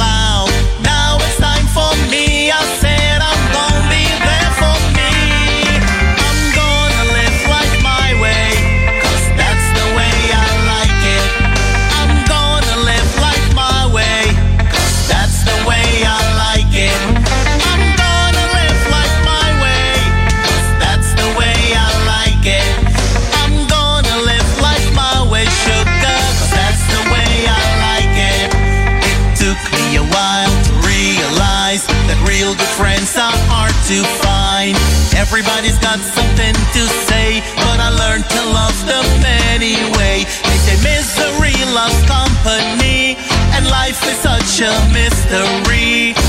Everybody's 35.32 35.78
got 35.78 35.98
something 35.98 36.52
to 36.52 36.82
say, 37.09 37.40
but 37.56 37.80
I 37.80 37.88
learned 37.88 38.28
to 38.28 38.42
love 38.52 38.76
them 38.84 39.06
anyway. 39.48 40.28
They 40.28 40.59
say 40.60 40.76
misery 40.84 41.56
loves 41.72 41.96
company, 42.04 43.16
and 43.56 43.64
life 43.70 43.96
is 44.04 44.18
such 44.20 44.60
a 44.60 44.74
mystery. 44.92 46.22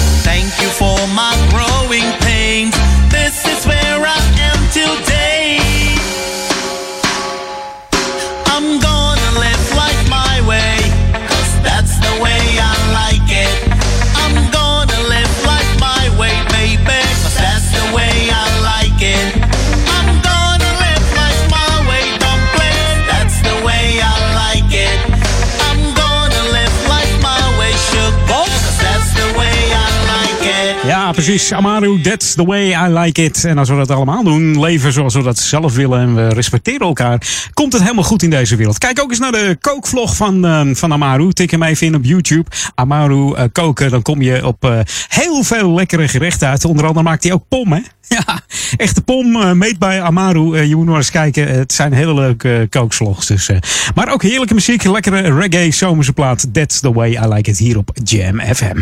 Precies. 31.34 31.53
Amaru, 31.53 32.01
that's 32.01 32.35
the 32.35 32.45
way 32.45 32.73
I 32.73 32.88
like 32.88 33.23
it. 33.23 33.45
En 33.45 33.57
als 33.57 33.69
we 33.69 33.76
dat 33.76 33.91
allemaal 33.91 34.23
doen, 34.23 34.60
leven 34.60 34.93
zoals 34.93 35.14
we 35.14 35.23
dat 35.23 35.39
zelf 35.39 35.76
willen 35.76 35.99
en 35.99 36.15
we 36.15 36.27
respecteren 36.27 36.88
elkaar, 36.88 37.22
komt 37.53 37.73
het 37.73 37.81
helemaal 37.81 38.03
goed 38.03 38.23
in 38.23 38.30
deze 38.30 38.55
wereld. 38.55 38.77
Kijk 38.77 39.01
ook 39.01 39.10
eens 39.10 39.19
naar 39.19 39.31
de 39.31 39.57
kookvlog 39.61 40.15
van, 40.15 40.45
uh, 40.45 40.76
van 40.76 40.93
Amaru. 40.93 41.31
Tik 41.31 41.51
hem 41.51 41.64
even 41.64 41.88
in 41.88 41.95
op 41.95 42.03
YouTube. 42.03 42.49
Amaru 42.76 43.35
uh, 43.35 43.43
koken, 43.51 43.89
dan 43.89 44.01
kom 44.01 44.22
je 44.22 44.45
op 44.45 44.65
uh, 44.65 44.80
heel 45.07 45.43
veel 45.43 45.73
lekkere 45.73 46.07
gerechten 46.07 46.47
uit. 46.47 46.65
Onder 46.65 46.85
andere 46.85 47.05
maakt 47.05 47.23
hij 47.23 47.34
ook 47.34 47.43
pom, 47.47 47.73
hè? 47.73 47.80
Ja, 48.07 48.41
echte 48.77 49.01
pom, 49.01 49.57
meet 49.57 49.80
bij 49.80 50.01
Amaru. 50.01 50.61
je 50.61 50.76
moet 50.76 50.85
nog 50.85 50.95
eens 50.95 51.11
kijken. 51.11 51.47
Het 51.47 51.73
zijn 51.73 51.93
hele 51.93 52.14
leuke 52.14 52.68
kookvlogs. 52.69 53.27
Dus, 53.27 53.49
maar 53.95 54.11
ook 54.11 54.22
heerlijke 54.22 54.53
muziek, 54.53 54.84
lekkere 54.84 55.39
reggae 55.39 55.72
zomerse 55.72 56.14
plaat. 56.14 56.53
That's 56.53 56.80
the 56.80 56.93
way 56.93 57.11
I 57.11 57.27
like 57.27 57.49
it 57.49 57.57
hier 57.57 57.77
op 57.77 57.91
Jam 58.03 58.39
FM. 58.39 58.77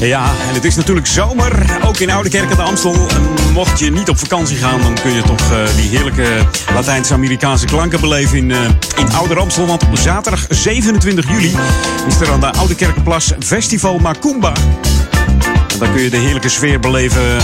Ja, 0.00 0.30
en 0.48 0.54
het 0.54 0.64
is 0.64 0.76
natuurlijk 0.76 1.06
zomer, 1.06 1.78
ook 1.84 1.98
in 1.98 2.10
Oude 2.10 2.28
Kerk 2.28 2.50
aan 2.50 2.56
de 2.56 2.62
Amstel. 2.62 2.96
Mocht 3.52 3.78
je 3.78 3.90
niet 3.90 4.08
op 4.08 4.18
vakantie 4.18 4.56
gaan, 4.56 4.80
dan 4.80 4.94
kun 4.94 5.12
je 5.12 5.22
toch 5.22 5.52
eh, 5.52 5.76
die 5.76 5.88
heerlijke 5.88 6.26
Latijns-Amerikaanse 6.74 7.66
klanken 7.66 8.00
beleven 8.00 8.38
in, 8.38 8.50
eh, 8.50 8.58
in 8.96 9.12
Oude 9.12 9.34
Amstel. 9.34 9.66
Want 9.66 9.82
op 9.82 9.96
zaterdag 9.98 10.46
27 10.48 11.28
juli 11.28 11.54
is 12.06 12.20
er 12.20 12.30
aan 12.30 12.40
de 12.40 12.52
Oude 12.52 12.74
Kerkenplas 12.74 13.32
Festival 13.38 13.98
Macumba. 13.98 14.52
En 15.72 15.78
dan 15.78 15.92
kun 15.92 16.02
je 16.02 16.10
de 16.10 16.16
heerlijke 16.16 16.48
sfeer 16.48 16.80
beleven 16.80 17.36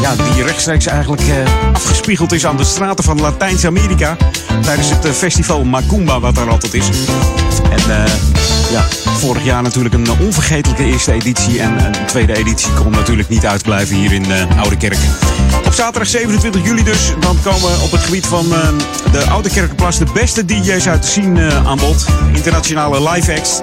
ja, 0.00 0.14
die 0.16 0.42
rechtstreeks 0.44 0.86
eigenlijk 0.86 1.22
eh, 1.22 1.72
afgespiegeld 1.72 2.32
is 2.32 2.46
aan 2.46 2.56
de 2.56 2.64
straten 2.64 3.04
van 3.04 3.20
Latijns-Amerika. 3.20 4.16
Tijdens 4.62 4.90
het 4.90 5.04
eh, 5.04 5.10
festival 5.10 5.64
Macumba, 5.64 6.20
wat 6.20 6.34
daar 6.34 6.50
altijd 6.50 6.74
is. 6.74 6.88
En 7.70 8.04
eh, 8.04 8.12
ja, 8.70 8.84
vorig 9.18 9.44
jaar 9.44 9.62
natuurlijk 9.62 9.94
een 9.94 10.10
onvergetelijke 10.20 10.84
eerste 10.84 11.12
editie. 11.12 11.60
En 11.60 11.84
een 11.84 12.06
tweede 12.06 12.36
editie 12.36 12.72
kon 12.72 12.90
natuurlijk 12.90 13.28
niet 13.28 13.46
uitblijven 13.46 13.96
hier 13.96 14.12
in 14.12 14.26
Oude 14.56 14.76
Kerk. 14.76 14.98
Op 15.66 15.72
zaterdag 15.72 16.08
27 16.08 16.64
juli 16.64 16.82
dus, 16.82 17.12
dan 17.20 17.36
komen 17.42 17.80
op 17.82 17.90
het 17.90 18.00
gebied 18.00 18.26
van 18.26 18.48
de 19.12 19.24
Oude 19.30 19.48
Kerkenplas 19.48 19.98
de 19.98 20.06
beste 20.14 20.44
DJ's 20.44 20.86
uit 20.86 21.02
te 21.02 21.08
zien 21.08 21.38
aan 21.40 21.78
bod. 21.78 22.06
Internationale 22.32 23.10
live 23.10 23.32
acts, 23.32 23.60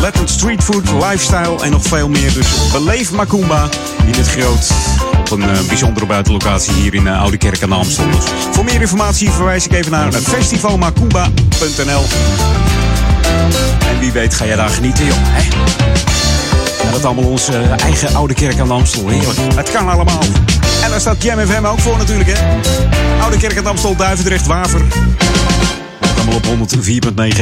Latin 0.00 0.28
street 0.28 0.62
food, 0.62 0.92
lifestyle 0.92 1.62
en 1.62 1.70
nog 1.70 1.82
veel 1.82 2.08
meer. 2.08 2.32
Dus 2.32 2.46
beleef 2.72 3.12
Macumba 3.12 3.68
in 4.06 4.14
het 4.14 4.28
groot 4.28 4.70
een 5.32 5.42
eh, 5.42 5.60
bijzondere 5.68 6.06
buitenlocatie 6.06 6.72
hier 6.72 6.94
in 6.94 7.06
eh, 7.06 7.20
Oude 7.20 7.36
Kerk 7.36 7.62
aan 7.62 7.68
de 7.68 7.74
Amstel. 7.74 8.04
Voor 8.50 8.64
meer 8.64 8.80
informatie 8.80 9.30
verwijs 9.30 9.66
ik 9.66 9.72
even 9.72 9.90
naar 9.90 10.12
festivalmacumba.nl. 10.12 12.04
En 13.88 13.98
wie 13.98 14.12
weet 14.12 14.34
ga 14.34 14.44
jij 14.44 14.56
daar 14.56 14.68
genieten, 14.68 15.04
joh. 15.04 15.16
Hè? 15.18 15.48
Dat 16.92 17.04
allemaal 17.04 17.30
onze 17.30 17.52
eh, 17.52 17.84
eigen 17.84 18.14
Oude 18.14 18.34
Kerk 18.34 18.58
aan 18.58 18.66
de 18.66 18.72
Amstel. 18.72 19.08
Heerlijk. 19.08 19.38
Het 19.54 19.70
kan 19.70 19.88
allemaal. 19.88 20.22
En 20.82 20.90
daar 20.90 21.00
staat 21.00 21.22
Jam 21.22 21.66
ook 21.66 21.80
voor 21.80 21.96
natuurlijk, 21.98 22.30
hè. 22.32 22.38
Oude 23.22 23.36
Kerk 23.36 23.56
aan 23.56 23.62
de 23.62 23.68
Amstel, 23.68 23.96
Duivendrecht, 23.96 24.46
Waver. 24.46 24.82
Allemaal 26.22 26.36
op 26.36 26.46
104.9 26.46 26.50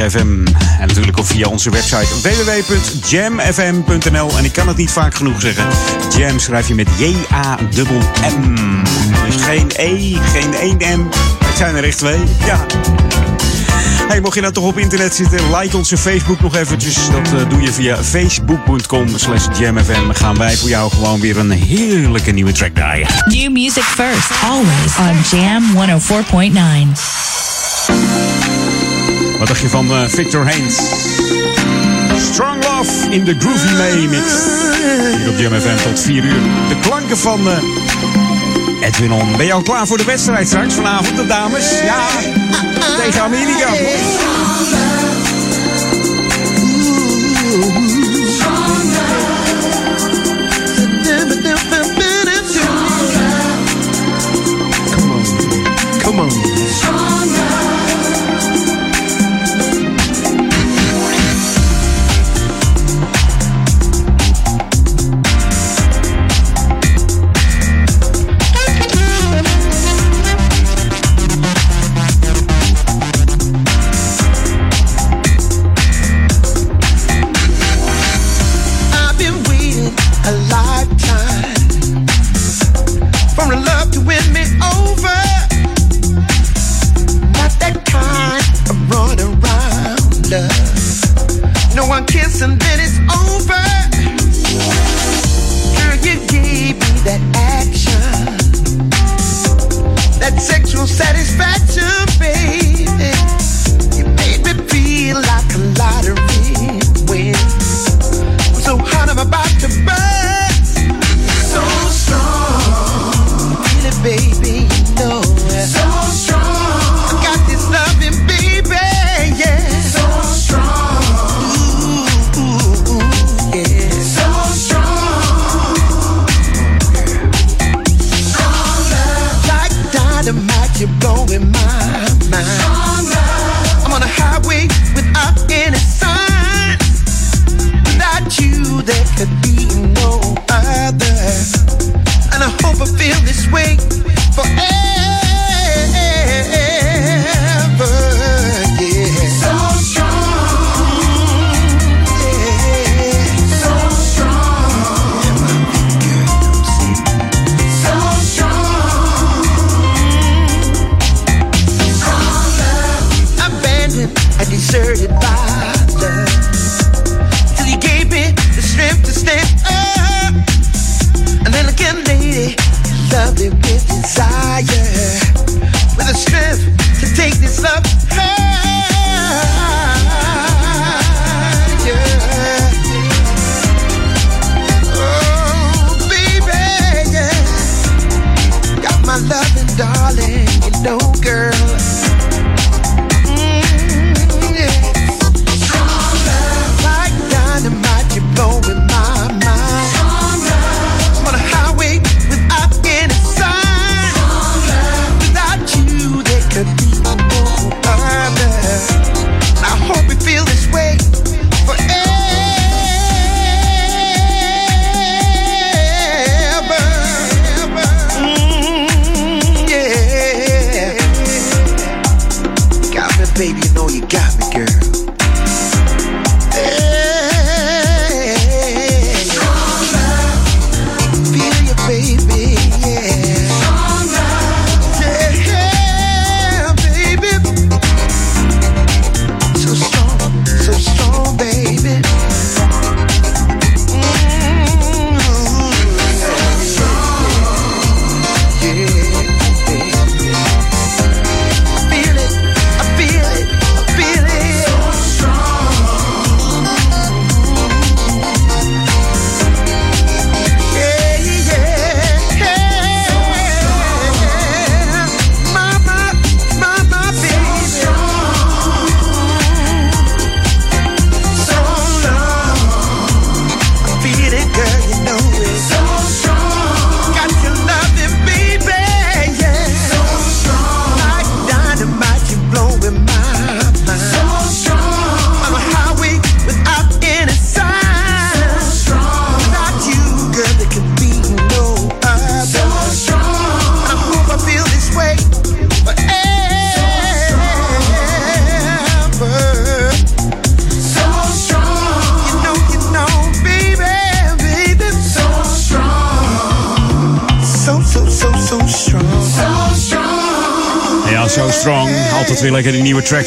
FM. 0.09 0.47
En 0.79 0.87
natuurlijk 0.87 1.19
ook 1.19 1.25
via 1.25 1.47
onze 1.47 1.69
website 1.69 2.07
www.jamfm.nl. 2.21 4.37
En 4.37 4.45
ik 4.45 4.53
kan 4.53 4.67
het 4.67 4.77
niet 4.77 4.91
vaak 4.91 5.15
genoeg 5.15 5.41
zeggen. 5.41 5.65
Jam 6.17 6.39
schrijf 6.39 6.67
je 6.67 6.75
met 6.75 6.87
J-A-M-M. 6.97 8.83
Dus 9.25 9.35
geen 9.35 9.71
E, 9.75 10.17
geen 10.33 10.53
1 10.53 10.77
M. 10.99 11.07
Het 11.45 11.57
zijn 11.57 11.75
er 11.75 11.83
echt 11.83 11.97
twee. 11.97 12.19
Ja. 12.45 12.65
Hey, 14.07 14.21
mocht 14.21 14.35
je 14.35 14.41
nou 14.41 14.53
toch 14.53 14.63
op 14.63 14.77
internet 14.77 15.15
zitten, 15.15 15.57
like 15.57 15.77
onze 15.77 15.97
Facebook 15.97 16.41
nog 16.41 16.55
eventjes. 16.55 16.95
Dat 16.95 17.33
eh, 17.33 17.49
doe 17.49 17.61
je 17.61 17.73
via 17.73 18.03
facebook.com 18.03 19.17
slash 19.17 19.45
jamfm. 19.59 20.11
Gaan 20.13 20.37
wij 20.37 20.57
voor 20.57 20.69
jou 20.69 20.91
gewoon 20.91 21.19
weer 21.19 21.37
een 21.37 21.51
heerlijke 21.51 22.31
nieuwe 22.31 22.51
track 22.51 22.73
draaien. 22.73 23.07
New 23.25 23.51
music 23.51 23.83
first, 23.83 24.31
always 24.43 24.97
on 24.97 25.17
Jam 25.39 25.63
104.9. 28.55 28.60
Wat 29.41 29.49
dacht 29.49 29.61
je 29.61 29.69
van 29.69 29.91
eh, 29.91 30.01
Victor 30.07 30.43
Haynes? 30.43 30.75
Strong 32.31 32.63
Love 32.63 33.09
in 33.09 33.23
de 33.23 33.35
Groovy 33.39 33.73
May. 33.75 33.91
Hier 35.17 35.29
op 35.29 35.37
Jam 35.37 35.61
FM 35.61 35.89
tot 35.89 35.99
4 35.99 36.23
uur. 36.23 36.41
De 36.69 36.75
klanken 36.81 37.17
van 37.17 37.49
eh, 37.49 38.87
Edwin 38.87 39.11
On. 39.11 39.37
Ben 39.37 39.45
je 39.45 39.53
al 39.53 39.61
klaar 39.61 39.87
voor 39.87 39.97
de 39.97 40.03
wedstrijd 40.03 40.47
straks 40.47 40.73
vanavond, 40.73 41.15
de 41.15 41.25
dames? 41.25 41.81
Ja, 41.83 42.07
tegen 42.97 43.21
Amerika. 43.21 43.69
Come 56.03 56.21
on. 56.21 56.50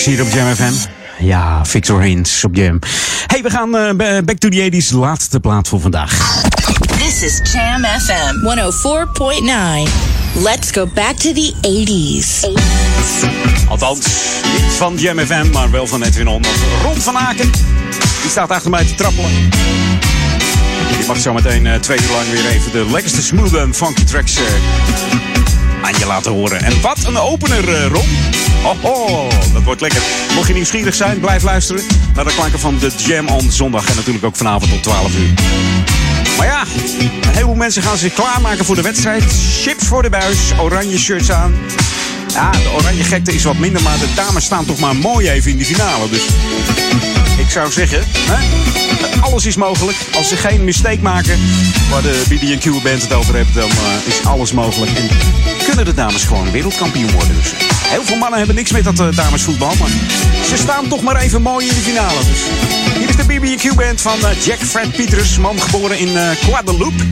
Hier 0.05 0.23
op 0.23 0.29
Jam 0.33 0.55
FM. 0.55 0.73
Ja, 1.19 1.65
Victor 1.65 2.01
Hins 2.03 2.45
op 2.45 2.55
Jam. 2.57 2.79
Hey, 3.27 3.43
we 3.43 3.51
gaan 3.51 3.77
eh, 3.77 3.95
ba- 3.95 4.23
back 4.23 4.39
to 4.39 4.49
the 4.49 4.71
80s. 4.73 4.89
Laatste 4.95 5.41
plaat 5.41 5.69
voor 5.69 5.81
vandaag. 5.81 6.43
This 6.99 7.23
is 7.23 7.41
Jam 7.53 7.85
FM 7.85 8.35
104.9. 9.87 9.91
Let's 10.43 10.71
go 10.71 10.87
back 10.95 11.17
to 11.17 11.33
the 11.33 11.53
80s. 11.61 12.49
Althans, 13.69 14.07
niet 14.53 14.73
van 14.77 14.97
Jam 14.99 15.19
FM, 15.19 15.51
maar 15.53 15.71
wel 15.71 15.87
van 15.87 16.03
Edwin 16.03 16.27
On. 16.29 16.43
Want 16.43 16.57
Ron 16.83 17.01
van 17.01 17.19
Aken, 17.19 17.51
die 18.23 18.31
staat 18.31 18.51
achter 18.51 18.71
mij 18.71 18.85
te 18.85 18.95
trappelen. 18.95 19.31
Die 20.99 21.07
mag 21.07 21.19
zo 21.21 21.33
meteen 21.33 21.67
eh, 21.67 21.75
twee 21.75 21.99
uur 22.03 22.11
lang 22.11 22.31
weer 22.31 22.47
even 22.51 22.73
de 22.73 22.87
lekkerste 22.93 23.23
smooth 23.23 23.55
en 23.55 23.75
funky 23.75 24.05
tracks 24.05 24.37
eh, 24.37 24.43
aan 25.83 25.99
je 25.99 26.07
laten 26.07 26.33
horen. 26.33 26.63
En 26.63 26.81
wat 26.81 27.05
een 27.05 27.19
opener, 27.19 27.75
eh, 27.75 27.87
Ron. 27.87 28.09
Oh, 28.83 29.31
dat 29.53 29.63
wordt 29.63 29.81
lekker. 29.81 30.03
Mocht 30.35 30.49
je 30.49 30.55
nieuwsgierig 30.55 30.95
zijn, 30.95 31.21
blijf 31.21 31.43
luisteren 31.43 31.83
naar 32.15 32.25
de 32.25 32.35
klanken 32.35 32.59
van 32.59 32.79
de 32.79 32.91
Jam 32.97 33.29
on 33.29 33.51
zondag. 33.51 33.89
En 33.89 33.97
natuurlijk 33.97 34.25
ook 34.25 34.37
vanavond 34.37 34.73
om 34.73 34.81
12 34.81 35.17
uur. 35.17 35.35
Maar 36.37 36.47
ja, 36.47 36.65
een 37.23 37.33
heleboel 37.33 37.55
mensen 37.55 37.83
gaan 37.83 37.97
zich 37.97 38.13
klaarmaken 38.13 38.65
voor 38.65 38.75
de 38.75 38.83
wedstrijd. 38.83 39.25
Chips 39.63 39.87
voor 39.87 40.03
de 40.03 40.11
buis, 40.11 40.39
oranje 40.61 40.99
shirts 40.99 41.31
aan. 41.31 41.55
Ja, 42.33 42.51
de 42.51 42.71
oranje 42.75 43.05
gekte 43.05 43.35
is 43.35 43.45
wat 43.45 43.59
minder, 43.59 43.83
maar 43.83 43.99
de 43.99 44.13
dames 44.15 44.45
staan 44.45 44.65
toch 44.65 44.79
maar 44.79 44.97
mooi 44.97 45.31
even 45.31 45.51
in 45.51 45.59
de 45.59 45.65
finale. 45.65 46.09
Dus 46.11 46.23
ik 47.45 47.51
zou 47.51 47.73
zeggen, 47.73 48.05
hè, 48.15 49.21
alles 49.21 49.47
is 49.47 49.57
mogelijk. 49.57 49.97
Als 50.17 50.29
ze 50.29 50.37
geen 50.37 50.65
mistake 50.65 51.03
maken 51.03 51.39
waar 51.91 52.03
de 52.03 52.23
BB&Q 52.29 52.83
band 52.83 53.03
het 53.03 53.13
over 53.13 53.35
heeft, 53.35 53.55
dan 53.55 53.71
eh, 53.71 54.07
is 54.07 54.25
alles 54.25 54.53
mogelijk. 54.53 54.91
En 54.97 55.09
kunnen 55.65 55.85
de 55.85 55.95
dames 55.95 56.25
gewoon 56.25 56.51
wereldkampioen 56.51 57.11
worden. 57.11 57.35
Dus 57.35 57.53
heel 57.89 58.05
veel 58.05 58.17
mannen 58.17 58.39
hebben 58.39 58.57
niks 58.57 58.73
met 58.73 58.85
dat 58.85 59.01
eh, 59.01 59.07
damesvoetbal, 59.17 59.75
maar 59.79 59.89
ze 60.45 60.57
staan 60.57 60.89
toch 60.89 61.03
maar 61.03 61.17
even 61.17 61.43
mooi 61.43 61.69
in 61.69 61.75
de 61.75 61.81
finale. 61.81 62.19
Dus 62.25 62.43
hier 62.99 63.09
is 63.09 63.17
de 63.17 63.25
BB&Q 63.25 63.75
band 63.75 64.01
van 64.01 64.27
eh, 64.27 64.43
Jack 64.43 64.59
Fred 64.59 64.97
Peters, 64.97 65.39
man 65.39 65.61
geboren 65.61 65.99
in 65.99 66.17
eh, 66.17 66.31
Guadeloupe. 66.31 67.05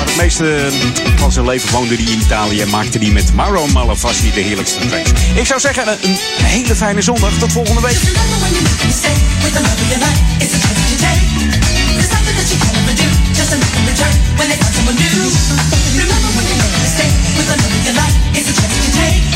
Maar 0.00 0.08
het 0.08 0.18
meeste 0.18 0.72
van 1.16 1.32
zijn 1.32 1.46
leven 1.46 1.70
woonde 1.72 1.94
hij 1.94 2.04
in 2.04 2.20
Italië 2.20 2.60
en 2.60 2.70
maakte 2.70 2.98
hij 2.98 3.10
met 3.10 3.34
Mauro 3.34 3.66
Malavasi 3.66 4.32
de 4.32 4.40
heerlijkste 4.40 4.86
tracks. 4.86 5.10
Ik 5.34 5.46
zou 5.46 5.60
zeggen, 5.60 5.88
een, 5.88 5.98
een 6.38 6.44
hele 6.44 6.74
fijne 6.74 7.02
zondag. 7.02 7.38
Tot 7.38 7.52
volgende 7.52 7.80
week. 7.80 7.98
I'm 19.00 19.29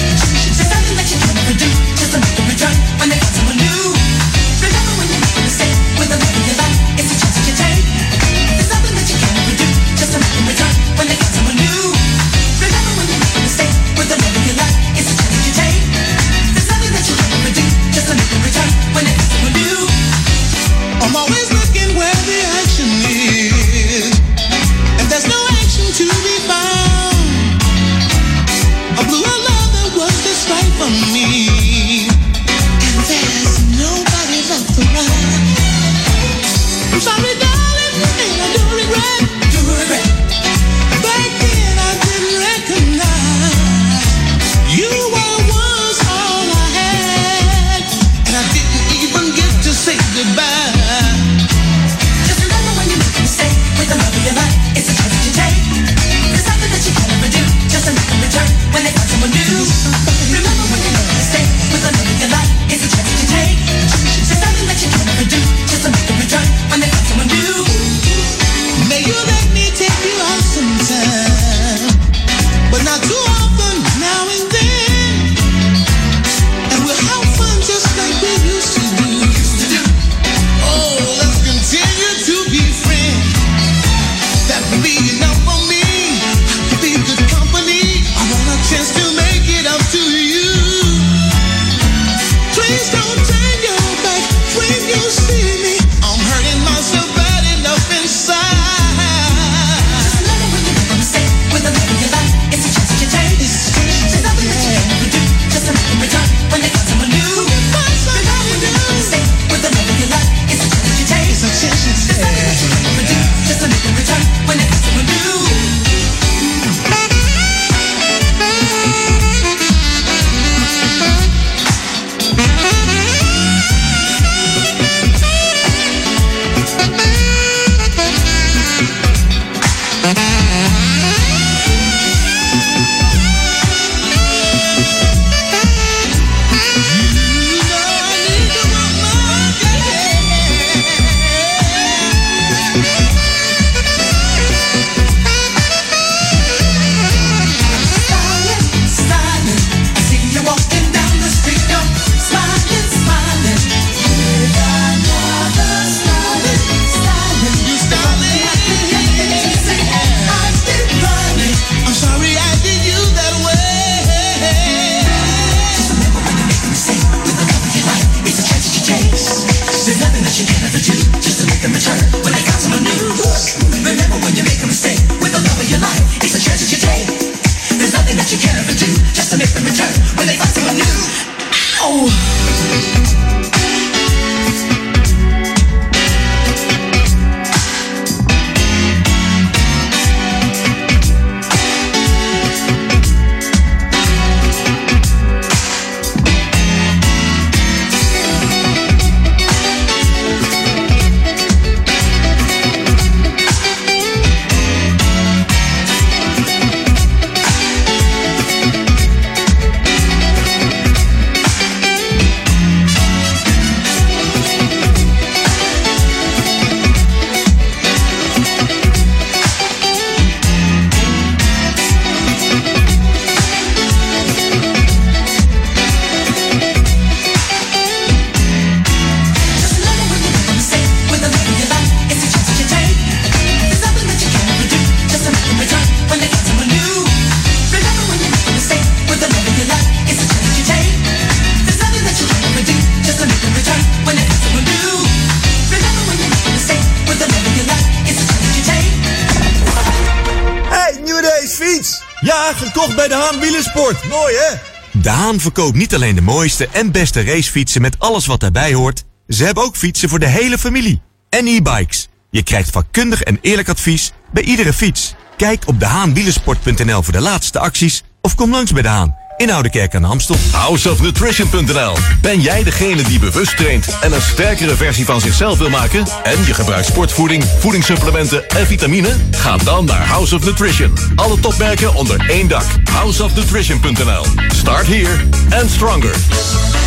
De 254.92 255.10
Haan 255.10 255.40
verkoopt 255.40 255.76
niet 255.76 255.94
alleen 255.94 256.14
de 256.14 256.20
mooiste 256.20 256.68
en 256.72 256.90
beste 256.90 257.22
racefietsen 257.24 257.80
met 257.80 257.98
alles 257.98 258.26
wat 258.26 258.40
daarbij 258.40 258.74
hoort. 258.74 259.05
Ze 259.28 259.44
hebben 259.44 259.64
ook 259.64 259.76
fietsen 259.76 260.09
voor 260.09 260.18
de 260.18 260.26
hele 260.26 260.59
familie. 260.59 261.02
En 261.28 261.46
e-bikes. 261.46 262.09
Je 262.30 262.42
krijgt 262.42 262.70
vakkundig 262.70 263.22
en 263.22 263.38
eerlijk 263.40 263.68
advies 263.68 264.12
bij 264.32 264.42
iedere 264.42 264.72
fiets. 264.72 265.14
Kijk 265.36 265.62
op 265.66 265.80
dehaanwielersport.nl 265.80 267.02
voor 267.02 267.12
de 267.12 267.20
laatste 267.20 267.59
acties 267.59 268.02
of 268.20 268.34
kom 268.34 268.51
langs 268.51 268.72
bij 268.72 268.82
De 268.82 268.88
Haan 268.88 269.16
in 269.36 269.51
Oude 269.51 269.70
Kerk 269.70 269.94
aan 269.94 270.05
Amstel. 270.05 270.36
Houseofnutrition.nl. 270.52 271.97
Ben 272.20 272.40
jij 272.40 272.62
degene 272.62 273.02
die 273.02 273.19
bewust 273.19 273.56
traint 273.56 273.98
en 274.01 274.12
een 274.12 274.20
sterkere 274.20 274.77
versie 274.77 275.05
van 275.05 275.20
zichzelf 275.20 275.59
wil 275.59 275.70
maken? 275.70 276.06
En 276.23 276.44
je 276.47 276.55
gebruikt 276.55 276.86
sportvoeding, 276.86 277.44
voedingssupplementen 277.59 278.48
en 278.48 278.66
vitamine? 278.66 279.16
Ga 279.31 279.56
dan 279.56 279.85
naar 279.85 280.06
House 280.06 280.35
of 280.35 280.44
Nutrition. 280.44 280.93
Alle 281.16 281.40
topmerken 281.40 281.94
onder 281.94 282.31
één 282.31 282.48
dak. 282.48 282.65
Houseofnutrition.nl. 282.90 284.24
Start 284.48 284.86
here 284.86 285.16
and 285.61 285.70
stronger. 285.70 286.15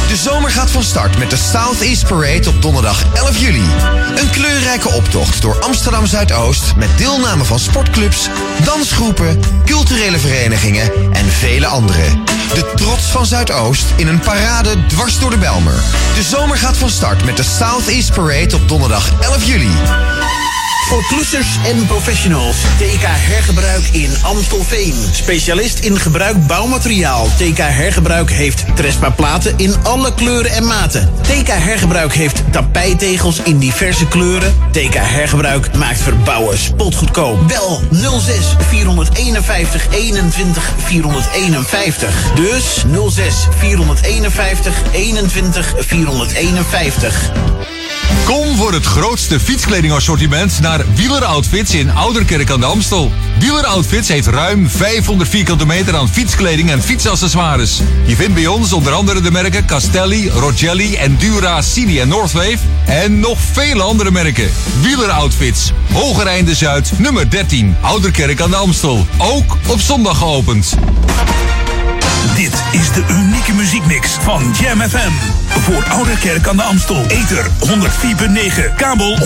De 0.08 0.16
zomer 0.16 0.50
gaat 0.50 0.72
van 0.72 0.84
start 0.84 1.18
met 1.18 1.30
de 1.30 1.36
Southeast 1.36 2.08
Parade 2.08 2.50
op 2.50 2.62
donderdag 2.62 3.04
11 3.14 3.38
juli. 3.38 3.64
Een 4.16 4.30
kleurrijke 4.30 4.90
optocht 4.90 5.42
door 5.42 5.60
Amsterdam 5.60 6.06
Zuidoost 6.06 6.76
met 6.76 6.90
deelname 6.98 7.44
van 7.44 7.60
sportclubs, 7.60 8.30
dansgroepen, 8.64 9.40
culturele 9.66 10.18
verenigingen 10.18 10.92
en 11.14 11.26
vele 11.26 11.66
anderen. 11.66 12.37
De 12.54 12.72
trots 12.76 13.12
van 13.12 13.26
Zuidoost 13.26 13.86
in 13.96 14.08
een 14.08 14.20
parade 14.20 14.86
dwars 14.86 15.20
door 15.20 15.30
de 15.30 15.38
Belmer. 15.38 15.84
De 16.16 16.24
zomer 16.24 16.58
gaat 16.58 16.78
van 16.78 16.90
start 16.90 17.26
met 17.26 17.38
de 17.38 17.44
Southeast 17.44 18.14
Parade 18.14 18.56
op 18.56 18.68
donderdag 18.68 19.12
11 19.20 19.44
juli. 19.44 19.72
Voor 20.88 21.06
klussers 21.06 21.48
en 21.66 21.86
professionals. 21.86 22.58
TK 22.58 23.04
Hergebruik 23.04 23.84
in 23.92 24.14
Amstelveen. 24.22 24.94
Specialist 25.12 25.80
in 25.80 26.00
gebruik 26.00 26.48
bouwmateriaal. 26.48 27.28
TK 27.38 27.58
Hergebruik 27.58 28.32
heeft 28.32 28.66
Trespa 28.76 29.10
platen 29.10 29.54
in 29.58 29.76
alle 29.84 30.14
kleuren 30.14 30.52
en 30.52 30.66
maten. 30.66 31.14
TK 31.22 31.48
Hergebruik 31.48 32.14
heeft 32.14 32.44
tapijtegels 32.52 33.40
in 33.44 33.58
diverse 33.58 34.08
kleuren. 34.08 34.54
TK 34.72 34.94
Hergebruik 34.94 35.76
maakt 35.76 36.02
verbouwen 36.02 36.58
spotgoedkoop. 36.58 37.48
Bel 37.48 37.82
06 38.20 38.56
451 38.68 39.88
21 39.92 40.74
451. 40.78 42.32
Dus 42.36 42.84
06 43.10 43.48
451 43.60 44.82
21 44.92 45.74
451. 45.80 47.32
Kom 48.26 48.56
voor 48.56 48.74
het 48.74 48.86
grootste 48.86 49.40
fietskledingassortiment 49.40 50.60
naar 50.60 50.86
Wieler 50.96 51.26
Outfits 51.26 51.74
in 51.74 51.92
Ouderkerk 51.92 52.50
aan 52.50 52.60
de 52.60 52.66
Amstel. 52.66 53.12
Wieler 53.40 53.66
Outfits 53.66 54.08
heeft 54.08 54.28
ruim 54.28 54.70
500 54.70 55.30
vierkante 55.30 55.66
meter 55.66 55.96
aan 55.96 56.10
fietskleding 56.10 56.72
en 56.72 56.82
fietsaccessoires. 56.82 57.82
Je 58.06 58.16
vindt 58.16 58.34
bij 58.34 58.48
ons 58.48 58.74
onder 58.74 58.94
andere 58.94 59.22
de 59.22 59.32
merken 59.32 59.66
Castelli, 59.66 60.30
Rogelli, 60.30 60.96
Endura, 60.96 61.62
Cini 61.62 62.00
en 62.00 62.08
Northwave. 62.08 62.58
En 62.86 63.20
nog 63.20 63.40
vele 63.52 63.84
andere 63.84 64.12
merken. 64.12 64.50
Wieler 64.82 65.10
Outfits, 65.10 65.72
Hogereinde 65.94 66.56
Zuid, 66.56 66.92
nummer 66.98 67.30
13, 67.30 67.76
Ouderkerk 67.82 68.42
aan 68.42 68.50
de 68.50 68.56
Amstel. 68.56 69.08
Ook 69.18 69.58
op 69.68 69.80
zondag 69.80 70.18
geopend. 70.18 70.76
Dit 72.36 72.64
is 72.72 72.92
de 72.92 73.04
unieke 73.10 73.54
muziekmix 73.54 74.12
van 74.12 74.54
Jam 74.62 74.82
FM. 74.82 75.12
Voor 75.48 75.84
Oude 75.90 76.18
Kerk 76.20 76.48
aan 76.48 76.56
de 76.56 76.64
Amstel. 76.64 77.06
Ether 77.08 77.46
104.9, 77.46 78.76
kabel 78.76 79.18
103.3 79.18 79.26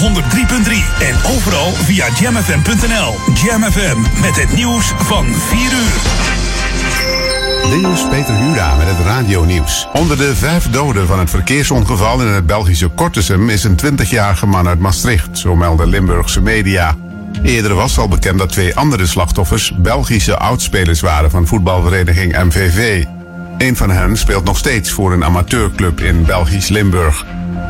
en 0.99 1.15
overal 1.35 1.71
via 1.71 2.05
jamfm.nl. 2.19 3.15
Jam 3.33 3.63
FM 3.63 4.21
met 4.21 4.35
het 4.35 4.53
nieuws 4.55 4.93
van 4.97 5.25
4 5.25 5.59
uur. 5.61 6.21
Dit 7.81 7.91
is 7.91 8.07
Peter 8.09 8.35
Hura 8.35 8.75
met 8.75 8.87
het 8.87 9.05
radionieuws. 9.05 9.87
Onder 9.93 10.17
de 10.17 10.35
vijf 10.35 10.69
doden 10.69 11.07
van 11.07 11.19
het 11.19 11.29
verkeersongeval 11.29 12.21
in 12.21 12.27
het 12.27 12.45
Belgische 12.45 12.87
Kortesum 12.87 13.49
is 13.49 13.63
een 13.63 13.79
20-jarige 13.85 14.45
man 14.45 14.67
uit 14.67 14.79
Maastricht, 14.79 15.37
zo 15.37 15.55
melden 15.55 15.87
Limburgse 15.87 16.41
media. 16.41 16.95
Eerder 17.43 17.73
was 17.73 17.97
al 17.97 18.07
bekend 18.07 18.39
dat 18.39 18.49
twee 18.49 18.75
andere 18.75 19.05
slachtoffers 19.05 19.73
Belgische 19.77 20.37
oudspelers 20.37 20.99
waren 20.99 21.31
van 21.31 21.47
voetbalvereniging 21.47 22.43
MVV. 22.43 23.05
Een 23.57 23.75
van 23.75 23.89
hen 23.89 24.17
speelt 24.17 24.43
nog 24.43 24.57
steeds 24.57 24.91
voor 24.91 25.13
een 25.13 25.23
amateurclub 25.23 25.99
in 25.99 26.25
Belgisch 26.25 26.67
Limburg. 26.67 27.25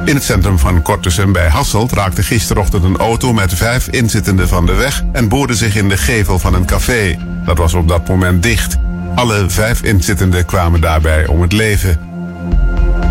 In 0.06 0.16
het 0.16 0.24
centrum 0.24 0.60
van 0.60 0.82
Kortesum 0.82 1.32
bij 1.32 1.48
Hasselt 1.48 1.92
raakte 1.92 2.24
gisterochtend 2.24 2.84
een 2.84 2.98
auto 2.98 3.34
met 3.34 3.54
vijf 3.54 3.88
inzittenden 3.88 4.48
van 4.48 4.66
de 4.66 4.74
weg 4.74 5.04
en 5.12 5.30
boorde 5.30 5.56
zich 5.56 5.76
in 5.76 5.90
de 5.90 5.98
gevel 5.98 6.40
van 6.40 6.54
een 6.54 6.66
café. 6.66 7.18
Dat 7.46 7.58
was 7.58 7.74
op 7.74 7.88
dat 7.88 8.08
moment 8.08 8.44
dicht. 8.44 8.78
Alle 9.16 9.50
vijf 9.50 9.84
inzittenden 9.84 10.46
kwamen 10.46 10.82
daarbij 10.82 11.28
om 11.28 11.42
het 11.42 11.52
leven. 11.52 12.11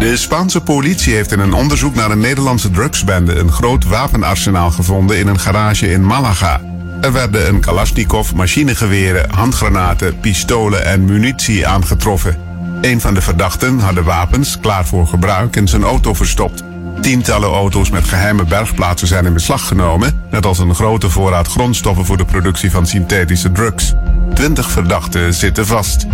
De 0.01 0.16
Spaanse 0.16 0.60
politie 0.60 1.14
heeft 1.14 1.32
in 1.32 1.39
een 1.39 1.52
onderzoek 1.52 1.94
naar 1.94 2.10
een 2.10 2.20
Nederlandse 2.20 2.70
drugsbende 2.70 3.35
een 3.35 3.52
groot 3.52 3.85
wapenarsenaal 3.85 4.70
gevonden 4.70 5.18
in 5.18 5.27
een 5.27 5.39
garage 5.39 5.90
in 5.90 6.06
Malaga. 6.06 6.60
Er 7.01 7.12
werden 7.12 7.48
een 7.48 7.60
Kalashnikov, 7.60 8.32
machinegeweren, 8.32 9.31
handgranaten, 9.31 10.20
pistolen 10.20 10.85
en 10.85 11.05
munitie 11.05 11.66
aangetroffen. 11.66 12.39
Een 12.81 13.01
van 13.01 13.14
de 13.14 13.20
verdachten 13.20 13.78
had 13.78 13.94
de 13.94 14.02
wapens, 14.02 14.59
klaar 14.60 14.86
voor 14.86 15.06
gebruik, 15.06 15.56
in 15.56 15.68
zijn 15.68 15.82
auto 15.82 16.14
verstopt. 16.14 16.62
Tientallen 17.01 17.51
auto's 17.51 17.90
met 17.90 18.05
geheime 18.05 18.44
bergplaatsen 18.44 19.09
zijn 19.09 19.27
in 19.27 19.32
beslag 19.32 19.66
genomen, 19.66 20.22
net 20.31 20.47
als 20.47 20.59
een 20.59 20.74
grote 20.74 21.10
voorraad 21.10 21.48
grondstoffen 21.48 22.05
voor 22.06 22.16
de 22.16 22.24
productie 22.24 22.70
van 22.70 22.86
synthetische 22.86 23.52
drugs. 23.52 23.93
Twintig 24.35 24.70
verdachten 24.70 25.35
zitten 25.35 25.66
vast. 25.66 26.06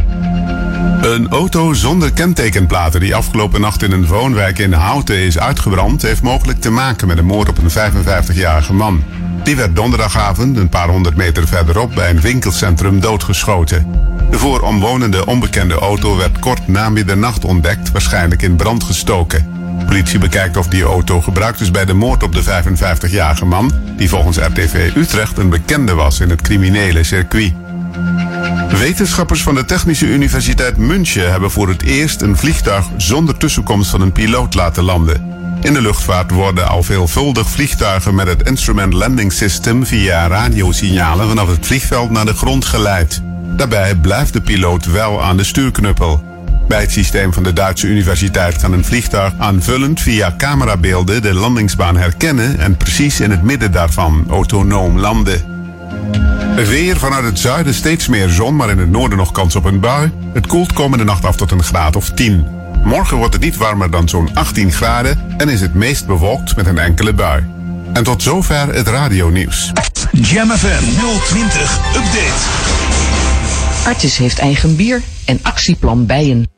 Een 1.00 1.28
auto 1.28 1.72
zonder 1.72 2.12
kentekenplaten 2.12 3.00
die 3.00 3.14
afgelopen 3.14 3.60
nacht 3.60 3.82
in 3.82 3.92
een 3.92 4.06
woonwijk 4.06 4.58
in 4.58 4.72
Houten 4.72 5.16
is 5.16 5.38
uitgebrand, 5.38 6.02
heeft 6.02 6.22
mogelijk 6.22 6.60
te 6.60 6.70
maken 6.70 7.06
met 7.06 7.18
een 7.18 7.24
moord 7.24 7.48
op 7.48 7.58
een 7.58 7.92
55-jarige 7.92 8.72
man. 8.72 9.04
Die 9.42 9.56
werd 9.56 9.76
donderdagavond, 9.76 10.56
een 10.56 10.68
paar 10.68 10.88
honderd 10.88 11.16
meter 11.16 11.48
verderop, 11.48 11.94
bij 11.94 12.10
een 12.10 12.20
winkelcentrum 12.20 13.00
doodgeschoten. 13.00 13.86
De 14.30 14.38
voor 14.38 14.60
omwonenden 14.60 15.26
onbekende 15.26 15.74
auto 15.74 16.16
werd 16.16 16.38
kort 16.38 16.68
na 16.68 16.88
middernacht 16.88 17.44
ontdekt, 17.44 17.92
waarschijnlijk 17.92 18.42
in 18.42 18.56
brand 18.56 18.84
gestoken. 18.84 19.48
Politie 19.86 20.18
bekijkt 20.18 20.56
of 20.56 20.68
die 20.68 20.82
auto 20.82 21.20
gebruikt 21.20 21.60
is 21.60 21.70
bij 21.70 21.84
de 21.84 21.94
moord 21.94 22.22
op 22.22 22.34
de 22.34 22.44
55-jarige 22.44 23.44
man, 23.44 23.72
die 23.96 24.08
volgens 24.08 24.36
RTV 24.36 24.90
Utrecht 24.96 25.38
een 25.38 25.48
bekende 25.48 25.94
was 25.94 26.20
in 26.20 26.30
het 26.30 26.42
criminele 26.42 27.04
circuit. 27.04 27.52
Wetenschappers 28.68 29.42
van 29.42 29.54
de 29.54 29.64
Technische 29.64 30.06
Universiteit 30.06 30.76
München 30.76 31.30
hebben 31.30 31.50
voor 31.50 31.68
het 31.68 31.82
eerst 31.82 32.22
een 32.22 32.36
vliegtuig 32.36 32.84
zonder 32.96 33.36
tussenkomst 33.36 33.90
van 33.90 34.00
een 34.00 34.12
piloot 34.12 34.54
laten 34.54 34.82
landen. 34.82 35.34
In 35.60 35.72
de 35.72 35.80
luchtvaart 35.80 36.30
worden 36.30 36.68
al 36.68 36.82
veelvuldig 36.82 37.50
vliegtuigen 37.50 38.14
met 38.14 38.26
het 38.26 38.42
Instrument 38.42 38.92
Landing 38.92 39.32
System 39.32 39.86
via 39.86 40.26
radiosignalen 40.26 41.28
vanaf 41.28 41.48
het 41.48 41.66
vliegveld 41.66 42.10
naar 42.10 42.26
de 42.26 42.34
grond 42.34 42.64
geleid. 42.64 43.22
Daarbij 43.56 43.94
blijft 43.94 44.32
de 44.32 44.40
piloot 44.40 44.84
wel 44.84 45.22
aan 45.22 45.36
de 45.36 45.44
stuurknuppel. 45.44 46.24
Bij 46.68 46.80
het 46.80 46.92
systeem 46.92 47.32
van 47.32 47.42
de 47.42 47.52
Duitse 47.52 47.86
universiteit 47.86 48.56
kan 48.56 48.72
een 48.72 48.84
vliegtuig 48.84 49.32
aanvullend 49.38 50.00
via 50.00 50.34
camerabeelden 50.38 51.22
de 51.22 51.34
landingsbaan 51.34 51.96
herkennen 51.96 52.58
en 52.58 52.76
precies 52.76 53.20
in 53.20 53.30
het 53.30 53.42
midden 53.42 53.72
daarvan 53.72 54.26
autonoom 54.28 54.98
landen. 54.98 55.55
Weer 56.56 56.96
vanuit 56.96 57.24
het 57.24 57.38
zuiden 57.38 57.74
steeds 57.74 58.08
meer 58.08 58.28
zon, 58.28 58.56
maar 58.56 58.70
in 58.70 58.78
het 58.78 58.90
noorden 58.90 59.18
nog 59.18 59.32
kans 59.32 59.56
op 59.56 59.64
een 59.64 59.80
bui. 59.80 60.12
Het 60.32 60.46
koelt 60.46 60.72
komende 60.72 61.04
nacht 61.04 61.24
af 61.24 61.36
tot 61.36 61.50
een 61.50 61.62
graad 61.62 61.96
of 61.96 62.10
10. 62.10 62.46
Morgen 62.84 63.16
wordt 63.16 63.32
het 63.32 63.42
niet 63.42 63.56
warmer 63.56 63.90
dan 63.90 64.08
zo'n 64.08 64.34
18 64.34 64.72
graden 64.72 65.34
en 65.36 65.48
is 65.48 65.60
het 65.60 65.74
meest 65.74 66.06
bewolkt 66.06 66.56
met 66.56 66.66
een 66.66 66.78
enkele 66.78 67.12
bui. 67.12 67.44
En 67.92 68.04
tot 68.04 68.22
zover 68.22 68.74
het 68.74 68.88
radionieuws. 68.88 69.72
Jam 70.12 70.50
FM 70.50 70.84
020 71.24 71.78
Update. 71.96 72.44
Artis 73.86 74.16
heeft 74.16 74.38
eigen 74.38 74.76
bier 74.76 75.02
en 75.24 75.38
actieplan 75.42 76.06
bijen. 76.06 76.48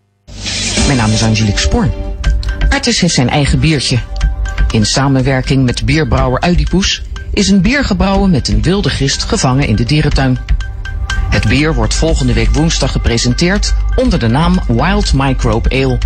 Mijn 0.86 0.98
naam 0.98 1.10
is 1.10 1.22
Angelique 1.22 1.60
Spoor. 1.60 1.90
Artis 2.68 3.00
heeft 3.00 3.14
zijn 3.14 3.30
eigen 3.30 3.60
biertje. 3.60 3.98
In 4.70 4.86
samenwerking 4.86 5.64
met 5.64 5.84
bierbrouwer 5.84 6.48
Udipoes 6.48 7.02
is 7.32 7.48
een 7.48 7.60
bier 7.60 7.84
gebrouwen 7.84 8.30
met 8.30 8.48
een 8.48 8.62
wilde 8.62 8.90
gist 8.90 9.22
gevangen 9.22 9.66
in 9.66 9.76
de 9.76 9.84
dierentuin. 9.84 10.38
Het 11.30 11.48
bier 11.48 11.74
wordt 11.74 11.94
volgende 11.94 12.32
week 12.32 12.50
woensdag 12.50 12.92
gepresenteerd 12.92 13.74
onder 13.96 14.18
de 14.18 14.28
naam 14.28 14.60
Wild 14.66 15.12
Microbe 15.12 15.70
Ale. 15.70 15.98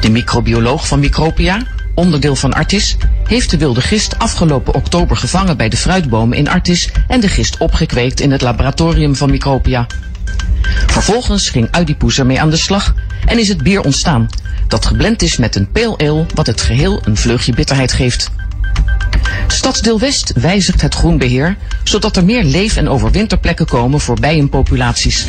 De 0.00 0.10
microbioloog 0.10 0.86
van 0.86 1.00
Micropia, 1.00 1.62
onderdeel 1.94 2.36
van 2.36 2.52
Artis, 2.52 2.96
heeft 3.24 3.50
de 3.50 3.58
wilde 3.58 3.80
gist 3.80 4.18
afgelopen 4.18 4.74
oktober 4.74 5.16
gevangen 5.16 5.56
bij 5.56 5.68
de 5.68 5.76
fruitbomen 5.76 6.38
in 6.38 6.48
Artis 6.48 6.90
en 7.08 7.20
de 7.20 7.28
gist 7.28 7.56
opgekweekt 7.56 8.20
in 8.20 8.30
het 8.30 8.42
laboratorium 8.42 9.16
van 9.16 9.30
Micropia. 9.30 9.86
Vervolgens 10.86 11.50
ging 11.50 11.76
Udipoes 11.78 12.18
ermee 12.18 12.40
aan 12.40 12.50
de 12.50 12.56
slag 12.56 12.94
en 13.26 13.38
is 13.38 13.48
het 13.48 13.62
bier 13.62 13.80
ontstaan, 13.80 14.28
dat 14.68 14.86
geblend 14.86 15.22
is 15.22 15.36
met 15.36 15.56
een 15.56 15.70
pale 15.72 15.98
ale 15.98 16.26
wat 16.34 16.46
het 16.46 16.60
geheel 16.60 17.00
een 17.04 17.16
vleugje 17.16 17.52
bitterheid 17.52 17.92
geeft. 17.92 18.30
Stadsdeel 19.46 19.98
West 19.98 20.32
wijzigt 20.34 20.80
het 20.80 20.94
groenbeheer, 20.94 21.56
zodat 21.84 22.16
er 22.16 22.24
meer 22.24 22.44
leef- 22.44 22.76
en 22.76 22.88
overwinterplekken 22.88 23.66
komen 23.66 24.00
voor 24.00 24.20
bijenpopulaties. 24.20 25.26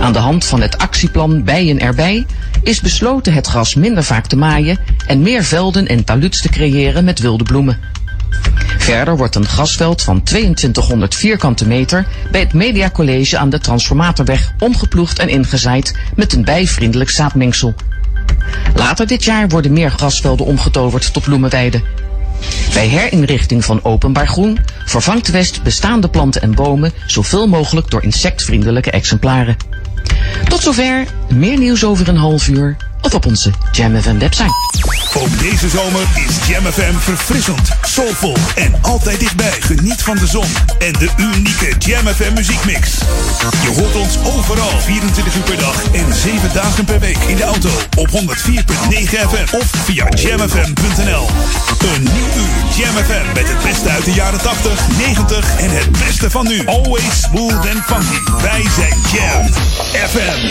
Aan 0.00 0.12
de 0.12 0.18
hand 0.18 0.44
van 0.44 0.60
het 0.60 0.78
actieplan 0.78 1.44
Bijen 1.44 1.80
erbij 1.80 2.26
is 2.62 2.80
besloten 2.80 3.32
het 3.32 3.46
gras 3.46 3.74
minder 3.74 4.04
vaak 4.04 4.26
te 4.26 4.36
maaien 4.36 4.78
en 5.06 5.22
meer 5.22 5.44
velden 5.44 5.86
en 5.86 6.04
taluds 6.04 6.40
te 6.40 6.48
creëren 6.48 7.04
met 7.04 7.18
wilde 7.18 7.44
bloemen. 7.44 7.78
Verder 8.78 9.16
wordt 9.16 9.34
een 9.34 9.46
grasveld 9.46 10.02
van 10.02 10.22
2200 10.22 11.14
vierkante 11.14 11.66
meter 11.66 12.06
bij 12.30 12.40
het 12.40 12.52
Mediacollege 12.52 13.38
aan 13.38 13.50
de 13.50 13.58
Transformatorweg 13.58 14.52
omgeploegd 14.58 15.18
en 15.18 15.28
ingezaaid 15.28 15.98
met 16.16 16.32
een 16.32 16.44
bijvriendelijk 16.44 17.10
zaadmengsel. 17.10 17.74
Later 18.74 19.06
dit 19.06 19.24
jaar 19.24 19.48
worden 19.48 19.72
meer 19.72 19.90
grasvelden 19.90 20.46
omgetoverd 20.46 21.12
tot 21.12 21.22
bloemenweiden. 21.22 21.82
Bij 22.72 22.86
herinrichting 22.86 23.64
van 23.64 23.84
openbaar 23.84 24.28
groen 24.28 24.58
vervangt 24.84 25.28
West 25.28 25.62
bestaande 25.62 26.08
planten 26.08 26.42
en 26.42 26.54
bomen 26.54 26.92
zoveel 27.06 27.48
mogelijk 27.48 27.90
door 27.90 28.02
insectvriendelijke 28.02 28.90
exemplaren. 28.90 29.56
Tot 30.48 30.62
zover, 30.62 31.06
meer 31.34 31.58
nieuws 31.58 31.84
over 31.84 32.08
een 32.08 32.16
half 32.16 32.48
uur 32.48 32.76
of 33.02 33.14
op 33.14 33.26
onze 33.26 33.50
Jam 33.72 34.02
FM 34.02 34.18
website. 34.18 34.52
Ook 35.14 35.38
deze 35.38 35.68
zomer 35.68 36.02
is 36.14 36.48
Jam 36.48 36.64
FM 36.72 36.94
verfrissend, 36.98 37.68
soulvol 37.82 38.36
en 38.54 38.74
altijd 38.82 39.20
dichtbij. 39.20 39.52
Geniet 39.60 40.02
van 40.02 40.16
de 40.16 40.26
zon 40.26 40.46
en 40.78 40.92
de 40.92 41.08
unieke 41.16 41.74
Jam 41.78 42.06
FM 42.06 42.32
muziekmix. 42.34 42.90
Je 43.62 43.80
hoort 43.80 43.96
ons 43.96 44.18
overal 44.36 44.80
24 44.80 45.36
uur 45.36 45.42
per 45.42 45.58
dag 45.58 45.84
en 45.92 46.14
7 46.14 46.50
dagen 46.54 46.84
per 46.84 47.00
week 47.00 47.18
in 47.26 47.36
de 47.36 47.42
auto 47.42 47.70
op 47.96 48.08
104.9 48.08 48.14
FM 49.28 49.56
of 49.56 49.70
via 49.84 50.08
jamfm.nl. 50.08 51.26
Een 51.94 52.02
nieuw 52.02 52.28
uur 52.36 52.76
Jam 52.76 53.04
FM 53.04 53.32
met 53.34 53.48
het 53.48 53.62
beste 53.62 53.88
uit 53.88 54.04
de 54.04 54.12
jaren 54.12 54.40
80, 54.40 54.88
90 54.98 55.58
en 55.58 55.70
het 55.70 55.90
beste 55.92 56.30
van 56.30 56.46
nu. 56.46 56.66
Always 56.66 57.20
smooth 57.20 57.52
and 57.52 57.84
funky. 57.86 58.42
Wij 58.42 58.64
zijn 58.76 58.96
Jam 59.12 59.52
FM. 60.08 60.46